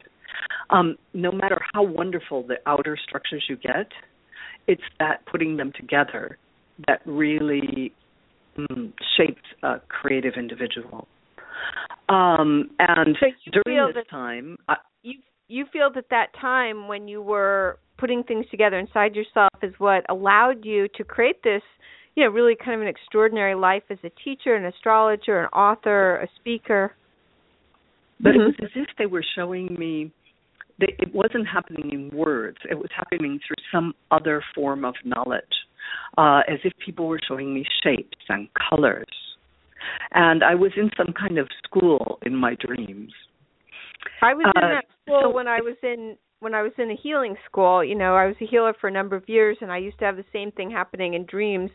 Um, 0.70 0.96
no 1.14 1.32
matter 1.32 1.60
how 1.74 1.84
wonderful 1.84 2.46
the 2.46 2.58
outer 2.66 2.98
structures 3.08 3.44
you 3.50 3.58
get, 3.58 3.88
it's 4.68 4.84
that 5.00 5.26
putting 5.26 5.58
them 5.58 5.72
together 5.76 6.38
that 6.88 7.02
really 7.06 7.94
mm, 8.58 8.94
shapes 9.18 9.42
a 9.64 9.82
creative 9.90 10.34
individual. 10.38 11.08
Um, 12.10 12.70
and 12.80 13.18
so 13.20 13.28
during 13.64 13.88
this 13.88 13.96
that, 13.96 14.10
time, 14.10 14.58
I, 14.68 14.76
you 15.02 15.16
you 15.48 15.66
feel 15.72 15.90
that 15.96 16.06
that 16.10 16.28
time 16.40 16.88
when 16.88 17.08
you 17.08 17.22
were 17.22 17.80
putting 17.98 18.24
things 18.24 18.46
together 18.52 18.78
inside 18.80 19.16
yourself 19.16 19.52
is 19.62 19.74
what 19.78 20.06
allowed 20.10 20.64
you 20.64 20.88
to 20.96 21.04
create 21.04 21.42
this 21.44 21.62
you 22.16 22.24
know 22.24 22.30
really 22.30 22.56
kind 22.56 22.76
of 22.76 22.82
an 22.82 22.88
extraordinary 22.88 23.56
life 23.56 23.84
as 23.90 23.98
a 24.04 24.10
teacher 24.24 24.56
an 24.56 24.66
astrologer 24.66 25.42
an 25.42 25.48
author 25.48 26.18
a 26.18 26.28
speaker. 26.40 26.94
But 28.20 28.30
mm-hmm. 28.30 28.42
it 28.42 28.46
was 28.46 28.56
as 28.64 28.70
if 28.76 28.88
they 28.98 29.06
were 29.06 29.24
showing 29.36 29.76
me 29.78 30.12
that 30.80 30.90
it 31.00 31.14
wasn't 31.14 31.48
happening 31.48 31.92
in 31.92 32.18
words. 32.18 32.58
It 32.70 32.76
was 32.76 32.90
happening 32.96 33.40
through 33.48 33.64
some 33.72 33.94
other 34.10 34.44
form 34.56 34.86
of 34.86 34.96
knowledge 35.06 35.44
uh, 36.18 36.42
as 36.48 36.60
if 36.64 36.74
people 36.84 37.08
were 37.08 37.20
showing 37.28 37.54
me 37.54 37.64
shapes 37.84 38.18
and 38.30 38.48
colors. 38.70 39.06
And 40.12 40.44
i 40.44 40.56
was 40.56 40.72
in 40.76 40.90
some 40.98 41.14
kind 41.14 41.38
of 41.38 41.48
school 41.64 42.20
in 42.24 42.36
my 42.36 42.56
dreams. 42.60 43.14
I 44.22 44.34
was 44.34 44.52
in 44.56 44.64
uh, 44.64 44.68
that 44.68 44.86
school 45.04 45.22
so 45.24 45.30
when 45.30 45.48
i 45.48 45.62
was 45.62 45.76
in 45.84 46.18
when 46.40 46.54
I 46.54 46.62
was 46.62 46.72
in 46.78 46.92
a 46.92 46.96
healing 46.96 47.36
school, 47.50 47.84
you 47.84 47.96
know, 47.96 48.16
I 48.16 48.26
was 48.28 48.36
a 48.42 48.46
healer 48.46 48.74
for 48.80 48.88
a 48.88 48.92
number 48.92 49.16
of 49.16 49.28
years 49.28 49.58
and 49.62 49.72
I 49.72 49.78
used 49.78 50.00
to 50.00 50.06
have 50.06 50.18
the 50.18 50.26
same 50.32 50.52
thing 50.52 50.70
happening 50.70 51.14
in 51.14 51.26
dreams 51.26 51.72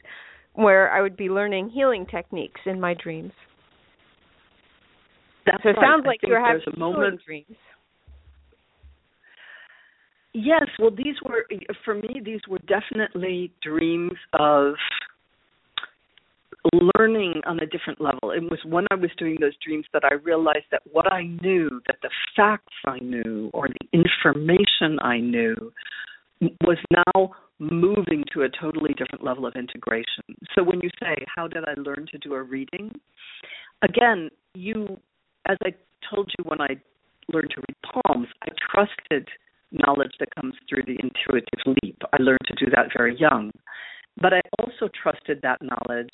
where 0.55 0.91
I 0.93 1.01
would 1.01 1.17
be 1.17 1.29
learning 1.29 1.71
healing 1.71 2.07
techniques 2.07 2.61
in 2.67 2.81
my 2.81 2.95
dreams. 2.95 3.33
That's 5.47 5.63
so 5.63 5.71
it 5.71 5.73
right. 5.73 5.85
sounds 5.85 6.07
like 6.07 6.21
you're 6.23 6.45
having 6.45 6.63
a 6.73 6.79
moment 6.79 7.21
dreams. 7.27 7.57
Yes, 10.35 10.67
well 10.79 10.91
these 10.91 11.17
were 11.25 11.45
for 11.85 11.95
me 11.95 12.21
these 12.25 12.41
were 12.49 12.61
definitely 12.61 13.53
dreams 13.63 14.13
of 14.35 14.75
learning 16.97 17.41
on 17.47 17.59
a 17.61 17.67
different 17.67 18.01
level. 18.01 18.31
It 18.31 18.43
was 18.43 18.61
when 18.65 18.87
I 18.91 18.95
was 18.95 19.11
doing 19.19 19.37
those 19.41 19.55
dreams 19.65 19.87
that 19.93 20.03
I 20.05 20.15
realized 20.15 20.67
that 20.71 20.83
what 20.91 21.13
I 21.13 21.25
knew, 21.25 21.81
that 21.87 21.97
the 22.03 22.11
facts 22.37 22.75
I 22.87 22.99
knew, 23.01 23.51
or 23.53 23.69
the 23.69 23.99
information 23.99 24.99
I 25.03 25.19
knew, 25.19 25.73
was 26.63 26.79
now 26.91 27.33
moving 27.59 28.25
to 28.33 28.43
a 28.43 28.49
totally 28.49 28.95
different 28.95 29.25
level 29.25 29.47
of 29.47 29.55
integration. 29.55 30.25
So 30.55 30.63
when 30.63 30.81
you 30.83 30.91
say, 31.01 31.25
How 31.35 31.49
did 31.49 31.65
I 31.65 31.75
learn 31.81 32.07
to 32.13 32.19
do 32.19 32.35
a 32.35 32.43
reading? 32.43 32.93
Again, 33.83 34.31
you, 34.55 34.99
as 35.49 35.57
I 35.65 35.75
told 36.15 36.31
you 36.39 36.45
when 36.45 36.61
I 36.61 36.81
learned 37.33 37.51
to 37.51 37.63
read 37.69 37.77
palms, 38.05 38.29
I 38.43 38.49
trusted 38.71 39.29
knowledge 39.73 40.13
that 40.21 40.35
comes 40.35 40.55
through 40.69 40.83
the 40.87 40.99
intuitive 41.03 41.77
leap. 41.83 41.97
I 42.13 42.23
learned 42.23 42.47
to 42.47 42.65
do 42.65 42.71
that 42.73 42.89
very 42.97 43.19
young. 43.19 43.51
But 44.21 44.35
I 44.35 44.41
also 44.59 44.91
trusted 45.03 45.41
that 45.43 45.61
knowledge 45.63 46.11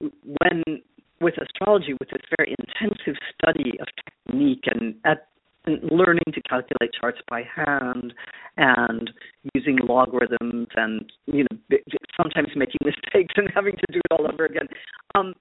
when, 0.00 0.82
with 1.20 1.34
astrology, 1.38 1.94
with 1.98 2.10
this 2.10 2.22
very 2.36 2.54
intensive 2.58 3.16
study 3.34 3.78
of 3.80 3.88
technique 4.04 4.64
and 4.66 4.94
at 5.04 5.28
and 5.68 5.82
learning 5.90 6.24
to 6.32 6.40
calculate 6.42 6.90
charts 6.98 7.18
by 7.28 7.42
hand 7.42 8.14
and 8.56 9.10
using 9.54 9.76
logarithms 9.86 10.68
and 10.76 11.12
you 11.26 11.44
know 11.44 11.78
sometimes 12.16 12.48
making 12.56 12.80
mistakes 12.84 13.34
and 13.36 13.48
having 13.54 13.74
to 13.74 13.92
do 13.92 13.98
it 13.98 14.12
all 14.12 14.26
over 14.32 14.46
again. 14.46 14.68
Um, 15.14 15.34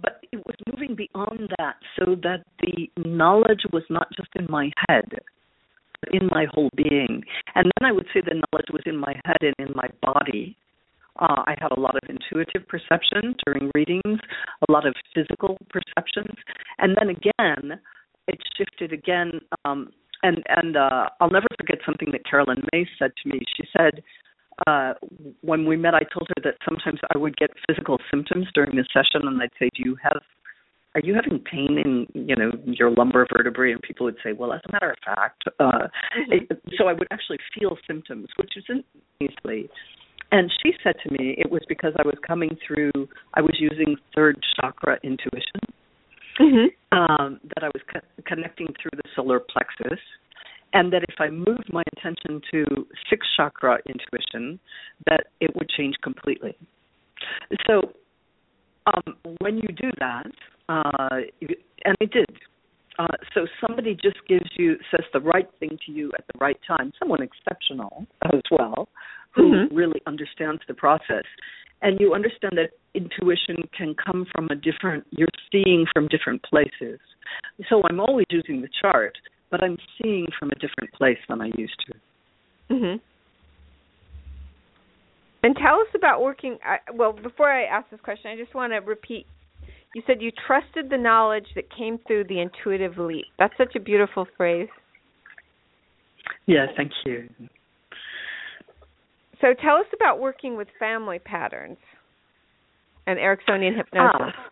but 0.00 0.20
it 0.32 0.44
was 0.46 0.56
moving 0.70 0.94
beyond 0.94 1.50
that 1.58 1.76
so 1.98 2.14
that 2.22 2.44
the 2.60 2.88
knowledge 3.04 3.62
was 3.72 3.82
not 3.90 4.08
just 4.16 4.30
in 4.36 4.46
my 4.48 4.70
head 4.88 5.04
but 6.00 6.14
in 6.14 6.26
my 6.32 6.46
whole 6.52 6.70
being. 6.76 7.22
And 7.54 7.70
then 7.78 7.88
i 7.88 7.92
would 7.92 8.06
say 8.14 8.20
the 8.20 8.34
knowledge 8.34 8.70
was 8.72 8.82
in 8.86 8.96
my 8.96 9.14
head 9.24 9.38
and 9.42 9.54
in 9.58 9.74
my 9.74 9.88
body 10.00 10.56
uh, 11.22 11.42
I 11.46 11.54
had 11.58 11.70
a 11.70 11.80
lot 11.80 11.94
of 11.94 12.02
intuitive 12.08 12.66
perception 12.68 13.34
during 13.46 13.70
readings, 13.74 14.20
a 14.68 14.72
lot 14.72 14.86
of 14.86 14.94
physical 15.14 15.56
perceptions, 15.70 16.36
and 16.78 16.96
then 16.98 17.10
again, 17.10 17.80
it 18.26 18.38
shifted 18.56 18.92
again. 18.92 19.40
Um, 19.64 19.90
and 20.24 20.42
and 20.48 20.76
uh, 20.76 21.08
I'll 21.20 21.30
never 21.30 21.46
forget 21.58 21.78
something 21.86 22.10
that 22.12 22.26
Caroline 22.28 22.62
Myss 22.72 22.88
said 22.98 23.12
to 23.22 23.28
me. 23.28 23.40
She 23.56 23.64
said 23.76 24.02
uh, 24.66 24.94
when 25.40 25.64
we 25.64 25.76
met, 25.76 25.94
I 25.94 26.02
told 26.12 26.28
her 26.28 26.42
that 26.44 26.54
sometimes 26.64 27.00
I 27.14 27.18
would 27.18 27.36
get 27.36 27.50
physical 27.68 27.98
symptoms 28.10 28.48
during 28.54 28.76
the 28.76 28.84
session, 28.92 29.26
and 29.26 29.40
I'd 29.40 29.50
say, 29.58 29.70
"Do 29.76 29.82
you 29.84 29.96
have 30.02 30.22
are 30.94 31.00
you 31.02 31.14
having 31.14 31.38
pain 31.38 31.78
in 31.82 32.06
you 32.14 32.36
know 32.36 32.50
your 32.64 32.90
lumbar 32.90 33.26
vertebrae 33.32 33.72
and 33.72 33.82
people 33.82 34.04
would 34.04 34.18
say 34.22 34.32
well 34.32 34.52
as 34.52 34.60
a 34.68 34.72
matter 34.72 34.90
of 34.90 34.98
fact 35.04 35.42
uh 35.58 35.64
mm-hmm. 35.64 36.32
it, 36.32 36.62
so 36.76 36.86
i 36.86 36.92
would 36.92 37.08
actually 37.10 37.38
feel 37.58 37.78
symptoms 37.86 38.28
which 38.36 38.52
isn't 38.56 38.84
easily 39.20 39.70
and 40.32 40.50
she 40.62 40.72
said 40.82 40.96
to 41.04 41.12
me 41.12 41.36
it 41.38 41.50
was 41.50 41.62
because 41.68 41.92
I 41.98 42.02
was 42.02 42.16
coming 42.26 42.56
through, 42.66 42.90
I 43.34 43.42
was 43.42 43.56
using 43.60 43.96
third 44.14 44.42
chakra 44.56 44.98
intuition, 45.04 45.60
mm-hmm. 46.40 46.98
um, 46.98 47.38
that 47.54 47.62
I 47.62 47.68
was 47.68 47.82
co- 47.92 48.22
connecting 48.26 48.68
through 48.80 48.96
the 48.96 49.08
solar 49.14 49.38
plexus, 49.38 50.00
and 50.72 50.92
that 50.92 51.02
if 51.04 51.16
I 51.20 51.28
moved 51.28 51.70
my 51.70 51.82
attention 51.96 52.40
to 52.50 52.64
sixth 53.08 53.28
chakra 53.36 53.78
intuition, 53.86 54.58
that 55.06 55.26
it 55.40 55.54
would 55.54 55.68
change 55.68 55.96
completely. 56.02 56.56
So 57.66 57.92
um, 58.86 59.16
when 59.40 59.58
you 59.58 59.68
do 59.68 59.90
that, 60.00 60.26
uh, 60.68 61.20
and 61.84 61.96
I 62.00 62.04
did. 62.06 62.26
Uh, 62.98 63.06
so 63.34 63.46
somebody 63.58 63.94
just 63.94 64.18
gives 64.28 64.50
you 64.58 64.76
says 64.90 65.04
the 65.14 65.20
right 65.20 65.48
thing 65.58 65.78
to 65.86 65.92
you 65.92 66.12
at 66.18 66.24
the 66.32 66.38
right 66.38 66.58
time. 66.66 66.92
Someone 66.98 67.20
exceptional 67.22 68.06
as 68.24 68.40
well, 68.50 68.88
who 69.34 69.52
mm-hmm. 69.52 69.74
really 69.74 70.00
understands 70.06 70.62
the 70.68 70.74
process. 70.74 71.24
And 71.80 71.98
you 71.98 72.14
understand 72.14 72.52
that 72.56 72.70
intuition 72.94 73.68
can 73.76 73.94
come 73.94 74.26
from 74.32 74.48
a 74.50 74.54
different 74.54 75.04
you're 75.10 75.28
seeing 75.50 75.86
from 75.92 76.08
different 76.08 76.42
places. 76.42 77.00
So 77.68 77.82
i'm 77.88 78.00
always 78.00 78.26
using 78.30 78.60
the 78.60 78.68
chart 78.80 79.16
but 79.50 79.62
i'm 79.62 79.76
seeing 80.00 80.26
from 80.38 80.50
a 80.50 80.54
different 80.56 80.92
place 80.92 81.18
than 81.28 81.40
i 81.40 81.50
used 81.56 81.78
to. 81.86 82.74
Mhm 82.74 83.00
and 85.44 85.56
tell 85.56 85.80
us 85.80 85.88
about 85.94 86.22
working 86.22 86.58
well 86.94 87.12
before 87.12 87.50
i 87.50 87.64
ask 87.64 87.90
this 87.90 88.00
question 88.00 88.30
i 88.30 88.36
just 88.36 88.54
want 88.54 88.72
to 88.72 88.78
repeat. 88.78 89.26
You 89.94 90.02
said 90.06 90.22
you 90.22 90.30
trusted 90.46 90.88
the 90.88 90.96
knowledge 90.96 91.46
that 91.54 91.64
came 91.76 91.98
through 92.06 92.24
the 92.24 92.40
intuitive 92.40 92.96
leap. 92.96 93.26
That's 93.38 93.52
such 93.58 93.74
a 93.76 93.80
beautiful 93.80 94.26
phrase. 94.36 94.68
Yeah 96.46 96.66
thank 96.76 96.92
you 97.04 97.28
so 99.42 99.48
tell 99.60 99.76
us 99.76 99.86
about 99.92 100.20
working 100.20 100.56
with 100.56 100.68
family 100.78 101.18
patterns 101.18 101.76
and 103.06 103.18
Ericksonian 103.18 103.76
hypnosis. 103.76 104.32
Ah. 104.34 104.48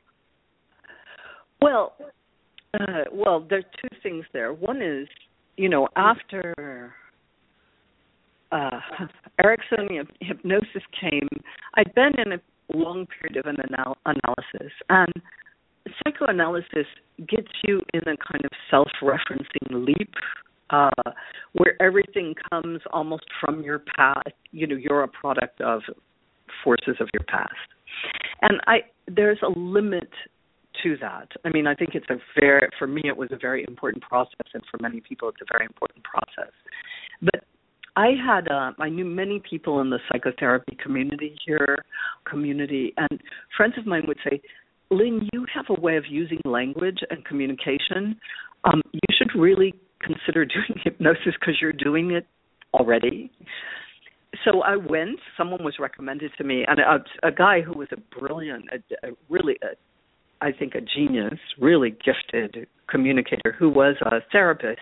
Well, 1.63 1.95
uh, 2.75 3.05
well, 3.13 3.47
there's 3.49 3.65
two 3.81 3.97
things 4.03 4.25
there. 4.33 4.53
One 4.53 4.83
is, 4.83 5.09
you 5.57 5.69
know, 5.69 5.89
after 5.97 6.93
uh, 8.53 8.81
Ericksonian 9.41 10.09
hypnosis 10.21 10.83
came, 11.01 11.29
I'd 11.75 11.95
been 11.95 12.13
in 12.27 12.33
a 12.33 12.41
long 12.77 13.07
period 13.07 13.37
of 13.37 13.47
an 13.47 13.57
anal- 13.71 13.99
analysis, 14.05 14.73
and 14.89 15.13
psychoanalysis 16.05 16.87
gets 17.29 17.49
you 17.65 17.81
in 17.95 18.01
a 18.01 18.17
kind 18.17 18.45
of 18.45 18.51
self-referencing 18.71 19.87
leap 19.87 20.13
uh, 20.71 20.91
where 21.53 21.81
everything 21.81 22.35
comes 22.51 22.81
almost 22.93 23.25
from 23.41 23.63
your 23.63 23.83
past. 23.97 24.35
You 24.53 24.67
know, 24.67 24.77
you're 24.77 25.03
a 25.03 25.09
product 25.09 25.61
of 25.61 25.83
forces 26.65 26.97
of 27.01 27.09
your 27.13 27.25
past, 27.29 27.55
and 28.43 28.61
I 28.67 28.79
there's 29.09 29.39
a 29.43 29.59
limit 29.59 30.11
to 30.83 30.97
that. 31.01 31.29
I 31.45 31.51
mean, 31.51 31.67
I 31.67 31.75
think 31.75 31.95
it's 31.95 32.07
a 32.11 32.17
very 32.39 32.69
for 32.79 32.87
me 32.87 33.03
it 33.05 33.17
was 33.17 33.29
a 33.33 33.39
very 33.39 33.65
important 33.69 34.03
process, 34.03 34.47
and 34.55 34.63
for 34.71 34.79
many 34.81 35.01
people 35.01 35.29
it's 35.29 35.41
a 35.41 35.53
very 35.53 35.67
important 35.67 36.05
process. 36.05 36.53
But 37.23 37.45
I 37.97 38.11
had 38.25 38.49
uh, 38.49 38.73
I 38.79 38.89
knew 38.89 39.05
many 39.05 39.43
people 39.49 39.81
in 39.81 39.91
the 39.91 39.99
psychotherapy 40.11 40.77
community 40.83 41.37
here, 41.45 41.85
community, 42.29 42.95
and 42.97 43.21
friends 43.57 43.75
of 43.79 43.87
mine 43.87 44.05
would 44.07 44.19
say, 44.29 44.41
"Lynn, 44.91 45.29
you 45.33 45.47
have 45.53 45.67
a 45.69 45.81
way 45.81 45.97
of 45.97 46.05
using 46.09 46.41
language 46.45 46.99
and 47.11 47.25
communication. 47.25 48.19
Um, 48.65 48.83
you 48.93 49.01
should 49.19 49.39
really 49.39 49.75
consider 50.01 50.45
doing 50.47 50.81
hypnosis 50.83 51.35
because 51.39 51.57
you're 51.61 51.73
doing 51.73 52.13
it 52.13 52.27
already. 52.75 53.31
So 54.45 54.63
I 54.63 54.77
went. 54.77 55.19
Someone 55.37 55.65
was 55.65 55.75
recommended 55.79 56.33
to 56.39 56.45
me, 56.45 56.65
and 56.67 56.79
a, 56.79 57.27
a 57.27 57.33
guy 57.33 57.61
who 57.61 57.77
was 57.77 57.89
a 57.93 58.19
brilliant, 58.19 58.67
a, 58.73 59.09
a 59.09 59.13
really, 59.29 59.59
a, 59.63 59.75
I 60.45 60.53
think, 60.53 60.75
a 60.75 60.81
genius, 60.81 61.39
really 61.61 61.91
gifted 61.91 62.67
communicator, 62.89 63.55
who 63.59 63.69
was 63.69 63.97
a 64.03 64.21
therapist 64.33 64.81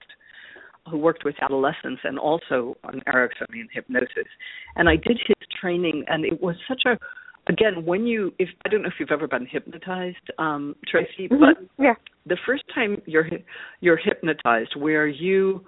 who 0.90 0.98
worked 0.98 1.24
with 1.24 1.34
adolescents 1.42 2.00
and 2.04 2.18
also 2.18 2.76
on 2.84 3.00
Ericksonian 3.06 3.68
hypnosis. 3.72 4.28
And 4.76 4.88
I 4.88 4.96
did 4.96 5.18
his 5.26 5.48
training, 5.60 6.04
and 6.08 6.24
it 6.24 6.42
was 6.42 6.56
such 6.66 6.82
a 6.86 6.98
again 7.48 7.84
when 7.84 8.06
you 8.06 8.32
if 8.38 8.48
i 8.64 8.68
don't 8.68 8.82
know 8.82 8.88
if 8.88 8.94
you've 8.98 9.10
ever 9.10 9.26
been 9.26 9.46
hypnotized 9.46 10.16
um 10.38 10.76
traci 10.92 11.28
mm-hmm. 11.30 11.40
but 11.40 11.56
yeah 11.78 11.94
the 12.26 12.36
first 12.46 12.62
time 12.74 13.00
you're 13.06 13.28
you're 13.80 13.96
hypnotized 13.96 14.74
where 14.76 15.06
you 15.06 15.64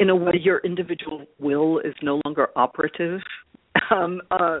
in 0.00 0.10
a 0.10 0.16
way 0.16 0.32
your 0.40 0.58
individual 0.60 1.24
will 1.38 1.78
is 1.80 1.94
no 2.02 2.20
longer 2.24 2.48
operative 2.56 3.20
um 3.90 4.20
uh 4.30 4.60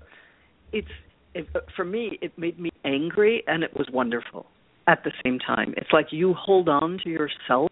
it's 0.72 0.88
it, 1.34 1.46
for 1.74 1.84
me 1.84 2.18
it 2.22 2.36
made 2.38 2.58
me 2.58 2.70
angry 2.84 3.42
and 3.46 3.62
it 3.62 3.74
was 3.74 3.86
wonderful 3.92 4.46
at 4.86 5.02
the 5.04 5.12
same 5.24 5.38
time 5.38 5.74
it's 5.76 5.92
like 5.92 6.06
you 6.10 6.34
hold 6.34 6.68
on 6.68 6.98
to 7.02 7.08
yourself 7.08 7.70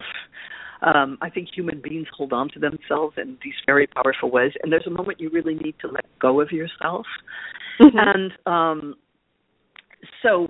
um 0.81 1.17
i 1.21 1.29
think 1.29 1.47
human 1.53 1.81
beings 1.81 2.07
hold 2.15 2.33
on 2.33 2.49
to 2.49 2.59
themselves 2.59 3.15
in 3.17 3.37
these 3.43 3.53
very 3.65 3.87
powerful 3.87 4.29
ways 4.31 4.51
and 4.61 4.71
there's 4.71 4.87
a 4.87 4.91
moment 4.91 5.19
you 5.19 5.29
really 5.29 5.55
need 5.55 5.75
to 5.81 5.87
let 5.87 6.05
go 6.19 6.41
of 6.41 6.51
yourself. 6.51 7.05
And 7.79 8.31
um 8.45 8.95
so 10.23 10.47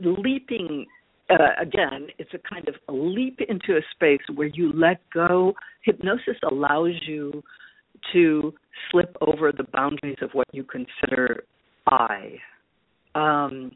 leaping 0.00 0.86
uh, 1.30 1.62
again, 1.62 2.08
it's 2.18 2.32
a 2.34 2.38
kind 2.52 2.66
of 2.68 2.74
a 2.88 2.92
leap 2.92 3.38
into 3.48 3.76
a 3.76 3.80
space 3.94 4.20
where 4.34 4.48
you 4.48 4.72
let 4.74 4.98
go. 5.14 5.54
Hypnosis 5.84 6.36
allows 6.50 6.92
you 7.06 7.42
to 8.12 8.52
slip 8.90 9.16
over 9.20 9.52
the 9.52 9.64
boundaries 9.72 10.18
of 10.22 10.30
what 10.32 10.48
you 10.52 10.64
consider 10.64 11.44
I. 11.86 12.36
Um, 13.14 13.72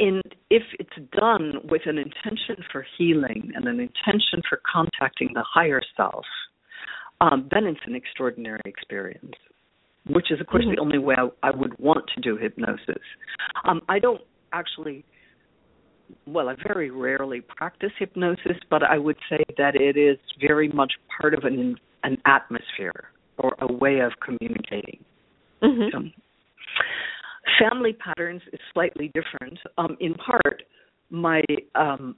and 0.00 0.22
if 0.50 0.62
it's 0.78 1.10
done 1.12 1.54
with 1.64 1.82
an 1.86 1.98
intention 1.98 2.64
for 2.70 2.86
healing 2.96 3.52
and 3.54 3.66
an 3.66 3.80
intention 3.80 4.42
for 4.48 4.60
contacting 4.70 5.30
the 5.34 5.42
higher 5.42 5.80
self, 5.96 6.24
um, 7.20 7.48
then 7.50 7.64
it's 7.64 7.80
an 7.86 7.96
extraordinary 7.96 8.60
experience. 8.64 9.34
Which 10.06 10.30
is, 10.30 10.40
of 10.40 10.46
course, 10.46 10.64
mm-hmm. 10.64 10.76
the 10.76 10.80
only 10.80 10.98
way 10.98 11.16
I, 11.18 11.48
I, 11.48 11.50
would 11.50 11.78
want 11.78 12.04
to 12.14 12.20
do 12.20 12.36
hypnosis. 12.36 13.02
Um, 13.64 13.82
I 13.88 13.98
don't 13.98 14.22
actually 14.52 15.04
well, 16.26 16.48
I 16.48 16.54
very 16.66 16.90
rarely 16.90 17.40
practice 17.40 17.90
hypnosis, 17.98 18.56
but 18.70 18.82
I 18.82 18.98
would 18.98 19.16
say 19.28 19.44
that 19.56 19.74
it 19.74 19.96
is 19.96 20.18
very 20.40 20.68
much 20.68 20.94
part 21.20 21.34
of 21.34 21.44
an 21.44 21.76
an 22.04 22.16
atmosphere 22.26 23.10
or 23.38 23.54
a 23.60 23.72
way 23.72 24.00
of 24.00 24.12
communicating. 24.24 25.04
Mm-hmm. 25.62 25.88
So, 25.92 26.08
family 27.58 27.92
patterns 27.92 28.42
is 28.52 28.60
slightly 28.72 29.10
different. 29.14 29.58
Um, 29.76 29.96
in 30.00 30.14
part, 30.14 30.62
my 31.10 31.42
um, 31.74 32.16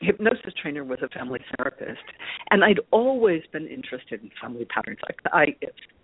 hypnosis 0.00 0.52
trainer 0.60 0.84
was 0.84 0.98
a 1.02 1.08
family 1.08 1.40
therapist, 1.56 2.04
and 2.50 2.64
I'd 2.64 2.80
always 2.90 3.42
been 3.52 3.66
interested 3.66 4.22
in 4.22 4.30
family 4.40 4.66
patterns. 4.66 4.98
I, 5.32 5.38
I 5.38 5.46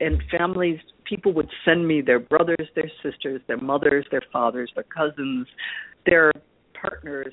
and 0.01 0.23
families, 0.31 0.81
people 1.05 1.33
would 1.35 1.49
send 1.65 1.87
me 1.87 2.01
their 2.01 2.19
brothers, 2.19 2.69
their 2.75 2.91
sisters, 3.03 3.41
their 3.49 3.59
mothers, 3.59 4.07
their 4.11 4.23
fathers, 4.33 4.71
their 4.75 4.85
cousins, 4.85 5.47
their 6.07 6.33
partners. 6.81 7.33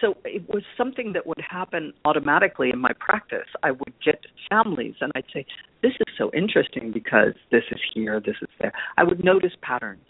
So 0.00 0.16
it 0.24 0.48
was 0.48 0.62
something 0.78 1.12
that 1.12 1.26
would 1.26 1.40
happen 1.46 1.92
automatically 2.04 2.70
in 2.70 2.78
my 2.78 2.92
practice. 2.98 3.46
I 3.62 3.72
would 3.72 3.92
get 4.04 4.20
families 4.48 4.94
and 5.00 5.12
I'd 5.14 5.24
say, 5.32 5.44
This 5.82 5.92
is 5.92 6.14
so 6.16 6.30
interesting 6.32 6.90
because 6.92 7.34
this 7.50 7.64
is 7.70 7.80
here, 7.92 8.20
this 8.20 8.36
is 8.40 8.48
there. 8.60 8.72
I 8.96 9.04
would 9.04 9.22
notice 9.22 9.52
patterns. 9.62 10.04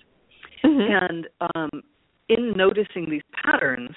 Mm-hmm. 0.64 1.04
And 1.04 1.28
um, 1.54 1.82
in 2.28 2.52
noticing 2.56 3.10
these 3.10 3.22
patterns, 3.44 3.90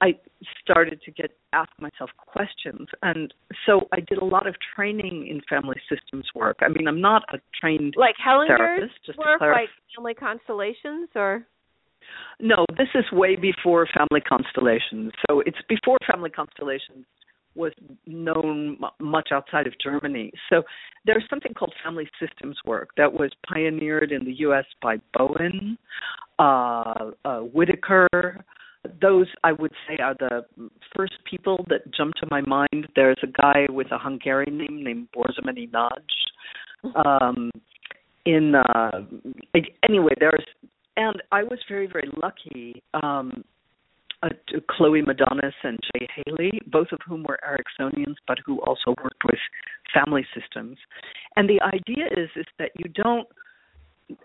I 0.00 0.18
started 0.60 1.00
to 1.02 1.10
get 1.12 1.30
ask 1.52 1.70
myself 1.80 2.10
questions, 2.16 2.88
and 3.02 3.32
so 3.64 3.82
I 3.92 4.00
did 4.00 4.18
a 4.18 4.24
lot 4.24 4.46
of 4.46 4.56
training 4.74 5.28
in 5.28 5.40
family 5.48 5.80
systems 5.88 6.26
work. 6.34 6.58
I 6.62 6.68
mean, 6.68 6.88
I'm 6.88 7.00
not 7.00 7.22
a 7.32 7.38
trained 7.60 7.94
like 7.96 8.16
Hellinger's 8.24 8.58
therapist, 8.58 8.94
just 9.06 9.18
work, 9.18 9.40
to 9.40 9.46
like 9.46 9.68
family 9.94 10.14
constellations, 10.14 11.08
or 11.14 11.46
No, 12.40 12.64
this 12.76 12.88
is 12.94 13.04
way 13.12 13.36
before 13.36 13.86
family 13.96 14.20
constellations. 14.20 15.12
So 15.28 15.40
it's 15.46 15.58
before 15.68 15.98
family 16.10 16.30
constellations 16.30 17.06
was 17.54 17.72
known 18.06 18.78
much 19.00 19.28
outside 19.32 19.66
of 19.66 19.74
Germany. 19.82 20.32
So 20.50 20.62
there's 21.04 21.24
something 21.30 21.54
called 21.54 21.72
family 21.84 22.08
systems 22.20 22.58
work 22.64 22.90
that 22.96 23.12
was 23.12 23.30
pioneered 23.48 24.12
in 24.12 24.24
the 24.24 24.32
U.S. 24.40 24.64
by 24.82 24.96
Bowen, 25.16 25.78
uh, 26.38 27.10
uh, 27.24 27.38
Whitaker. 27.40 28.44
Those 29.00 29.26
I 29.42 29.52
would 29.52 29.72
say 29.88 29.96
are 30.02 30.14
the 30.14 30.44
first 30.94 31.14
people 31.28 31.64
that 31.68 31.92
jump 31.94 32.14
to 32.16 32.26
my 32.30 32.40
mind. 32.42 32.88
There's 32.94 33.18
a 33.22 33.26
guy 33.26 33.66
with 33.70 33.88
a 33.92 33.98
Hungarian 33.98 34.58
name 34.58 34.84
named 34.84 35.08
Boszormenyi 35.14 35.72
Nagy. 35.72 36.04
Um, 37.06 37.50
in 38.26 38.54
uh, 38.54 38.90
anyway, 39.88 40.12
there's 40.20 40.44
and 40.98 41.22
I 41.32 41.42
was 41.42 41.58
very 41.66 41.86
very 41.86 42.10
lucky. 42.22 42.82
Um, 42.92 43.42
uh, 44.22 44.28
Cloe 44.70 45.02
Madanes 45.02 45.52
and 45.62 45.78
Jay 45.92 46.06
Haley, 46.14 46.60
both 46.66 46.88
of 46.92 46.98
whom 47.06 47.24
were 47.24 47.38
Ericksonians, 47.46 48.16
but 48.26 48.38
who 48.44 48.60
also 48.62 48.94
worked 49.02 49.22
with 49.24 49.38
family 49.92 50.26
systems. 50.38 50.78
And 51.36 51.48
the 51.48 51.60
idea 51.62 52.06
is 52.16 52.30
is 52.36 52.46
that 52.58 52.70
you 52.76 52.90
don't 52.90 53.28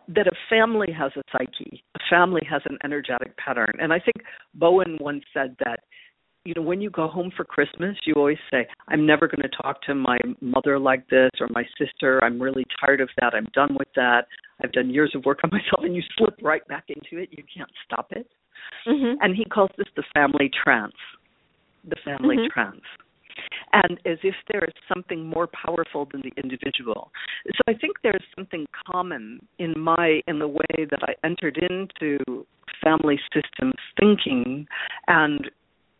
that 0.10 0.28
a 0.28 0.32
family 0.50 0.92
has 0.92 1.12
a 1.16 1.22
psyche, 1.32 1.84
a 1.96 2.00
family 2.10 2.42
has 2.50 2.62
an 2.66 2.78
energetic 2.84 3.36
pattern. 3.38 3.74
And 3.80 3.94
I 3.94 4.00
think 4.00 4.18
Bowen 4.54 4.98
once 5.00 5.24
said 5.34 5.56
that 5.64 5.80
you 6.46 6.54
know 6.56 6.62
when 6.62 6.80
you 6.80 6.90
go 6.90 7.06
home 7.08 7.30
for 7.36 7.44
christmas 7.44 7.98
you 8.06 8.14
always 8.16 8.38
say 8.50 8.66
i'm 8.88 9.06
never 9.06 9.28
going 9.28 9.42
to 9.42 9.50
talk 9.62 9.82
to 9.82 9.94
my 9.94 10.18
mother 10.40 10.80
like 10.80 11.06
this 11.10 11.30
or 11.42 11.48
my 11.52 11.64
sister. 11.78 12.24
I'm 12.24 12.42
really 12.42 12.66
tired 12.80 13.02
of 13.02 13.10
that. 13.20 13.34
I'm 13.36 13.48
done 13.54 13.76
with 13.78 13.90
that. 13.98 14.22
I've 14.64 14.72
done 14.72 14.90
years 14.90 15.12
of 15.16 15.26
work 15.26 15.40
on 15.44 15.50
myself 15.52 15.82
and 15.84 15.94
you 15.96 16.02
slip 16.18 16.36
right 16.42 16.66
back 16.70 16.86
into 16.88 17.22
it. 17.22 17.30
You 17.32 17.44
can't 17.54 17.70
stop 17.86 18.08
it. 18.12 18.26
Mm-hmm. 18.88 19.16
and 19.22 19.36
he 19.36 19.46
calls 19.46 19.70
this 19.78 19.88
the 19.96 20.04
family 20.14 20.50
trance. 20.64 20.96
The 21.90 21.98
family 22.06 22.38
Mhm. 22.38 22.50
trance 22.50 22.82
and 23.74 24.00
as 24.06 24.18
if 24.24 24.36
there 24.52 24.64
is 24.64 24.74
something 24.94 25.26
more 25.26 25.48
powerful 25.48 26.08
than 26.12 26.22
the 26.22 26.32
individual. 26.42 27.12
So 27.48 27.62
i 27.68 27.74
think 27.74 27.98
there's 28.04 28.24
something 28.36 28.66
common 28.92 29.40
in 29.58 29.78
my 29.78 30.22
in 30.28 30.40
the 30.40 30.48
way 30.48 30.86
that 30.90 31.00
i 31.04 31.14
entered 31.26 31.58
into 31.58 32.46
family 32.84 33.20
systems 33.34 33.74
thinking 34.00 34.68
and 35.08 35.50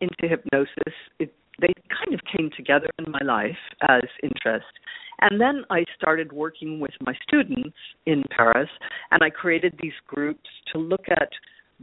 into 0.00 0.28
hypnosis. 0.28 0.94
It 1.18 1.34
they 1.60 1.74
kind 1.90 2.14
of 2.14 2.20
came 2.24 2.50
together 2.56 2.88
in 2.98 3.10
my 3.10 3.20
life 3.22 3.58
as 3.82 4.02
interest. 4.22 4.72
And 5.20 5.38
then 5.38 5.64
I 5.68 5.84
started 5.94 6.32
working 6.32 6.80
with 6.80 6.92
my 7.02 7.12
students 7.22 7.76
in 8.06 8.24
Paris, 8.34 8.70
and 9.10 9.22
I 9.22 9.28
created 9.28 9.74
these 9.80 9.92
groups 10.06 10.48
to 10.72 10.78
look 10.78 11.04
at 11.10 11.28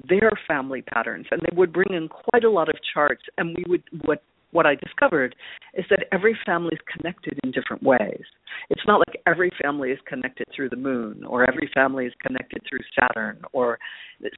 their 0.10 0.32
family 0.48 0.82
patterns. 0.82 1.28
And 1.30 1.42
they 1.42 1.56
would 1.56 1.72
bring 1.72 1.94
in 1.94 2.08
quite 2.08 2.44
a 2.44 2.50
lot 2.50 2.70
of 2.70 2.76
charts, 2.92 3.22
and 3.38 3.56
we 3.56 3.64
would 3.68 3.84
what 4.04 4.24
what 4.52 4.66
I 4.66 4.76
discovered 4.76 5.36
is 5.74 5.86
that 5.90 6.06
every 6.12 6.38
family 6.46 6.72
is 6.74 6.80
connected 6.96 7.40
in 7.44 7.52
different 7.52 7.84
ways. 7.84 8.24
It's 8.70 8.82
not 8.88 9.00
like 9.08 9.22
every 9.28 9.52
family 9.62 9.92
is 9.92 10.00
connected 10.08 10.48
through 10.56 10.70
the 10.70 10.78
moon, 10.78 11.24
or 11.26 11.48
every 11.48 11.70
family 11.74 12.06
is 12.06 12.14
connected 12.26 12.62
through 12.68 12.80
Saturn, 13.00 13.42
or 13.54 13.78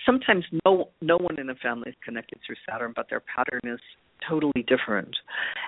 sometimes 0.05 0.45
no 0.65 0.89
no 1.01 1.17
one 1.17 1.39
in 1.39 1.49
a 1.49 1.55
family 1.55 1.89
is 1.89 1.95
connected 2.03 2.39
through 2.45 2.57
Saturn, 2.69 2.93
but 2.95 3.09
their 3.09 3.21
pattern 3.21 3.61
is 3.63 3.79
totally 4.27 4.65
different. 4.67 5.15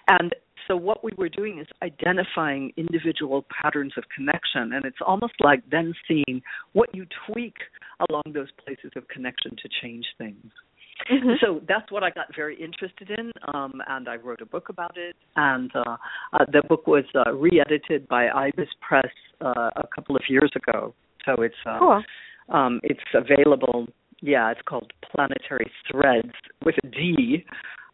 And 0.07 0.35
so 0.67 0.75
what 0.75 1.03
we 1.03 1.11
were 1.17 1.29
doing 1.29 1.59
is 1.59 1.67
identifying 1.81 2.71
individual 2.77 3.45
patterns 3.49 3.93
of 3.97 4.03
connection 4.15 4.73
and 4.73 4.85
it's 4.85 4.97
almost 5.05 5.33
like 5.39 5.61
then 5.69 5.93
seeing 6.07 6.41
what 6.73 6.93
you 6.93 7.05
tweak 7.27 7.55
along 8.09 8.23
those 8.33 8.49
places 8.63 8.91
of 8.95 9.07
connection 9.07 9.51
to 9.51 9.69
change 9.81 10.05
things. 10.17 10.51
Mhm. 11.09 11.39
So 11.39 11.61
that's 11.67 11.91
what 11.91 12.03
I 12.03 12.09
got 12.09 12.33
very 12.35 12.55
interested 12.61 13.09
in, 13.09 13.31
um, 13.53 13.81
and 13.87 14.07
I 14.07 14.15
wrote 14.17 14.41
a 14.41 14.45
book 14.45 14.69
about 14.69 14.97
it. 14.97 15.15
And 15.35 15.71
uh, 15.75 15.97
uh, 16.33 16.45
the 16.51 16.61
book 16.67 16.87
was 16.87 17.05
uh, 17.15 17.33
re-edited 17.33 18.07
by 18.07 18.29
Ibis 18.29 18.69
Press 18.81 19.11
uh, 19.41 19.69
a 19.75 19.87
couple 19.93 20.15
of 20.15 20.21
years 20.29 20.51
ago. 20.55 20.93
So 21.25 21.41
it's 21.41 21.55
uh, 21.65 21.79
cool. 21.79 22.03
um, 22.49 22.79
it's 22.83 22.99
available. 23.13 23.87
Yeah, 24.21 24.51
it's 24.51 24.61
called 24.65 24.93
Planetary 25.03 25.71
Threads 25.89 26.33
with 26.63 26.75
a 26.83 26.87
D. 26.87 27.45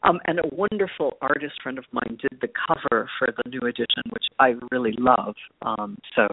Um, 0.03 0.20
and 0.28 0.39
a 0.39 0.47
wonderful 0.51 1.18
artist 1.22 1.55
friend 1.62 1.80
of 1.80 1.86
mine 1.91 2.18
did 2.22 2.39
the 2.39 2.47
cover 2.68 3.10
for 3.18 3.30
the 3.36 3.49
new 3.49 3.62
edition, 3.62 4.03
which 4.12 4.26
I 4.39 4.53
really 4.72 4.93
love. 4.99 5.36
Um, 5.64 5.97
so 6.16 6.28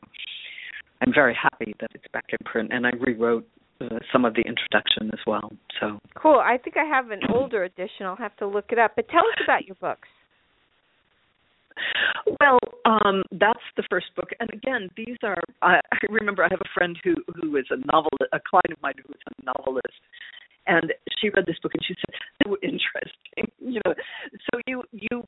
I'm 1.01 1.13
very 1.15 1.35
happy 1.35 1.75
that 1.81 1.91
it's 1.95 2.05
back 2.13 2.27
in 2.29 2.39
print, 2.45 2.71
and 2.73 2.87
I 2.87 2.91
rewrote 3.01 3.49
uh, 3.81 3.99
some 4.13 4.25
of 4.25 4.35
the 4.35 4.43
introduction 4.43 5.11
as 5.13 5.21
well. 5.27 5.51
So 5.81 5.99
Cool. 6.15 6.41
I 6.43 6.59
think 6.59 6.77
I 6.77 6.85
have 6.85 7.11
an 7.11 7.21
older 7.35 7.65
edition. 7.65 8.07
I'll 8.07 8.17
have 8.17 8.37
to 8.37 8.47
look 8.47 8.67
it 8.71 8.79
up. 8.79 8.93
But 8.97 9.09
tell 9.09 9.21
us 9.21 9.39
about 9.45 9.67
your 9.67 9.77
books. 9.77 10.09
Well, 12.41 12.61
um, 12.85 13.25
that's 13.33 13.67
the 13.77 13.83
first 13.91 14.07
book, 14.15 14.29
and 14.39 14.49
again, 14.53 14.89
these 14.97 15.17
are. 15.25 15.43
I, 15.61 15.81
I 15.93 15.99
remember 16.09 16.45
I 16.45 16.49
have 16.49 16.61
a 16.61 16.73
friend 16.73 16.97
who 17.03 17.17
who 17.35 17.57
is 17.57 17.67
a 17.71 17.77
novel, 17.93 18.11
a 18.33 18.39
client 18.49 18.71
of 18.71 18.81
mine 18.81 18.95
who 18.97 19.13
is 19.13 19.21
a 19.27 19.45
novelist, 19.45 19.99
and 20.67 20.93
she 21.19 21.31
read 21.31 21.47
this 21.47 21.59
book 21.63 21.73
and 21.75 21.85
she 21.85 21.95
said 21.95 22.15
they 22.45 22.51
were 22.51 22.59
interesting. 22.63 23.51
You 23.67 23.81
know, 23.87 23.95
so 24.53 24.61
you 24.67 24.83
you 24.93 25.25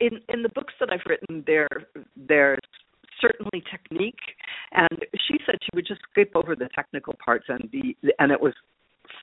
in 0.00 0.18
in 0.30 0.42
the 0.42 0.48
books 0.48 0.72
that 0.80 0.88
I've 0.90 1.04
written, 1.06 1.44
there 1.46 1.68
there's 2.16 2.58
certainly 3.24 3.64
technique, 3.70 4.20
and 4.72 5.04
she 5.26 5.38
said 5.46 5.56
she 5.62 5.70
would 5.74 5.86
just 5.86 6.00
skip 6.10 6.32
over 6.34 6.54
the 6.54 6.68
technical 6.74 7.14
parts 7.24 7.46
and 7.48 7.70
be 7.70 7.96
and 8.18 8.30
it 8.30 8.40
was 8.40 8.54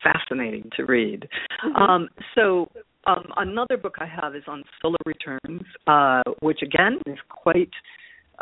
fascinating 0.04 0.70
to 0.76 0.84
read. 0.86 1.28
Um, 1.76 2.10
so 2.36 2.70
um, 3.06 3.26
another 3.38 3.78
book 3.78 3.96
I 4.00 4.06
have 4.06 4.36
is 4.36 4.44
on 4.48 4.64
solar 4.82 4.98
returns, 5.06 5.62
uh, 5.88 6.24
which 6.42 6.62
again 6.62 7.00
is 7.06 7.18
quite 7.30 7.72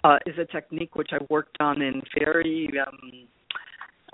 uh, 0.04 0.18
is 0.26 0.36
a 0.38 0.46
technique 0.46 0.96
which 0.96 1.10
I 1.12 1.18
worked 1.30 1.58
on 1.60 1.82
in 1.82 2.02
very. 2.18 2.70
Um, 2.86 3.28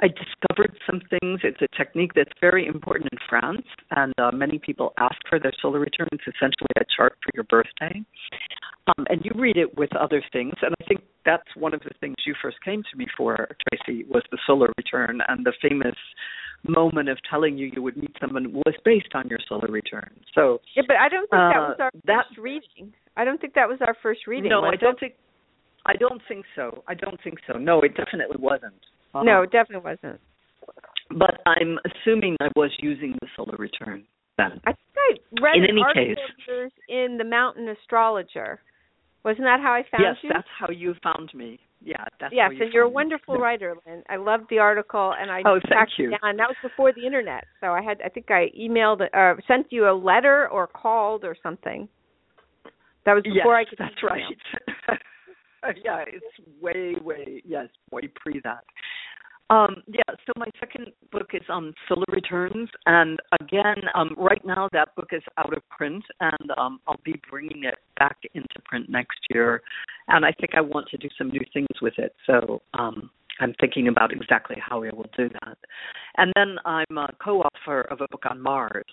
I 0.02 0.08
discovered 0.08 0.78
some 0.86 1.02
things. 1.10 1.40
It's 1.44 1.62
a 1.62 1.68
technique 1.78 2.12
that's 2.16 2.32
very 2.42 2.66
important 2.68 3.10
in 3.12 3.18
France, 3.30 3.66
and 3.92 4.14
uh, 4.18 4.32
many 4.32 4.60
people 4.60 4.94
ask 5.00 5.16
for 5.30 5.40
their 5.40 5.54
solar 5.62 5.80
return. 5.80 6.08
It's 6.12 6.24
essentially 6.28 6.68
a 6.78 6.84
chart 6.96 7.14
for 7.24 7.32
your 7.34 7.46
birthday, 7.46 8.04
um, 8.88 9.06
and 9.10 9.22
you 9.24 9.32
read 9.36 9.58
it 9.58 9.78
with 9.78 9.96
other 9.96 10.22
things. 10.34 10.54
And 10.62 10.74
I 10.82 10.86
think 10.86 11.02
that's 11.26 11.48
one 11.56 11.74
of 11.74 11.80
the 11.82 11.92
things 12.02 12.16
you 12.26 12.36
first 12.42 12.58
came 12.64 12.84
to 12.92 12.98
me 12.98 13.06
for, 13.18 13.48
Traci, 13.74 14.08
was 14.08 14.24
the 14.32 14.38
solar 14.46 14.70
return 14.78 15.22
and 15.28 15.46
the 15.46 15.54
famous 15.62 15.96
moment 16.68 17.10
of 17.10 17.18
telling 17.30 17.58
you 17.58 17.72
you 17.76 17.82
would 17.82 17.96
meet 17.96 18.16
someone 18.20 18.52
was 18.52 18.76
based 18.84 19.14
on 19.14 19.28
your 19.30 19.40
solar 19.48 19.68
return. 19.68 20.10
So 20.34 20.62
Yeah, 20.76 20.84
but 20.88 20.98
I 20.98 21.10
don't 21.10 21.30
think 21.30 21.32
that 21.54 21.60
was 21.60 21.78
Uh, 21.80 21.84
our 21.84 21.92
that- 22.06 22.28
first 22.28 22.38
reading. 22.40 22.94
I 23.18 23.24
don't 23.24 23.40
think 23.40 23.54
that 23.54 23.70
was 23.70 23.80
our 23.82 23.94
first 24.02 24.28
reading. 24.28 24.50
no, 24.50 24.64
I 24.66 24.76
don't 24.76 25.00
think. 25.00 25.14
I 25.86 25.94
don't 25.96 26.22
think 26.28 26.46
so. 26.56 26.84
I 26.88 26.94
don't 26.94 27.20
think 27.24 27.38
so. 27.48 27.58
No, 27.58 27.82
it 27.82 27.96
definitely 27.96 28.38
wasn't. 28.40 28.74
it? 28.74 28.86
Uh, 29.14 29.24
No, 29.24 29.42
it 29.44 29.52
definitely 29.52 29.84
wasn't. 29.92 30.20
but 31.18 31.42
I'm 31.46 31.78
assuming 31.86 32.36
I 32.42 32.48
was 32.56 32.72
using 32.80 33.14
the 33.22 33.28
solar 33.36 33.56
return 33.58 34.04
then. 34.38 34.60
I 34.66 34.72
think 34.74 34.96
I 34.98 35.42
read 35.42 35.56
In 35.58 35.64
an 35.64 35.70
any 35.72 35.82
article 35.84 36.16
case. 36.48 36.72
in 36.90 37.18
the 37.18 37.24
Mountain 37.24 37.70
Astrologer. 37.70 38.60
Wasn't 39.24 39.44
that 39.46 39.60
how 39.62 39.74
I 39.74 39.84
found 39.90 40.04
yes, 40.04 40.16
you? 40.24 40.30
that's 40.34 40.48
how 40.60 40.70
you 40.70 40.94
found 41.04 41.32
me. 41.34 41.60
Yeah, 41.82 42.04
that's 42.20 42.34
yes, 42.34 42.52
you 42.54 42.64
and 42.64 42.74
you're 42.74 42.84
a 42.84 42.86
found 42.88 42.92
me. 42.92 42.96
wonderful 42.96 43.38
writer, 43.38 43.76
Lynn. 43.86 44.04
I 44.10 44.16
loved 44.18 44.46
the 44.50 44.60
article, 44.60 45.14
and 45.20 45.30
I 45.32 45.42
Oh, 45.46 45.54
thank 45.62 45.68
tracked 45.68 45.92
you. 45.98 46.08
it 46.14 46.20
down. 46.22 46.38
That 46.38 46.48
was 46.50 46.58
before 46.64 46.92
the 46.94 47.06
internet, 47.06 47.44
so 47.62 47.68
I 47.68 47.82
had 47.84 48.02
I 48.04 48.10
think 48.10 48.30
I 48.32 48.50
emailed 48.60 49.02
uh 49.14 49.40
sent 49.48 49.68
you 49.72 49.88
a 49.90 49.94
letter 49.94 50.48
or 50.50 50.66
called 50.68 51.24
or 51.24 51.36
something. 51.44 51.88
That 53.06 53.14
was 53.14 53.24
before 53.24 53.60
yes, 53.60 53.68
I 53.68 53.70
could. 53.70 53.80
That's 53.80 53.96
email. 54.04 54.28
right. 54.90 55.00
yeah, 55.84 56.04
it's 56.08 56.26
way, 56.62 56.96
way, 57.02 57.42
yes, 57.46 57.68
way 57.92 58.10
pre 58.16 58.42
that. 58.44 58.64
Um, 59.52 59.84
yeah, 59.88 60.02
so 60.26 60.34
my 60.38 60.48
second 60.60 60.88
book 61.12 61.30
is 61.34 61.44
on 61.50 61.72
solar 61.88 62.06
returns, 62.12 62.68
and 62.88 63.20
again, 63.40 63.76
um, 63.94 64.16
right 64.18 64.44
now 64.44 64.68
that 64.74 64.96
book 64.96 65.10
is 65.12 65.22
out 65.38 65.56
of 65.56 65.62
print, 65.70 66.04
and 66.20 66.50
um, 66.58 66.80
I'll 66.88 67.00
be 67.06 67.22
bringing 67.30 67.64
it 67.66 67.76
back 68.00 68.18
into 68.34 68.56
print 68.66 68.90
next 68.90 69.20
year, 69.30 69.62
and 70.08 70.26
I 70.26 70.32
think 70.32 70.56
I 70.56 70.62
want 70.62 70.88
to 70.90 70.98
do 70.98 71.10
some 71.16 71.28
new 71.28 71.46
things 71.54 71.68
with 71.80 71.94
it. 72.00 72.16
So 72.26 72.64
um, 72.74 73.12
I'm 73.40 73.54
thinking 73.60 73.88
about 73.88 74.14
exactly 74.14 74.56
how 74.60 74.84
I 74.84 74.94
will 74.94 75.10
do 75.18 75.30
that. 75.30 75.58
And 76.18 76.32
then 76.36 76.58
I'm 76.66 76.98
a 76.98 77.10
co-author 77.24 77.82
of 77.82 78.02
a 78.02 78.08
book 78.10 78.24
on 78.30 78.42
Mars, 78.42 78.86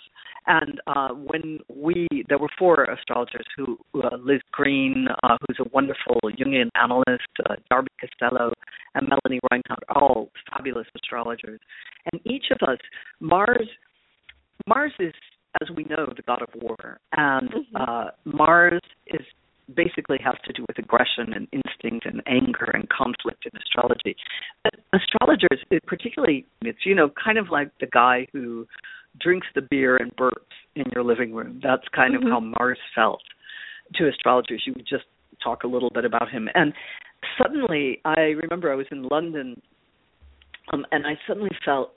and 0.46 0.80
uh, 0.86 1.10
when 1.10 1.60
we 1.68 2.06
there 2.28 2.38
were 2.38 2.50
four 2.58 2.84
astrologers 2.84 3.46
who 3.56 3.78
uh, 4.02 4.16
Liz 4.16 4.40
Greene, 4.50 5.06
uh, 5.22 5.36
who's 5.46 5.58
a 5.60 5.68
wonderful 5.72 6.18
Jungian 6.24 6.68
analyst, 6.74 7.28
uh, 7.48 7.54
Darby 7.70 7.90
Costello, 8.00 8.52
and 8.94 9.08
Melanie 9.08 9.40
Reinhart, 9.50 9.84
all 9.94 10.30
fabulous 10.50 10.86
astrologers. 10.96 11.60
And 12.12 12.20
each 12.24 12.46
of 12.50 12.68
us, 12.68 12.78
Mars, 13.20 13.68
Mars 14.66 14.92
is 14.98 15.14
as 15.60 15.68
we 15.76 15.84
know, 15.84 16.06
the 16.16 16.22
god 16.22 16.42
of 16.42 16.48
war, 16.54 16.98
and 17.12 17.50
Mhm. 17.50 17.66
uh, 17.74 18.10
Mars 18.24 18.80
is 19.06 19.26
basically 19.74 20.18
has 20.24 20.34
to 20.44 20.52
do 20.52 20.64
with 20.66 20.78
aggression 20.78 21.32
and 21.32 21.48
instinct 21.52 22.06
and 22.06 22.22
anger 22.26 22.70
and 22.74 22.88
conflict 22.88 23.46
in 23.46 23.58
astrology. 23.58 24.16
But 24.64 24.74
astrologers, 24.92 25.62
particularly, 25.86 26.46
it's 26.62 26.84
you 26.84 26.94
know 26.94 27.10
kind 27.22 27.38
of 27.38 27.50
like 27.50 27.70
the 27.80 27.86
guy 27.86 28.26
who 28.32 28.66
drinks 29.20 29.46
the 29.54 29.62
beer 29.62 29.96
and 29.96 30.14
burps 30.16 30.56
in 30.74 30.84
your 30.94 31.04
living 31.04 31.34
room. 31.34 31.60
That's 31.62 31.86
kind 31.88 32.14
Mhm. 32.14 32.24
of 32.24 32.30
how 32.30 32.40
Mars 32.40 32.78
felt 32.94 33.22
to 33.94 34.08
astrologers. 34.08 34.66
You 34.66 34.72
would 34.74 34.86
just 34.86 35.04
talk 35.40 35.64
a 35.64 35.66
little 35.66 35.90
bit 35.90 36.04
about 36.04 36.30
him, 36.30 36.48
and 36.54 36.72
suddenly 37.38 38.00
I 38.04 38.30
remember 38.42 38.72
I 38.72 38.74
was 38.74 38.86
in 38.90 39.04
London, 39.04 39.60
um, 40.72 40.86
and 40.92 41.06
I 41.06 41.18
suddenly 41.26 41.50
felt 41.64 41.94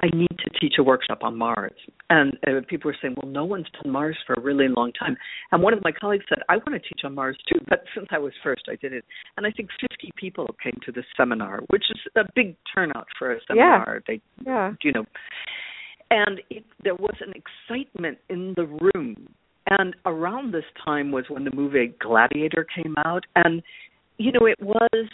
I 0.00 0.06
need 0.14 0.28
to 0.44 0.50
teach 0.60 0.74
a 0.78 0.82
workshop 0.82 1.20
on 1.22 1.36
Mars. 1.38 1.72
And 2.10 2.36
uh, 2.46 2.60
people 2.68 2.90
were 2.90 2.96
saying, 3.00 3.14
well, 3.20 3.30
no 3.30 3.44
one's 3.44 3.66
done 3.82 3.90
Mars 3.90 4.16
for 4.26 4.34
a 4.34 4.40
really 4.40 4.68
long 4.68 4.92
time. 4.92 5.16
And 5.52 5.62
one 5.62 5.72
of 5.72 5.82
my 5.82 5.92
colleagues 5.92 6.24
said, 6.28 6.38
I 6.48 6.56
want 6.56 6.70
to 6.72 6.78
teach 6.80 7.00
on 7.04 7.14
Mars 7.14 7.36
too. 7.50 7.58
But 7.68 7.84
since 7.94 8.06
I 8.10 8.18
was 8.18 8.32
first, 8.44 8.64
I 8.68 8.76
did 8.76 8.92
it. 8.92 9.04
And 9.36 9.46
I 9.46 9.50
think 9.50 9.70
50 9.80 10.12
people 10.16 10.54
came 10.62 10.78
to 10.84 10.92
this 10.92 11.06
seminar, 11.16 11.60
which 11.68 11.84
is 11.90 12.00
a 12.14 12.24
big 12.34 12.56
turnout 12.74 13.06
for 13.18 13.32
a 13.32 13.38
seminar. 13.48 14.02
They, 14.06 14.20
Yeah. 14.44 14.72
you 14.82 14.92
know, 14.92 15.06
and 16.10 16.40
it, 16.50 16.64
there 16.84 16.94
was 16.94 17.16
an 17.20 17.32
excitement 17.34 18.18
in 18.28 18.54
the 18.56 18.66
room. 18.66 19.28
And 19.70 19.96
around 20.04 20.52
this 20.52 20.64
time 20.84 21.10
was 21.10 21.24
when 21.28 21.44
the 21.44 21.50
movie 21.54 21.92
Gladiator 22.00 22.64
came 22.64 22.94
out. 23.04 23.24
And, 23.34 23.62
you 24.18 24.30
know, 24.30 24.46
it 24.46 24.60
was 24.60 25.08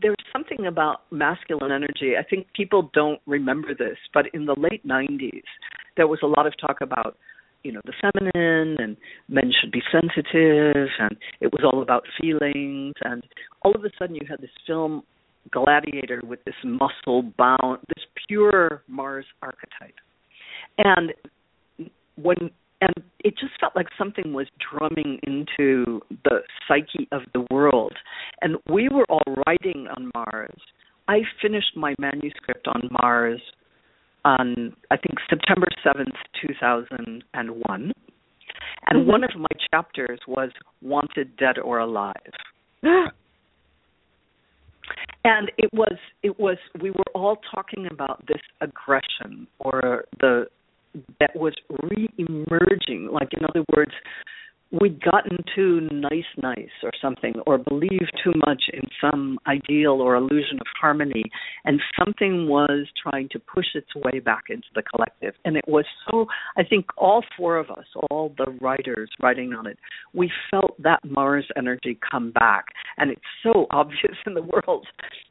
there's 0.00 0.16
something 0.32 0.66
about 0.66 1.02
masculine 1.10 1.72
energy. 1.72 2.14
I 2.18 2.22
think 2.22 2.46
people 2.54 2.90
don't 2.92 3.20
remember 3.26 3.74
this, 3.74 3.96
but 4.12 4.26
in 4.34 4.46
the 4.46 4.54
late 4.58 4.86
90s, 4.86 5.42
there 5.96 6.06
was 6.06 6.20
a 6.22 6.26
lot 6.26 6.46
of 6.46 6.54
talk 6.58 6.80
about, 6.80 7.16
you 7.64 7.72
know, 7.72 7.80
the 7.84 7.92
feminine 8.00 8.76
and 8.78 8.96
men 9.28 9.52
should 9.60 9.72
be 9.72 9.82
sensitive, 9.90 10.88
and 10.98 11.16
it 11.40 11.52
was 11.52 11.62
all 11.64 11.82
about 11.82 12.04
feelings. 12.20 12.94
And 13.02 13.22
all 13.62 13.74
of 13.74 13.84
a 13.84 13.90
sudden, 13.98 14.14
you 14.14 14.26
had 14.28 14.40
this 14.40 14.50
film 14.66 15.02
Gladiator 15.50 16.20
with 16.24 16.44
this 16.44 16.54
muscle 16.64 17.22
bound, 17.36 17.78
this 17.88 18.04
pure 18.26 18.82
Mars 18.86 19.24
archetype. 19.42 19.94
And 20.78 21.14
when 22.16 22.50
and 22.80 22.92
it 23.24 23.34
just 23.38 23.52
felt 23.60 23.74
like 23.74 23.88
something 23.96 24.32
was 24.32 24.46
drumming 24.70 25.18
into 25.24 26.00
the 26.24 26.40
psyche 26.66 27.08
of 27.12 27.22
the 27.34 27.44
world. 27.50 27.94
And 28.40 28.56
we 28.70 28.88
were 28.88 29.06
all 29.08 29.42
writing 29.46 29.88
on 29.96 30.10
mars. 30.14 30.60
I 31.08 31.22
finished 31.42 31.76
my 31.76 31.94
manuscript 31.98 32.68
on 32.68 32.88
mars 33.02 33.40
on 34.24 34.74
i 34.90 34.96
think 34.96 35.14
september 35.30 35.68
7th 35.86 36.12
2001 36.44 37.92
and 38.88 39.00
Mm-hmm. 39.00 39.10
one 39.10 39.24
of 39.24 39.30
my 39.36 39.48
chapters 39.70 40.20
was 40.26 40.50
wanted 40.82 41.36
dead 41.36 41.58
or 41.58 41.78
alive. 41.78 42.14
And 45.24 45.50
it 45.58 45.68
was 45.74 45.98
it 46.22 46.40
was 46.40 46.56
we 46.80 46.90
were 46.90 47.04
all 47.14 47.38
talking 47.54 47.86
about 47.90 48.24
this 48.26 48.40
aggression 48.62 49.46
or 49.58 50.04
the 50.20 50.46
that 51.20 51.34
was 51.34 51.54
re-emerging. 51.68 53.08
Like 53.12 53.28
in 53.32 53.44
other 53.44 53.64
words 53.74 53.92
we'd 54.70 55.02
gotten 55.02 55.38
too 55.54 55.88
nice 55.90 56.24
nice 56.42 56.68
or 56.82 56.90
something 57.00 57.34
or 57.46 57.56
believed 57.56 58.12
too 58.22 58.32
much 58.46 58.64
in 58.72 58.82
some 59.00 59.38
ideal 59.46 59.92
or 59.92 60.14
illusion 60.14 60.58
of 60.60 60.66
harmony 60.78 61.24
and 61.64 61.80
something 61.98 62.48
was 62.48 62.86
trying 63.02 63.28
to 63.30 63.38
push 63.38 63.66
its 63.74 63.88
way 63.94 64.18
back 64.18 64.44
into 64.50 64.66
the 64.74 64.82
collective. 64.82 65.34
And 65.44 65.56
it 65.56 65.64
was 65.66 65.86
so 66.10 66.26
i 66.56 66.62
think 66.62 66.86
all 66.96 67.24
four 67.36 67.56
of 67.56 67.70
us 67.70 67.86
all 68.10 68.34
the 68.36 68.52
writers 68.60 69.10
writing 69.22 69.54
on 69.54 69.66
it 69.66 69.78
we 70.12 70.30
felt 70.50 70.80
that 70.82 71.00
mars 71.04 71.46
energy 71.56 71.98
come 72.10 72.30
back. 72.32 72.66
And 72.98 73.10
it's 73.10 73.20
so 73.42 73.66
obvious 73.70 74.16
in 74.26 74.34
the 74.34 74.42
world. 74.42 74.86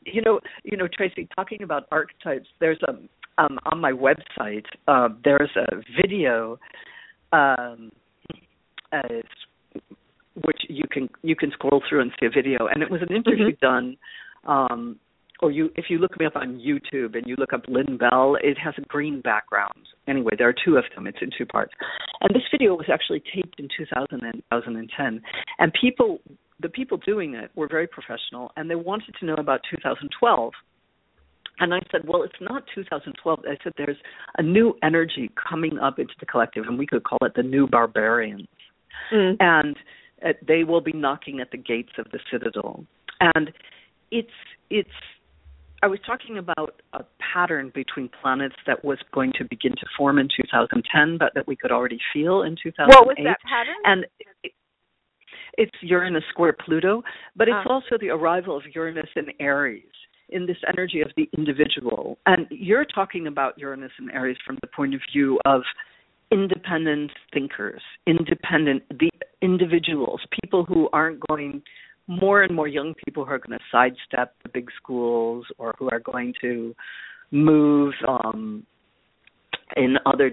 You 0.06 0.22
know 0.22 0.40
you 0.64 0.78
know 0.78 0.88
traci 0.88 1.28
talking 1.36 1.62
about 1.62 1.86
archetypes 1.92 2.48
there's 2.60 2.82
a 2.88 2.94
um 3.38 3.60
on 3.66 3.80
my 3.80 3.92
website 3.92 4.66
uh 4.88 5.10
there's 5.24 5.52
a 5.56 5.78
video 6.02 6.60
um 7.34 7.92
uh, 8.92 9.22
which 10.46 10.62
you 10.70 10.84
can 10.90 11.10
you 11.24 11.36
can 11.36 11.52
scroll 11.52 11.82
through 11.88 12.02
and 12.02 12.12
see 12.20 12.26
a 12.26 12.30
video 12.30 12.68
and 12.68 12.82
it 12.82 12.90
was 12.90 13.02
an 13.02 13.16
interview 13.16 13.52
Mm-hmm. 13.52 13.66
done 13.66 13.98
um 14.46 15.00
or 15.40 15.52
you 15.52 15.70
if 15.76 15.86
you 15.90 16.00
look 16.00 16.20
me 16.20 16.26
up 16.26 16.36
on 16.36 16.60
YouTube 16.60 17.16
and 17.16 17.28
you 17.28 17.36
look 17.38 17.54
up 17.54 17.62
Lynn 17.68 17.98
Bell, 17.98 18.38
it 18.42 18.58
has 18.58 18.74
a 18.78 18.82
green 18.82 19.22
background. 19.22 19.88
Anyway, 20.08 20.34
there 20.38 20.50
are 20.50 20.56
two 20.66 20.78
of 20.78 20.86
them. 20.96 21.08
It's 21.08 21.20
in 21.22 21.30
two 21.38 21.46
parts. 21.46 21.74
And 22.22 22.34
this 22.34 22.44
video 22.52 22.74
was 22.76 22.88
actually 22.92 23.22
taped 23.34 23.60
in 23.60 23.68
2000 23.78 24.24
and 24.24 24.44
2010. 24.52 25.22
And 25.60 25.74
people 25.80 26.20
the 26.60 26.70
people 26.70 26.98
doing 26.98 27.36
it 27.36 27.52
were 27.56 27.68
very 27.68 27.86
professional 27.86 28.52
and 28.58 28.70
they 28.70 28.76
wanted 28.76 29.14
to 29.20 29.26
know 29.26 29.36
about 29.36 29.62
2012. 29.70 30.54
And 31.60 31.74
I 31.74 31.80
said, 31.92 32.02
well, 32.08 32.24
it's 32.24 32.40
not 32.42 32.64
2012. 32.76 33.40
I 33.48 33.58
said, 33.64 33.74
there's 33.78 33.98
a 34.38 34.44
new 34.44 34.76
energy 34.84 35.32
coming 35.50 35.80
up 35.80 35.98
into 36.00 36.14
the 36.20 36.26
collective, 36.26 36.66
and 36.68 36.78
we 36.78 36.86
could 36.86 37.04
call 37.04 37.20
it 37.24 37.34
the 37.36 37.44
new 37.44 37.68
barbarians 37.68 38.48
Mm. 39.14 39.38
and 39.40 39.76
uh, 40.26 40.34
they 40.48 40.64
will 40.64 40.82
be 40.82 40.92
knocking 40.92 41.40
at 41.40 41.52
the 41.52 41.58
gates 41.58 41.92
of 42.00 42.08
the 42.12 42.20
citadel 42.32 42.84
and 43.22 43.52
it's 44.10 44.32
it's 44.72 44.90
i 45.84 45.88
was 45.88 46.00
talking 46.04 46.40
about 46.40 46.82
a 46.94 47.04
pattern 47.34 47.72
between 47.76 48.10
planets 48.22 48.56
that 48.66 48.84
was 48.84 48.98
going 49.14 49.32
to 49.38 49.46
begin 49.46 49.72
to 49.74 49.86
form 49.96 50.18
in 50.18 50.28
2010 50.36 51.18
but 51.20 51.32
that 51.36 51.48
we 51.48 51.56
could 51.56 51.72
already 51.72 52.00
feel 52.12 52.42
in 52.42 52.56
2008 52.62 52.88
What 52.98 53.08
was 53.08 53.18
that 53.24 53.38
pattern? 53.48 53.76
and 53.86 54.06
it, 54.44 54.52
it's 55.60 55.78
uranus 55.82 56.24
square 56.32 56.54
pluto 56.66 57.04
but 57.36 57.48
it's 57.48 57.66
Ah. 57.68 57.74
also 57.74 57.98
the 58.02 58.10
arrival 58.10 58.58
of 58.58 58.64
uranus 58.74 59.10
in 59.16 59.28
aries 59.40 59.84
in 60.30 60.46
this 60.46 60.58
energy 60.68 61.02
of 61.02 61.10
the 61.16 61.30
individual 61.38 62.18
and 62.26 62.48
you're 62.50 62.86
talking 62.86 63.28
about 63.28 63.58
uranus 63.58 63.92
and 63.98 64.12
aries 64.12 64.38
from 64.46 64.58
the 64.62 64.68
point 64.68 64.94
of 64.94 65.02
view 65.14 65.40
of 65.46 65.62
independent 66.32 67.12
thinkers, 67.34 67.82
independent 68.06 68.84
the 69.00 69.10
individuals, 69.42 70.22
people 70.42 70.66
who 70.66 70.90
aren't 70.92 71.20
going 71.28 71.62
more 72.08 72.44
and 72.44 72.56
more 72.56 72.68
young 72.68 72.94
people 73.06 73.26
who 73.26 73.32
are 73.32 73.40
going 73.40 73.58
to 73.58 73.64
sidestep 73.72 74.34
the 74.44 74.50
big 74.50 74.70
schools 74.82 75.46
or 75.58 75.76
who 75.78 75.90
are 75.90 76.00
going 76.00 76.34
to 76.42 76.74
move 77.32 77.94
um 78.08 78.66
in 79.76 79.98
other 80.06 80.32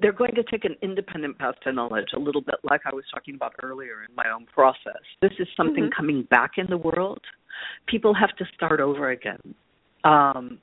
they're 0.00 0.12
going 0.12 0.34
to 0.34 0.42
take 0.42 0.64
an 0.64 0.74
independent 0.82 1.38
path 1.38 1.54
to 1.62 1.72
knowledge 1.72 2.08
a 2.14 2.18
little 2.18 2.40
bit 2.40 2.56
like 2.64 2.80
I 2.84 2.94
was 2.94 3.04
talking 3.12 3.34
about 3.34 3.54
earlier 3.62 4.04
in 4.08 4.14
my 4.14 4.24
own 4.32 4.46
process. 4.46 5.02
This 5.20 5.32
is 5.38 5.48
something 5.56 5.84
Mhm. 5.84 5.92
coming 5.92 6.22
back 6.24 6.58
in 6.58 6.66
the 6.66 6.76
world. 6.76 7.24
People 7.86 8.14
have 8.14 8.34
to 8.36 8.44
start 8.54 8.80
over 8.80 9.10
again. 9.10 9.54
Um 10.04 10.58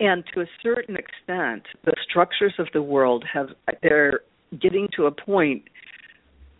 and 0.00 0.24
to 0.32 0.40
a 0.40 0.46
certain 0.62 0.96
extent 0.96 1.62
the 1.84 1.94
structures 2.08 2.54
of 2.58 2.66
the 2.72 2.82
world 2.82 3.24
have 3.32 3.48
they're 3.82 4.20
getting 4.60 4.88
to 4.96 5.06
a 5.06 5.10
point 5.10 5.62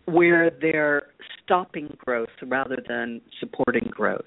where 0.05 0.51
they're 0.61 1.03
stopping 1.43 1.95
growth 1.97 2.29
rather 2.47 2.77
than 2.87 3.21
supporting 3.39 3.89
growth 3.89 4.21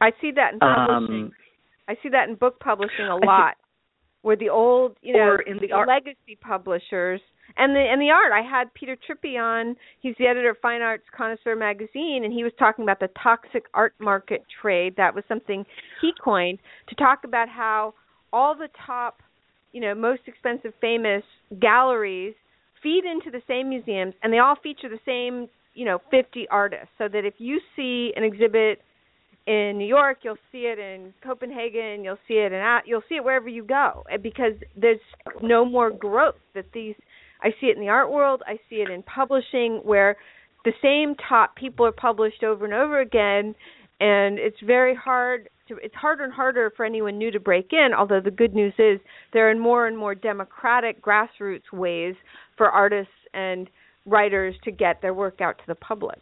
I 0.00 0.10
see 0.20 0.32
that 0.32 0.54
in 0.54 0.58
publishing. 0.58 1.14
um 1.14 1.32
I 1.88 1.94
see 2.02 2.08
that 2.10 2.28
in 2.28 2.34
book 2.36 2.60
publishing 2.60 3.06
a 3.06 3.16
lot, 3.16 3.56
where 4.22 4.36
the 4.36 4.48
old, 4.48 4.96
you 5.02 5.12
know, 5.12 5.20
or 5.20 5.40
in 5.42 5.58
the 5.58 5.72
art 5.72 5.88
legacy 5.88 6.36
publishers 6.40 7.20
and 7.56 7.74
the 7.74 7.80
and 7.80 8.00
the 8.00 8.10
art. 8.10 8.32
I 8.32 8.42
had 8.42 8.72
Peter 8.74 8.96
Trippi 8.96 9.38
on. 9.38 9.76
He's 10.00 10.14
the 10.18 10.26
editor 10.26 10.50
of 10.50 10.56
Fine 10.62 10.82
Arts 10.82 11.04
Connoisseur 11.16 11.56
magazine, 11.56 12.22
and 12.24 12.32
he 12.32 12.44
was 12.44 12.52
talking 12.58 12.84
about 12.84 13.00
the 13.00 13.08
toxic 13.22 13.64
art 13.74 13.94
market 14.00 14.44
trade. 14.60 14.94
That 14.96 15.14
was 15.14 15.24
something 15.28 15.64
he 16.00 16.12
coined 16.22 16.58
to 16.88 16.94
talk 16.94 17.20
about 17.24 17.48
how 17.48 17.94
all 18.32 18.54
the 18.54 18.68
top, 18.86 19.20
you 19.72 19.80
know, 19.80 19.94
most 19.94 20.22
expensive, 20.26 20.72
famous 20.80 21.22
galleries 21.60 22.34
feed 22.82 23.04
into 23.04 23.30
the 23.30 23.42
same 23.46 23.68
museums, 23.68 24.14
and 24.22 24.32
they 24.32 24.38
all 24.38 24.56
feature 24.62 24.88
the 24.88 24.98
same, 25.06 25.48
you 25.74 25.84
know, 25.84 26.00
50 26.10 26.48
artists. 26.50 26.88
So 26.98 27.08
that 27.08 27.24
if 27.24 27.34
you 27.38 27.60
see 27.76 28.12
an 28.16 28.24
exhibit 28.24 28.80
in 29.46 29.76
New 29.76 29.86
York, 29.86 30.18
you'll 30.22 30.36
see 30.52 30.66
it 30.66 30.78
in 30.78 31.12
Copenhagen, 31.22 32.04
you'll 32.04 32.18
see 32.28 32.34
it 32.34 32.52
in 32.52 32.62
you'll 32.86 33.02
see 33.08 33.16
it 33.16 33.24
wherever 33.24 33.48
you 33.48 33.64
go 33.64 34.04
uh, 34.12 34.18
because 34.22 34.52
there's 34.76 35.00
no 35.42 35.64
more 35.64 35.90
growth 35.90 36.36
that 36.54 36.66
these 36.72 36.94
I 37.42 37.50
see 37.60 37.66
it 37.66 37.76
in 37.76 37.82
the 37.82 37.88
art 37.88 38.10
world, 38.10 38.42
I 38.46 38.58
see 38.70 38.76
it 38.76 38.90
in 38.90 39.02
publishing 39.02 39.80
where 39.82 40.16
the 40.64 40.72
same 40.80 41.16
top 41.28 41.56
people 41.56 41.84
are 41.84 41.92
published 41.92 42.44
over 42.44 42.64
and 42.64 42.72
over 42.72 43.00
again 43.00 43.54
and 44.02 44.38
it's 44.38 44.56
very 44.64 44.94
hard 44.94 45.48
to 45.68 45.76
it's 45.76 45.94
harder 45.94 46.24
and 46.24 46.32
harder 46.32 46.72
for 46.76 46.84
anyone 46.84 47.18
new 47.18 47.30
to 47.30 47.40
break 47.40 47.72
in, 47.72 47.90
although 47.96 48.20
the 48.20 48.30
good 48.30 48.54
news 48.54 48.74
is 48.78 49.00
there 49.32 49.50
are 49.50 49.54
more 49.54 49.86
and 49.86 49.96
more 49.96 50.14
democratic 50.14 51.02
grassroots 51.02 51.72
ways 51.72 52.14
for 52.56 52.68
artists 52.68 53.12
and 53.32 53.70
writers 54.04 54.54
to 54.64 54.70
get 54.70 55.00
their 55.00 55.14
work 55.14 55.40
out 55.40 55.58
to 55.58 55.64
the 55.68 55.74
public. 55.76 56.20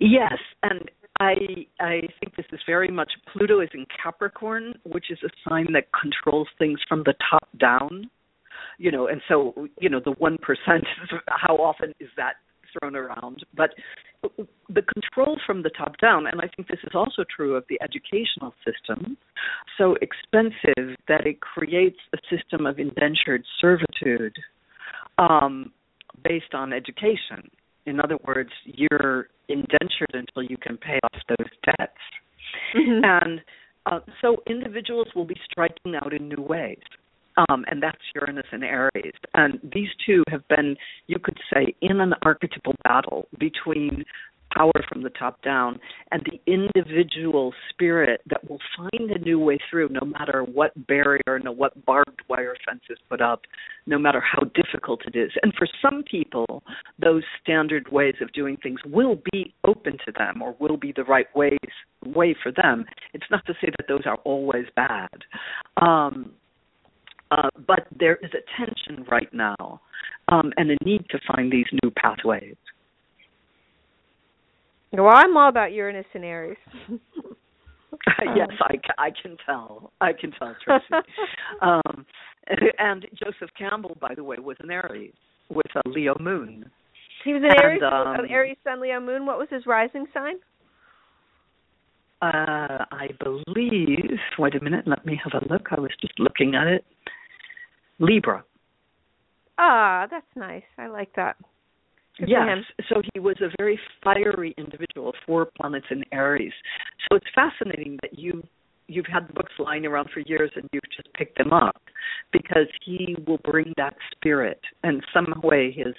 Yes, 0.00 0.38
and 0.62 0.90
I 1.20 1.34
I 1.80 2.00
think 2.20 2.36
this 2.36 2.46
is 2.52 2.60
very 2.66 2.90
much 2.90 3.12
Pluto 3.32 3.60
is 3.60 3.68
in 3.74 3.86
Capricorn, 4.02 4.74
which 4.84 5.10
is 5.10 5.18
a 5.24 5.30
sign 5.48 5.72
that 5.74 5.88
controls 6.00 6.48
things 6.58 6.80
from 6.88 7.02
the 7.04 7.14
top 7.30 7.48
down. 7.58 8.10
you 8.78 8.90
know, 8.90 9.08
and 9.08 9.20
so 9.28 9.68
you 9.80 9.88
know 9.88 10.00
the 10.04 10.12
one 10.12 10.38
percent. 10.38 10.84
How 11.28 11.56
often 11.56 11.92
is 12.00 12.08
that 12.16 12.34
thrown 12.80 12.96
around? 12.96 13.44
But 13.56 13.70
the 14.68 14.82
control 14.82 15.38
from 15.46 15.62
the 15.62 15.70
top 15.70 15.98
down, 15.98 16.26
and 16.26 16.40
I 16.40 16.48
think 16.54 16.68
this 16.68 16.80
is 16.84 16.92
also 16.94 17.24
true 17.34 17.56
of 17.56 17.64
the 17.68 17.78
educational 17.82 18.54
system, 18.64 19.16
so 19.78 19.96
expensive 20.02 20.96
that 21.08 21.26
it 21.26 21.40
creates 21.40 21.98
a 22.14 22.18
system 22.34 22.66
of 22.66 22.78
indentured 22.78 23.44
servitude 23.60 24.36
um, 25.18 25.72
based 26.22 26.54
on 26.54 26.72
education. 26.72 27.50
In 27.86 28.00
other 28.00 28.18
words, 28.26 28.50
you're 28.64 29.28
indentured 29.48 30.14
until 30.14 30.42
you 30.42 30.56
can 30.56 30.76
pay 30.76 30.98
off 31.02 31.20
those 31.28 31.48
debts. 31.64 31.92
Mm-hmm. 32.76 33.04
And 33.04 33.40
uh, 33.86 34.00
so 34.20 34.42
individuals 34.48 35.08
will 35.14 35.24
be 35.24 35.36
striking 35.50 35.94
out 35.94 36.12
in 36.12 36.28
new 36.28 36.42
ways. 36.42 36.78
Um, 37.48 37.64
and 37.68 37.82
that's 37.82 37.98
Uranus 38.14 38.46
and 38.52 38.64
Aries. 38.64 39.14
And 39.34 39.58
these 39.72 39.88
two 40.04 40.22
have 40.28 40.46
been, 40.48 40.76
you 41.06 41.18
could 41.18 41.38
say, 41.52 41.74
in 41.80 42.00
an 42.00 42.12
archetypal 42.22 42.74
battle 42.84 43.28
between 43.38 44.04
power 44.54 44.72
from 44.88 45.02
the 45.02 45.10
top 45.10 45.40
down 45.42 45.78
and 46.10 46.22
the 46.24 46.52
individual 46.52 47.52
spirit 47.70 48.20
that 48.26 48.48
will 48.48 48.58
find 48.76 49.10
a 49.10 49.18
new 49.18 49.38
way 49.38 49.58
through 49.70 49.88
no 49.90 50.06
matter 50.06 50.42
what 50.42 50.72
barrier 50.86 51.38
no 51.42 51.52
what 51.52 51.84
barbed 51.84 52.22
wire 52.28 52.56
fence 52.66 52.82
is 52.90 52.98
put 53.08 53.20
up 53.20 53.42
no 53.86 53.98
matter 53.98 54.20
how 54.20 54.42
difficult 54.54 55.00
it 55.06 55.16
is. 55.16 55.30
And 55.42 55.52
for 55.54 55.66
some 55.82 56.02
people 56.08 56.62
those 56.98 57.22
standard 57.42 57.90
ways 57.90 58.14
of 58.20 58.32
doing 58.32 58.56
things 58.62 58.80
will 58.84 59.20
be 59.32 59.54
open 59.64 59.98
to 60.04 60.12
them 60.12 60.42
or 60.42 60.54
will 60.58 60.76
be 60.76 60.92
the 60.92 61.04
right 61.04 61.26
ways 61.34 61.58
way 62.04 62.34
for 62.42 62.52
them. 62.52 62.84
It's 63.14 63.26
not 63.30 63.44
to 63.46 63.54
say 63.54 63.70
that 63.78 63.86
those 63.88 64.02
are 64.06 64.16
always 64.24 64.66
bad. 64.74 65.08
Um, 65.80 66.32
uh, 67.30 67.48
but 67.66 67.86
there 67.96 68.16
is 68.16 68.30
a 68.34 68.42
tension 68.58 69.04
right 69.08 69.32
now 69.32 69.80
um, 70.28 70.52
and 70.56 70.70
a 70.70 70.76
need 70.84 71.08
to 71.10 71.18
find 71.32 71.52
these 71.52 71.66
new 71.82 71.90
pathways 71.92 72.56
well, 74.92 75.12
I'm 75.14 75.36
all 75.36 75.48
about 75.48 75.72
Uranus 75.72 76.06
and 76.14 76.24
Aries. 76.24 76.58
yes, 78.36 78.48
I, 78.60 78.74
I 78.98 79.10
can 79.22 79.36
tell. 79.46 79.92
I 80.00 80.12
can 80.12 80.32
tell, 80.32 80.54
Traci. 80.66 81.02
um, 81.62 82.06
and 82.78 83.06
Joseph 83.14 83.50
Campbell, 83.56 83.96
by 84.00 84.14
the 84.14 84.24
way, 84.24 84.36
was 84.38 84.56
an 84.60 84.70
Aries 84.70 85.12
with 85.48 85.66
a 85.84 85.88
Leo 85.88 86.16
moon. 86.20 86.70
He 87.24 87.32
was 87.32 87.42
an 87.44 87.52
Aries, 87.62 87.82
um, 87.82 88.26
Aries 88.28 88.56
Sun, 88.64 88.80
Leo 88.80 89.00
moon. 89.00 89.26
What 89.26 89.38
was 89.38 89.48
his 89.50 89.66
rising 89.66 90.06
sign? 90.14 90.36
Uh, 92.22 92.84
I 92.90 93.08
believe. 93.22 94.18
Wait 94.38 94.54
a 94.54 94.62
minute. 94.62 94.86
Let 94.86 95.06
me 95.06 95.20
have 95.22 95.40
a 95.40 95.52
look. 95.52 95.68
I 95.70 95.80
was 95.80 95.90
just 96.00 96.18
looking 96.18 96.54
at 96.54 96.66
it. 96.66 96.84
Libra. 97.98 98.44
Ah, 99.58 100.06
that's 100.10 100.26
nice. 100.36 100.62
I 100.78 100.86
like 100.86 101.14
that. 101.16 101.36
Good 102.18 102.28
yes. 102.28 102.58
So 102.88 103.02
he 103.14 103.20
was 103.20 103.36
a 103.40 103.50
very 103.58 103.78
fiery 104.02 104.54
individual, 104.58 105.12
four 105.26 105.48
planets 105.56 105.86
in 105.90 106.04
Aries. 106.12 106.52
So 107.08 107.16
it's 107.16 107.26
fascinating 107.34 107.98
that 108.02 108.18
you 108.18 108.42
you've 108.88 109.06
had 109.06 109.28
the 109.28 109.32
books 109.32 109.52
lying 109.58 109.86
around 109.86 110.10
for 110.12 110.20
years 110.20 110.50
and 110.56 110.68
you've 110.72 110.82
just 110.96 111.12
picked 111.14 111.38
them 111.38 111.52
up 111.52 111.80
because 112.32 112.66
he 112.84 113.16
will 113.26 113.38
bring 113.44 113.72
that 113.76 113.94
spirit 114.10 114.60
and 114.82 115.00
some 115.14 115.32
way 115.44 115.70
his 115.70 115.94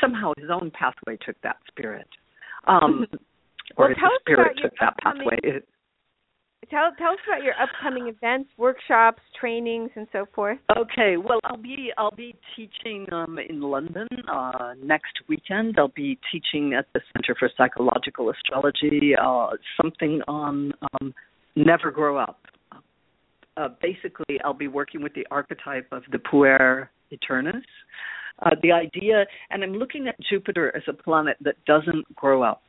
somehow 0.00 0.32
his 0.36 0.50
own 0.50 0.72
pathway 0.72 1.16
took 1.24 1.40
that 1.42 1.56
spirit. 1.68 2.08
Um 2.66 3.06
well, 3.76 3.86
or 3.86 3.88
his 3.90 3.98
spirit 4.20 4.58
took 4.60 4.72
that 4.80 4.96
pathway. 4.98 5.38
It, 5.42 5.68
Tell 6.70 6.92
tell 6.96 7.12
us 7.12 7.18
about 7.26 7.42
your 7.42 7.54
upcoming 7.60 8.08
events, 8.08 8.50
workshops, 8.56 9.20
trainings, 9.38 9.90
and 9.96 10.06
so 10.12 10.26
forth. 10.34 10.58
Okay, 10.76 11.16
well, 11.16 11.40
I'll 11.44 11.56
be 11.56 11.92
I'll 11.98 12.14
be 12.14 12.34
teaching 12.56 13.06
um, 13.12 13.38
in 13.38 13.60
London 13.60 14.06
uh, 14.30 14.74
next 14.82 15.12
weekend. 15.28 15.76
I'll 15.78 15.88
be 15.88 16.18
teaching 16.32 16.74
at 16.74 16.86
the 16.94 17.00
Center 17.12 17.34
for 17.38 17.50
Psychological 17.56 18.30
Astrology 18.30 19.14
uh, 19.20 19.48
something 19.80 20.20
on 20.28 20.72
um, 21.00 21.14
never 21.56 21.90
grow 21.90 22.16
up. 22.16 22.40
Uh, 23.56 23.68
basically, 23.80 24.40
I'll 24.44 24.54
be 24.54 24.68
working 24.68 25.02
with 25.02 25.14
the 25.14 25.26
archetype 25.30 25.86
of 25.92 26.02
the 26.10 26.18
puer 26.18 26.90
aeternus. 27.12 27.64
Uh, 28.40 28.50
the 28.62 28.72
idea, 28.72 29.24
and 29.50 29.62
I'm 29.62 29.74
looking 29.74 30.08
at 30.08 30.16
Jupiter 30.28 30.74
as 30.76 30.82
a 30.88 30.92
planet 30.92 31.36
that 31.42 31.54
doesn't 31.66 32.12
grow 32.16 32.42
up 32.42 32.62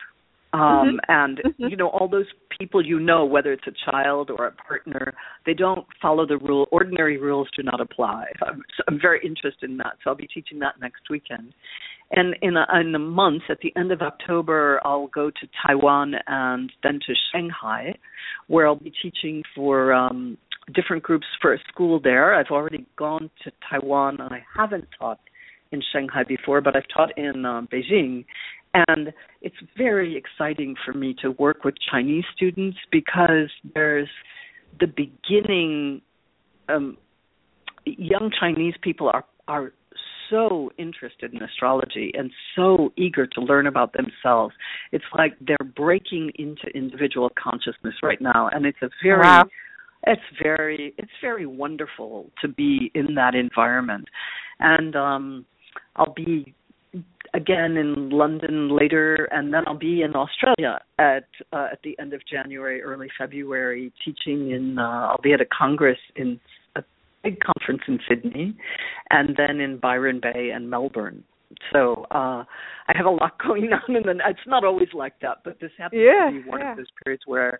um 0.55 0.61
mm-hmm. 0.61 0.95
and 1.09 1.37
mm-hmm. 1.39 1.65
you 1.67 1.75
know 1.75 1.89
all 1.89 2.07
those 2.07 2.27
people 2.57 2.83
you 2.83 2.99
know 2.99 3.25
whether 3.25 3.51
it's 3.51 3.67
a 3.67 3.91
child 3.91 4.29
or 4.29 4.47
a 4.47 4.51
partner 4.51 5.13
they 5.45 5.53
don't 5.53 5.85
follow 6.01 6.25
the 6.25 6.37
rule 6.37 6.67
ordinary 6.71 7.17
rules 7.17 7.47
do 7.55 7.63
not 7.63 7.81
apply 7.81 8.25
i'm, 8.47 8.61
so 8.77 8.83
I'm 8.87 8.99
very 8.99 9.19
interested 9.25 9.69
in 9.69 9.77
that 9.77 9.97
so 10.03 10.09
i'll 10.09 10.15
be 10.15 10.27
teaching 10.27 10.59
that 10.59 10.75
next 10.79 11.01
weekend 11.09 11.53
and 12.11 12.35
in 12.41 12.55
a, 12.55 12.65
in 12.79 12.95
a 12.95 12.99
month 12.99 13.43
at 13.49 13.59
the 13.59 13.73
end 13.75 13.91
of 13.91 14.01
october 14.01 14.79
i'll 14.85 15.07
go 15.07 15.29
to 15.29 15.47
taiwan 15.65 16.13
and 16.27 16.71
then 16.83 16.99
to 17.05 17.13
shanghai 17.31 17.93
where 18.47 18.67
i'll 18.67 18.75
be 18.75 18.93
teaching 19.01 19.43
for 19.53 19.93
um 19.93 20.37
different 20.73 21.03
groups 21.03 21.27
for 21.41 21.53
a 21.53 21.57
school 21.67 21.99
there 21.99 22.33
i've 22.33 22.51
already 22.51 22.85
gone 22.97 23.29
to 23.43 23.51
taiwan 23.69 24.19
and 24.21 24.33
i 24.33 24.43
haven't 24.57 24.87
taught 24.97 25.19
in 25.71 25.81
Shanghai 25.91 26.23
before, 26.27 26.61
but 26.61 26.75
I've 26.75 26.87
taught 26.93 27.17
in 27.17 27.45
um, 27.45 27.67
Beijing, 27.71 28.25
and 28.87 29.13
it's 29.41 29.55
very 29.77 30.17
exciting 30.17 30.75
for 30.85 30.93
me 30.93 31.15
to 31.21 31.31
work 31.31 31.63
with 31.63 31.75
Chinese 31.91 32.25
students 32.35 32.77
because 32.91 33.49
there's 33.73 34.09
the 34.79 34.87
beginning. 34.87 36.01
Um, 36.67 36.97
young 37.85 38.31
Chinese 38.37 38.73
people 38.81 39.09
are 39.09 39.25
are 39.47 39.71
so 40.29 40.71
interested 40.77 41.33
in 41.33 41.43
astrology 41.43 42.11
and 42.17 42.31
so 42.55 42.91
eager 42.97 43.27
to 43.27 43.41
learn 43.41 43.67
about 43.67 43.93
themselves. 43.93 44.55
It's 44.91 45.05
like 45.15 45.33
they're 45.39 45.57
breaking 45.75 46.31
into 46.35 46.67
individual 46.73 47.29
consciousness 47.41 47.93
right 48.01 48.19
now, 48.19 48.49
and 48.51 48.65
it's 48.65 48.81
a 48.81 48.89
very 49.03 49.21
wow. 49.21 49.43
it's 50.07 50.21
very 50.41 50.93
it's 50.97 51.11
very 51.21 51.45
wonderful 51.45 52.31
to 52.41 52.47
be 52.47 52.91
in 52.95 53.15
that 53.15 53.35
environment. 53.35 54.05
And 54.59 54.95
um 54.95 55.45
I'll 55.95 56.13
be 56.13 56.53
again 57.45 57.77
in 57.77 58.09
London 58.09 58.75
later, 58.75 59.27
and 59.31 59.53
then 59.53 59.63
I'll 59.67 59.77
be 59.77 60.01
in 60.01 60.15
Australia 60.15 60.79
at 60.97 61.27
uh, 61.53 61.67
at 61.71 61.79
the 61.83 61.95
end 61.99 62.13
of 62.13 62.21
January, 62.29 62.81
early 62.81 63.07
February, 63.17 63.91
teaching 64.03 64.51
in. 64.51 64.77
Uh, 64.79 65.09
I'll 65.09 65.21
be 65.21 65.33
at 65.33 65.41
a 65.41 65.45
congress 65.45 65.99
in 66.15 66.39
a 66.75 66.83
big 67.23 67.37
conference 67.39 67.83
in 67.87 67.99
Sydney, 68.07 68.55
and 69.11 69.35
then 69.37 69.59
in 69.59 69.77
Byron 69.77 70.19
Bay 70.21 70.51
and 70.53 70.69
Melbourne. 70.69 71.23
So 71.71 72.05
uh 72.11 72.43
I 72.87 72.93
have 72.95 73.05
a 73.05 73.11
lot 73.11 73.37
going 73.47 73.69
on, 73.71 73.95
and 73.95 74.05
then 74.05 74.19
it's 74.25 74.47
not 74.47 74.63
always 74.63 74.89
like 74.93 75.19
that, 75.21 75.37
but 75.43 75.59
this 75.59 75.71
happens 75.77 76.01
yeah, 76.03 76.29
to 76.31 76.43
be 76.43 76.49
one 76.49 76.61
yeah. 76.61 76.71
of 76.71 76.77
those 76.77 76.91
periods 77.03 77.23
where 77.25 77.59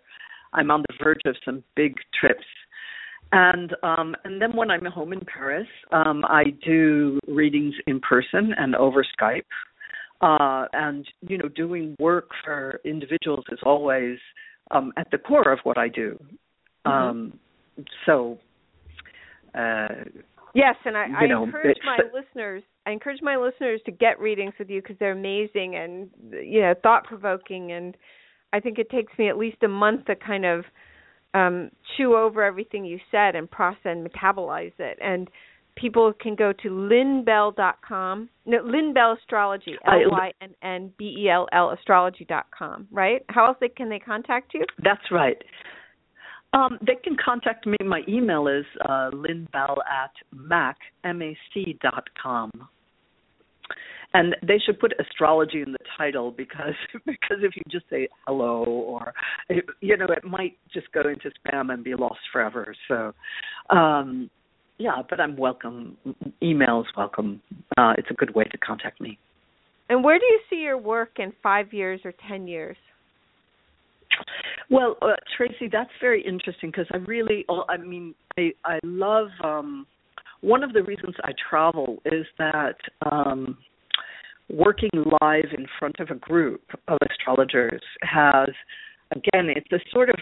I'm 0.52 0.70
on 0.70 0.82
the 0.88 0.94
verge 1.02 1.20
of 1.26 1.36
some 1.44 1.62
big 1.76 1.94
trips 2.18 2.46
and 3.32 3.74
um, 3.82 4.14
and 4.24 4.40
then 4.40 4.54
when 4.54 4.70
I'm 4.70 4.84
home 4.84 5.12
in 5.12 5.20
Paris, 5.20 5.66
um, 5.90 6.24
I 6.26 6.44
do 6.64 7.18
readings 7.26 7.74
in 7.86 8.00
person 8.00 8.54
and 8.56 8.74
over 8.76 9.04
Skype. 9.18 9.42
Uh, 10.20 10.66
and 10.72 11.06
you 11.20 11.38
know, 11.38 11.48
doing 11.48 11.94
work 11.98 12.30
for 12.44 12.80
individuals 12.84 13.44
is 13.52 13.58
always 13.62 14.18
um, 14.70 14.92
at 14.96 15.10
the 15.10 15.18
core 15.18 15.52
of 15.52 15.58
what 15.64 15.78
I 15.78 15.88
do. 15.88 16.18
Mm-hmm. 16.86 16.90
Um, 16.90 17.38
so. 18.04 18.38
Uh, 19.54 19.88
Yes, 20.56 20.76
and 20.86 20.96
I, 20.96 21.02
I 21.04 21.26
know, 21.26 21.44
encourage 21.44 21.76
my 21.84 21.98
listeners. 22.14 22.62
I 22.86 22.90
encourage 22.90 23.20
my 23.20 23.36
listeners 23.36 23.78
to 23.84 23.92
get 23.92 24.18
readings 24.18 24.54
with 24.58 24.70
you 24.70 24.80
because 24.80 24.96
they're 24.98 25.12
amazing 25.12 25.76
and 25.76 26.08
you 26.32 26.62
know 26.62 26.72
thought 26.82 27.04
provoking. 27.04 27.72
And 27.72 27.94
I 28.54 28.60
think 28.60 28.78
it 28.78 28.88
takes 28.88 29.12
me 29.18 29.28
at 29.28 29.36
least 29.36 29.58
a 29.62 29.68
month 29.68 30.06
to 30.06 30.16
kind 30.16 30.46
of 30.46 30.64
um, 31.34 31.70
chew 31.96 32.16
over 32.16 32.42
everything 32.42 32.86
you 32.86 32.98
said 33.10 33.36
and 33.36 33.50
process 33.50 33.80
and 33.84 34.08
metabolize 34.08 34.72
it. 34.78 34.96
And 35.02 35.28
people 35.76 36.12
can 36.20 36.34
go 36.34 36.52
to 36.52 36.68
lynnbell.com. 36.68 38.28
No, 38.46 38.58
Lynnbell 38.62 39.18
Astrology, 39.18 39.74
L 39.86 40.10
Y 40.10 40.32
N 40.40 40.54
N 40.62 40.92
B 40.98 41.16
E 41.18 41.30
L 41.30 41.46
L 41.52 41.70
Astrology.com, 41.70 42.88
right? 42.90 43.22
How 43.28 43.46
else 43.46 43.56
they, 43.60 43.68
can 43.68 43.88
they 43.88 43.98
contact 43.98 44.54
you? 44.54 44.64
That's 44.82 45.10
right. 45.10 45.36
Um, 46.52 46.78
they 46.86 46.94
can 46.94 47.16
contact 47.22 47.66
me. 47.66 47.76
My 47.84 48.02
email 48.08 48.48
is 48.48 48.64
uh, 48.84 49.10
lynnbell 49.12 49.76
at 49.90 50.12
mac, 50.32 50.76
M-A-C 51.04 51.78
dot 51.82 52.08
com 52.20 52.50
and 54.14 54.34
they 54.42 54.58
should 54.58 54.78
put 54.78 54.92
astrology 54.98 55.62
in 55.62 55.72
the 55.72 55.78
title 55.96 56.30
because 56.30 56.74
because 57.06 57.38
if 57.42 57.54
you 57.56 57.62
just 57.70 57.84
say 57.90 58.08
hello 58.26 58.64
or 58.64 59.12
you 59.80 59.96
know 59.96 60.06
it 60.06 60.24
might 60.24 60.56
just 60.72 60.90
go 60.92 61.00
into 61.00 61.30
spam 61.38 61.72
and 61.72 61.84
be 61.84 61.94
lost 61.94 62.20
forever 62.32 62.74
so 62.88 63.12
um 63.70 64.30
yeah 64.78 65.02
but 65.08 65.20
i'm 65.20 65.36
welcome. 65.36 65.96
Emails 66.42 66.84
welcome. 66.96 67.40
Uh 67.76 67.94
it's 67.98 68.08
a 68.10 68.14
good 68.14 68.34
way 68.34 68.44
to 68.44 68.58
contact 68.58 69.00
me. 69.00 69.18
And 69.88 70.02
where 70.02 70.18
do 70.18 70.24
you 70.24 70.40
see 70.50 70.56
your 70.56 70.78
work 70.78 71.18
in 71.18 71.32
5 71.42 71.72
years 71.72 72.00
or 72.04 72.12
10 72.28 72.48
years? 72.48 72.76
Well 74.70 74.96
uh, 75.02 75.16
traci 75.38 75.70
that's 75.70 75.90
very 76.00 76.22
interesting 76.26 76.70
because 76.70 76.86
i 76.92 76.98
really 76.98 77.44
i 77.68 77.76
mean 77.76 78.14
i 78.38 78.52
i 78.64 78.78
love 78.82 79.28
um 79.44 79.86
one 80.40 80.62
of 80.62 80.72
the 80.72 80.82
reasons 80.82 81.14
I 81.24 81.32
travel 81.48 81.98
is 82.04 82.26
that 82.38 82.76
um, 83.10 83.58
working 84.50 84.90
live 85.20 85.46
in 85.56 85.66
front 85.78 85.96
of 85.98 86.10
a 86.10 86.14
group 86.14 86.62
of 86.88 86.98
astrologers 87.10 87.82
has, 88.02 88.48
again, 89.10 89.48
it's 89.54 89.70
a 89.72 89.78
sort 89.90 90.10
of 90.10 90.16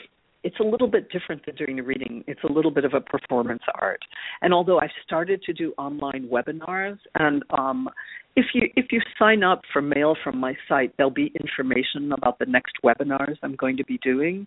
it's 0.44 0.60
a 0.60 0.62
little 0.62 0.86
bit 0.86 1.10
different 1.10 1.44
than 1.46 1.56
doing 1.56 1.80
a 1.80 1.82
reading. 1.82 2.22
It's 2.26 2.44
a 2.48 2.52
little 2.52 2.70
bit 2.70 2.84
of 2.84 2.92
a 2.92 3.00
performance 3.00 3.62
art. 3.80 4.00
And 4.42 4.52
although 4.52 4.78
I've 4.78 4.90
started 5.04 5.42
to 5.44 5.54
do 5.54 5.72
online 5.78 6.28
webinars, 6.30 6.98
and 7.14 7.42
um, 7.58 7.88
if 8.36 8.46
you 8.52 8.68
if 8.76 8.86
you 8.92 9.00
sign 9.18 9.42
up 9.42 9.62
for 9.72 9.80
mail 9.80 10.14
from 10.22 10.38
my 10.38 10.54
site, 10.68 10.94
there'll 10.96 11.10
be 11.10 11.32
information 11.40 12.12
about 12.12 12.38
the 12.38 12.46
next 12.46 12.74
webinars 12.84 13.36
I'm 13.42 13.56
going 13.56 13.78
to 13.78 13.84
be 13.84 13.98
doing. 14.02 14.46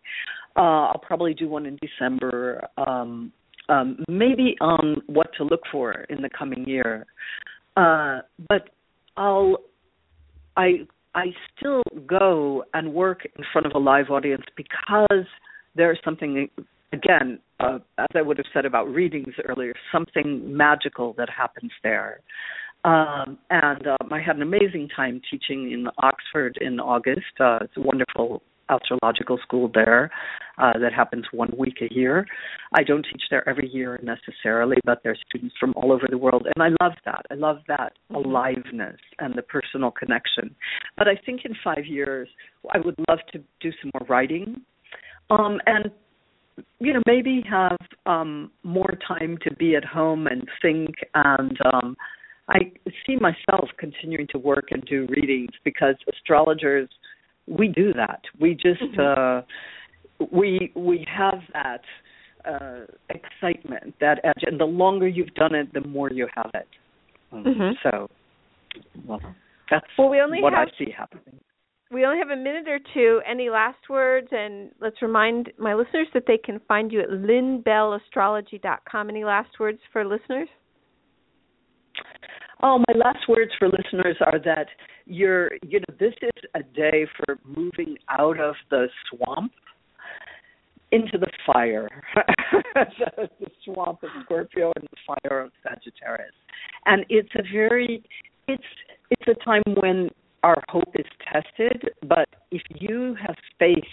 Uh, 0.56 0.92
I'll 0.92 1.02
probably 1.06 1.34
do 1.34 1.50
one 1.50 1.66
in 1.66 1.80
December, 1.82 2.68
um, 2.78 3.32
um, 3.68 4.04
maybe 4.08 4.56
on 4.62 5.02
what 5.08 5.28
to 5.38 5.44
look 5.44 5.62
for 5.72 6.06
in 6.10 6.22
the 6.22 6.30
coming 6.30 6.68
year. 6.68 7.08
Uh, 7.76 8.20
but 8.48 8.70
I'll 9.18 9.58
I 10.56 10.88
I 11.16 11.28
still 11.58 11.82
go 12.06 12.66
and 12.76 12.94
work 12.94 13.26
in 13.26 13.44
front 13.52 13.66
of 13.66 13.74
a 13.74 13.80
live 13.80 14.12
audience 14.12 14.44
because 14.56 15.26
there's 15.78 16.00
something 16.04 16.50
again 16.92 17.40
uh, 17.60 17.80
as 17.98 18.08
i 18.16 18.22
would 18.22 18.38
have 18.38 18.46
said 18.54 18.66
about 18.66 18.88
readings 18.90 19.34
earlier 19.48 19.74
something 19.92 20.56
magical 20.56 21.14
that 21.18 21.30
happens 21.30 21.72
there 21.84 22.20
um, 22.84 23.38
and 23.50 23.88
um, 23.88 24.12
i 24.12 24.22
had 24.22 24.36
an 24.36 24.42
amazing 24.42 24.88
time 24.96 25.22
teaching 25.30 25.72
in 25.72 25.88
oxford 26.00 26.58
in 26.62 26.80
august 26.80 27.22
uh, 27.40 27.60
it's 27.62 27.78
a 27.78 27.82
wonderful 27.82 28.42
astrological 28.70 29.38
school 29.42 29.70
there 29.74 30.10
uh, 30.58 30.74
that 30.80 30.94
happens 30.94 31.26
one 31.32 31.50
week 31.58 31.78
a 31.82 31.94
year. 31.94 32.26
I 32.74 32.84
don't 32.84 33.04
teach 33.04 33.24
there 33.30 33.48
every 33.48 33.70
year 33.70 34.00
necessarily, 34.04 34.78
but 34.84 35.00
there's 35.04 35.20
students 35.30 35.56
from 35.60 35.74
all 35.76 35.92
over 35.92 36.08
the 36.10 36.18
world, 36.18 36.48
and 36.54 36.64
I 36.64 36.70
love 36.84 36.94
that. 37.06 37.26
I 37.32 37.36
love 37.36 37.60
that 37.68 37.94
mm-hmm. 38.12 38.16
aliveness 38.16 39.00
and 39.20 39.36
the 39.36 39.42
personal 39.42 39.92
connection. 39.92 40.56
But 40.98 41.08
I 41.08 41.16
think 41.26 41.42
in 41.46 41.54
five 41.64 41.86
years, 41.86 42.28
I 42.72 42.80
would 42.80 42.96
love 43.08 43.20
to 43.34 43.40
do 43.62 43.72
some 43.82 43.92
more 43.94 44.08
writing 44.08 44.62
um, 45.30 45.60
and 45.66 45.92
you 46.80 46.94
know 46.94 47.02
maybe 47.06 47.44
have 47.50 47.78
um, 48.06 48.52
more 48.64 48.98
time 49.08 49.38
to 49.44 49.54
be 49.56 49.76
at 49.76 49.86
home 49.86 50.28
and 50.28 50.48
think 50.62 50.96
and 51.14 51.58
um, 51.74 51.96
I 52.50 52.72
see 53.06 53.18
myself 53.18 53.70
continuing 53.78 54.28
to 54.32 54.38
work 54.38 54.68
and 54.72 54.84
do 54.86 55.08
readings 55.10 55.52
because 55.64 55.96
astrologers 56.12 56.90
we 57.48 57.68
do 57.68 57.94
that 57.94 58.22
we 58.40 58.54
just 58.54 58.82
mm-hmm. 58.82 59.46
uh, 60.20 60.28
we 60.32 60.72
we 60.76 61.06
have 61.10 61.40
that 61.54 61.82
uh, 62.46 62.86
excitement 63.10 63.96
that 64.00 64.20
edge 64.24 64.44
and 64.44 64.60
the 64.60 64.66
longer 64.66 65.08
you've 65.08 65.34
done 65.36 65.56
it 65.56 65.74
the 65.74 65.82
more 65.82 66.10
you 66.12 66.28
have 66.36 66.52
it 66.54 66.68
um, 67.32 67.44
mm-hmm. 67.44 67.72
so 67.84 68.10
well 69.06 69.22
that's 69.70 69.86
well, 69.98 70.10
we 70.10 70.22
only 70.22 70.42
what 70.42 70.54
have, 70.54 70.70
I 70.70 70.78
see 70.78 70.92
happening 70.92 71.40
we 71.92 72.06
only 72.06 72.20
have 72.20 72.30
a 72.30 72.36
minute 72.36 72.68
or 72.68 72.80
two. 72.94 73.22
Any 73.30 73.50
last 73.50 73.90
words? 73.90 74.28
And 74.32 74.72
let's 74.80 75.02
remind 75.02 75.52
my 75.58 75.74
listeners 75.74 76.08
that 76.14 76.24
they 76.28 76.38
can 76.38 76.62
find 76.68 76.92
you 76.92 77.02
at 77.02 77.10
lynnbellastrology.com. 77.10 79.10
Any 79.10 79.24
last 79.24 79.60
words 79.60 79.80
for 79.92 80.06
listeners? 80.06 80.50
Oh, 82.62 82.84
my 82.88 82.94
last 82.96 83.28
words 83.30 83.52
for 83.60 83.70
listeners 83.70 84.18
are 84.22 84.40
that 84.40 84.68
you're, 85.06 85.52
you 85.64 85.80
know, 85.80 85.96
this 86.00 86.14
is 86.22 86.44
a 86.56 86.64
day 86.64 87.06
for 87.18 87.38
moving 87.46 87.98
out 88.10 88.40
of 88.40 88.56
the 88.70 88.88
swamp 89.10 89.52
into 90.92 91.18
the 91.18 91.30
fire, 91.46 91.90
the, 92.74 93.30
the 93.40 93.48
swamp 93.64 94.02
of 94.04 94.10
Scorpio 94.24 94.72
and 94.76 94.88
the 94.90 94.98
fire 95.06 95.42
of 95.42 95.52
Sagittarius, 95.62 96.34
and 96.86 97.06
it's 97.10 97.30
a 97.36 97.44
very, 97.52 98.04
it's 98.48 98.64
it's 99.10 99.28
a 99.28 99.46
time 99.46 99.64
when 99.82 100.10
our 100.44 100.62
hope 100.70 100.94
is 100.96 101.06
tested, 101.32 101.90
but 102.08 102.28
if 102.52 102.62
you 102.70 103.16
have 103.26 103.36
faith, 103.60 103.84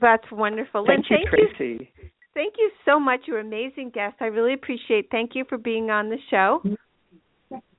that's 0.00 0.30
wonderful. 0.30 0.84
Thank 0.86 1.06
Lynn, 1.10 1.20
you, 1.20 1.26
thank 1.30 1.56
Traci. 1.56 1.80
You, 1.80 2.08
thank 2.34 2.54
you 2.58 2.70
so 2.84 3.00
much. 3.00 3.20
You're 3.26 3.38
an 3.38 3.46
amazing 3.46 3.90
guest. 3.94 4.16
I 4.20 4.26
really 4.26 4.52
appreciate. 4.52 5.08
Thank 5.10 5.34
you 5.34 5.44
for 5.48 5.58
being 5.58 5.90
on 5.90 6.10
the 6.10 6.18
show. 6.30 6.62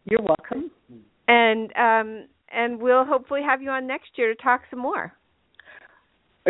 You're 0.05 0.21
welcome. 0.21 0.71
And 1.27 1.71
um, 1.75 2.27
and 2.53 2.79
we'll 2.79 3.05
hopefully 3.05 3.41
have 3.45 3.61
you 3.61 3.69
on 3.69 3.85
next 3.85 4.11
year 4.15 4.33
to 4.33 4.41
talk 4.41 4.61
some 4.69 4.79
more. 4.79 5.13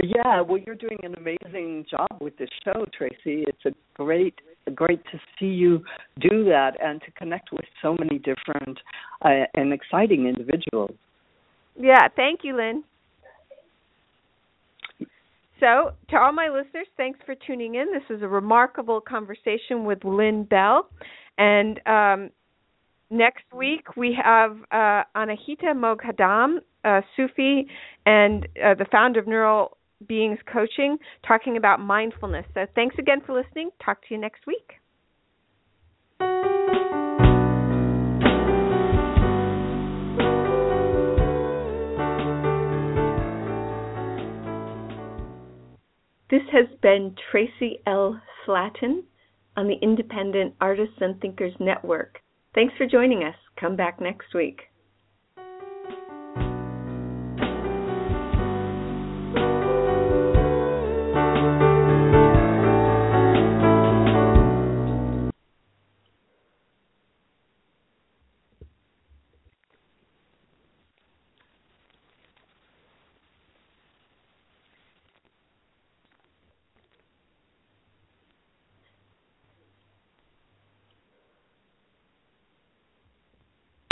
Yeah, 0.03 0.41
well, 0.41 0.61
you're 0.63 0.75
doing 0.75 0.99
an 1.01 1.15
amazing 1.15 1.85
job 1.89 2.07
with 2.21 2.37
this 2.37 2.49
show, 2.63 2.85
Traci. 2.99 3.43
It's 3.47 3.65
a 3.65 3.71
great, 3.95 4.35
great 4.75 5.03
to 5.11 5.19
see 5.39 5.47
you 5.47 5.83
do 6.19 6.45
that 6.45 6.73
and 6.79 7.01
to 7.01 7.11
connect 7.11 7.51
with 7.51 7.65
so 7.81 7.95
many 7.97 8.19
different 8.19 8.77
uh, 9.23 9.45
and 9.55 9.73
exciting 9.73 10.27
individuals. 10.27 10.95
Yeah, 11.79 12.07
thank 12.15 12.41
you, 12.43 12.55
Lynn. 12.55 12.83
So, 15.59 15.91
to 16.09 16.17
all 16.17 16.31
my 16.33 16.49
listeners, 16.49 16.87
thanks 16.97 17.19
for 17.25 17.33
tuning 17.35 17.75
in. 17.75 17.87
This 17.91 18.03
was 18.09 18.21
a 18.21 18.27
remarkable 18.27 19.01
conversation 19.01 19.85
with 19.85 20.03
Lynn 20.03 20.43
Bell. 20.43 20.87
And 21.37 21.79
um, 21.87 22.29
next 23.09 23.45
week 23.55 23.95
we 23.95 24.15
have 24.23 24.57
uh, 24.71 25.03
Anahita 25.15 25.73
Moghadam, 25.73 26.57
uh, 26.83 27.01
Sufi, 27.15 27.67
and 28.05 28.47
uh, 28.63 28.75
the 28.75 28.85
founder 28.91 29.19
of 29.19 29.27
Neural 29.27 29.77
Beings 30.07 30.39
Coaching, 30.51 30.97
talking 31.27 31.57
about 31.57 31.79
mindfulness. 31.79 32.45
So, 32.53 32.65
thanks 32.75 32.95
again 32.99 33.21
for 33.25 33.33
listening. 33.33 33.71
Talk 33.83 34.01
to 34.01 34.13
you 34.13 34.19
next 34.19 34.41
week. 34.45 34.73
This 46.29 46.43
has 46.51 46.67
been 46.81 47.15
Traci 47.31 47.79
L. 47.85 48.21
Slatton 48.45 49.03
on 49.55 49.67
the 49.67 49.77
Independent 49.81 50.55
Artists 50.59 50.97
and 50.99 51.19
Thinkers 51.21 51.53
Network. 51.59 52.19
Thanks 52.53 52.73
for 52.77 52.85
joining 52.85 53.23
us. 53.23 53.35
Come 53.59 53.77
back 53.77 54.01
next 54.01 54.33
week. 54.33 54.63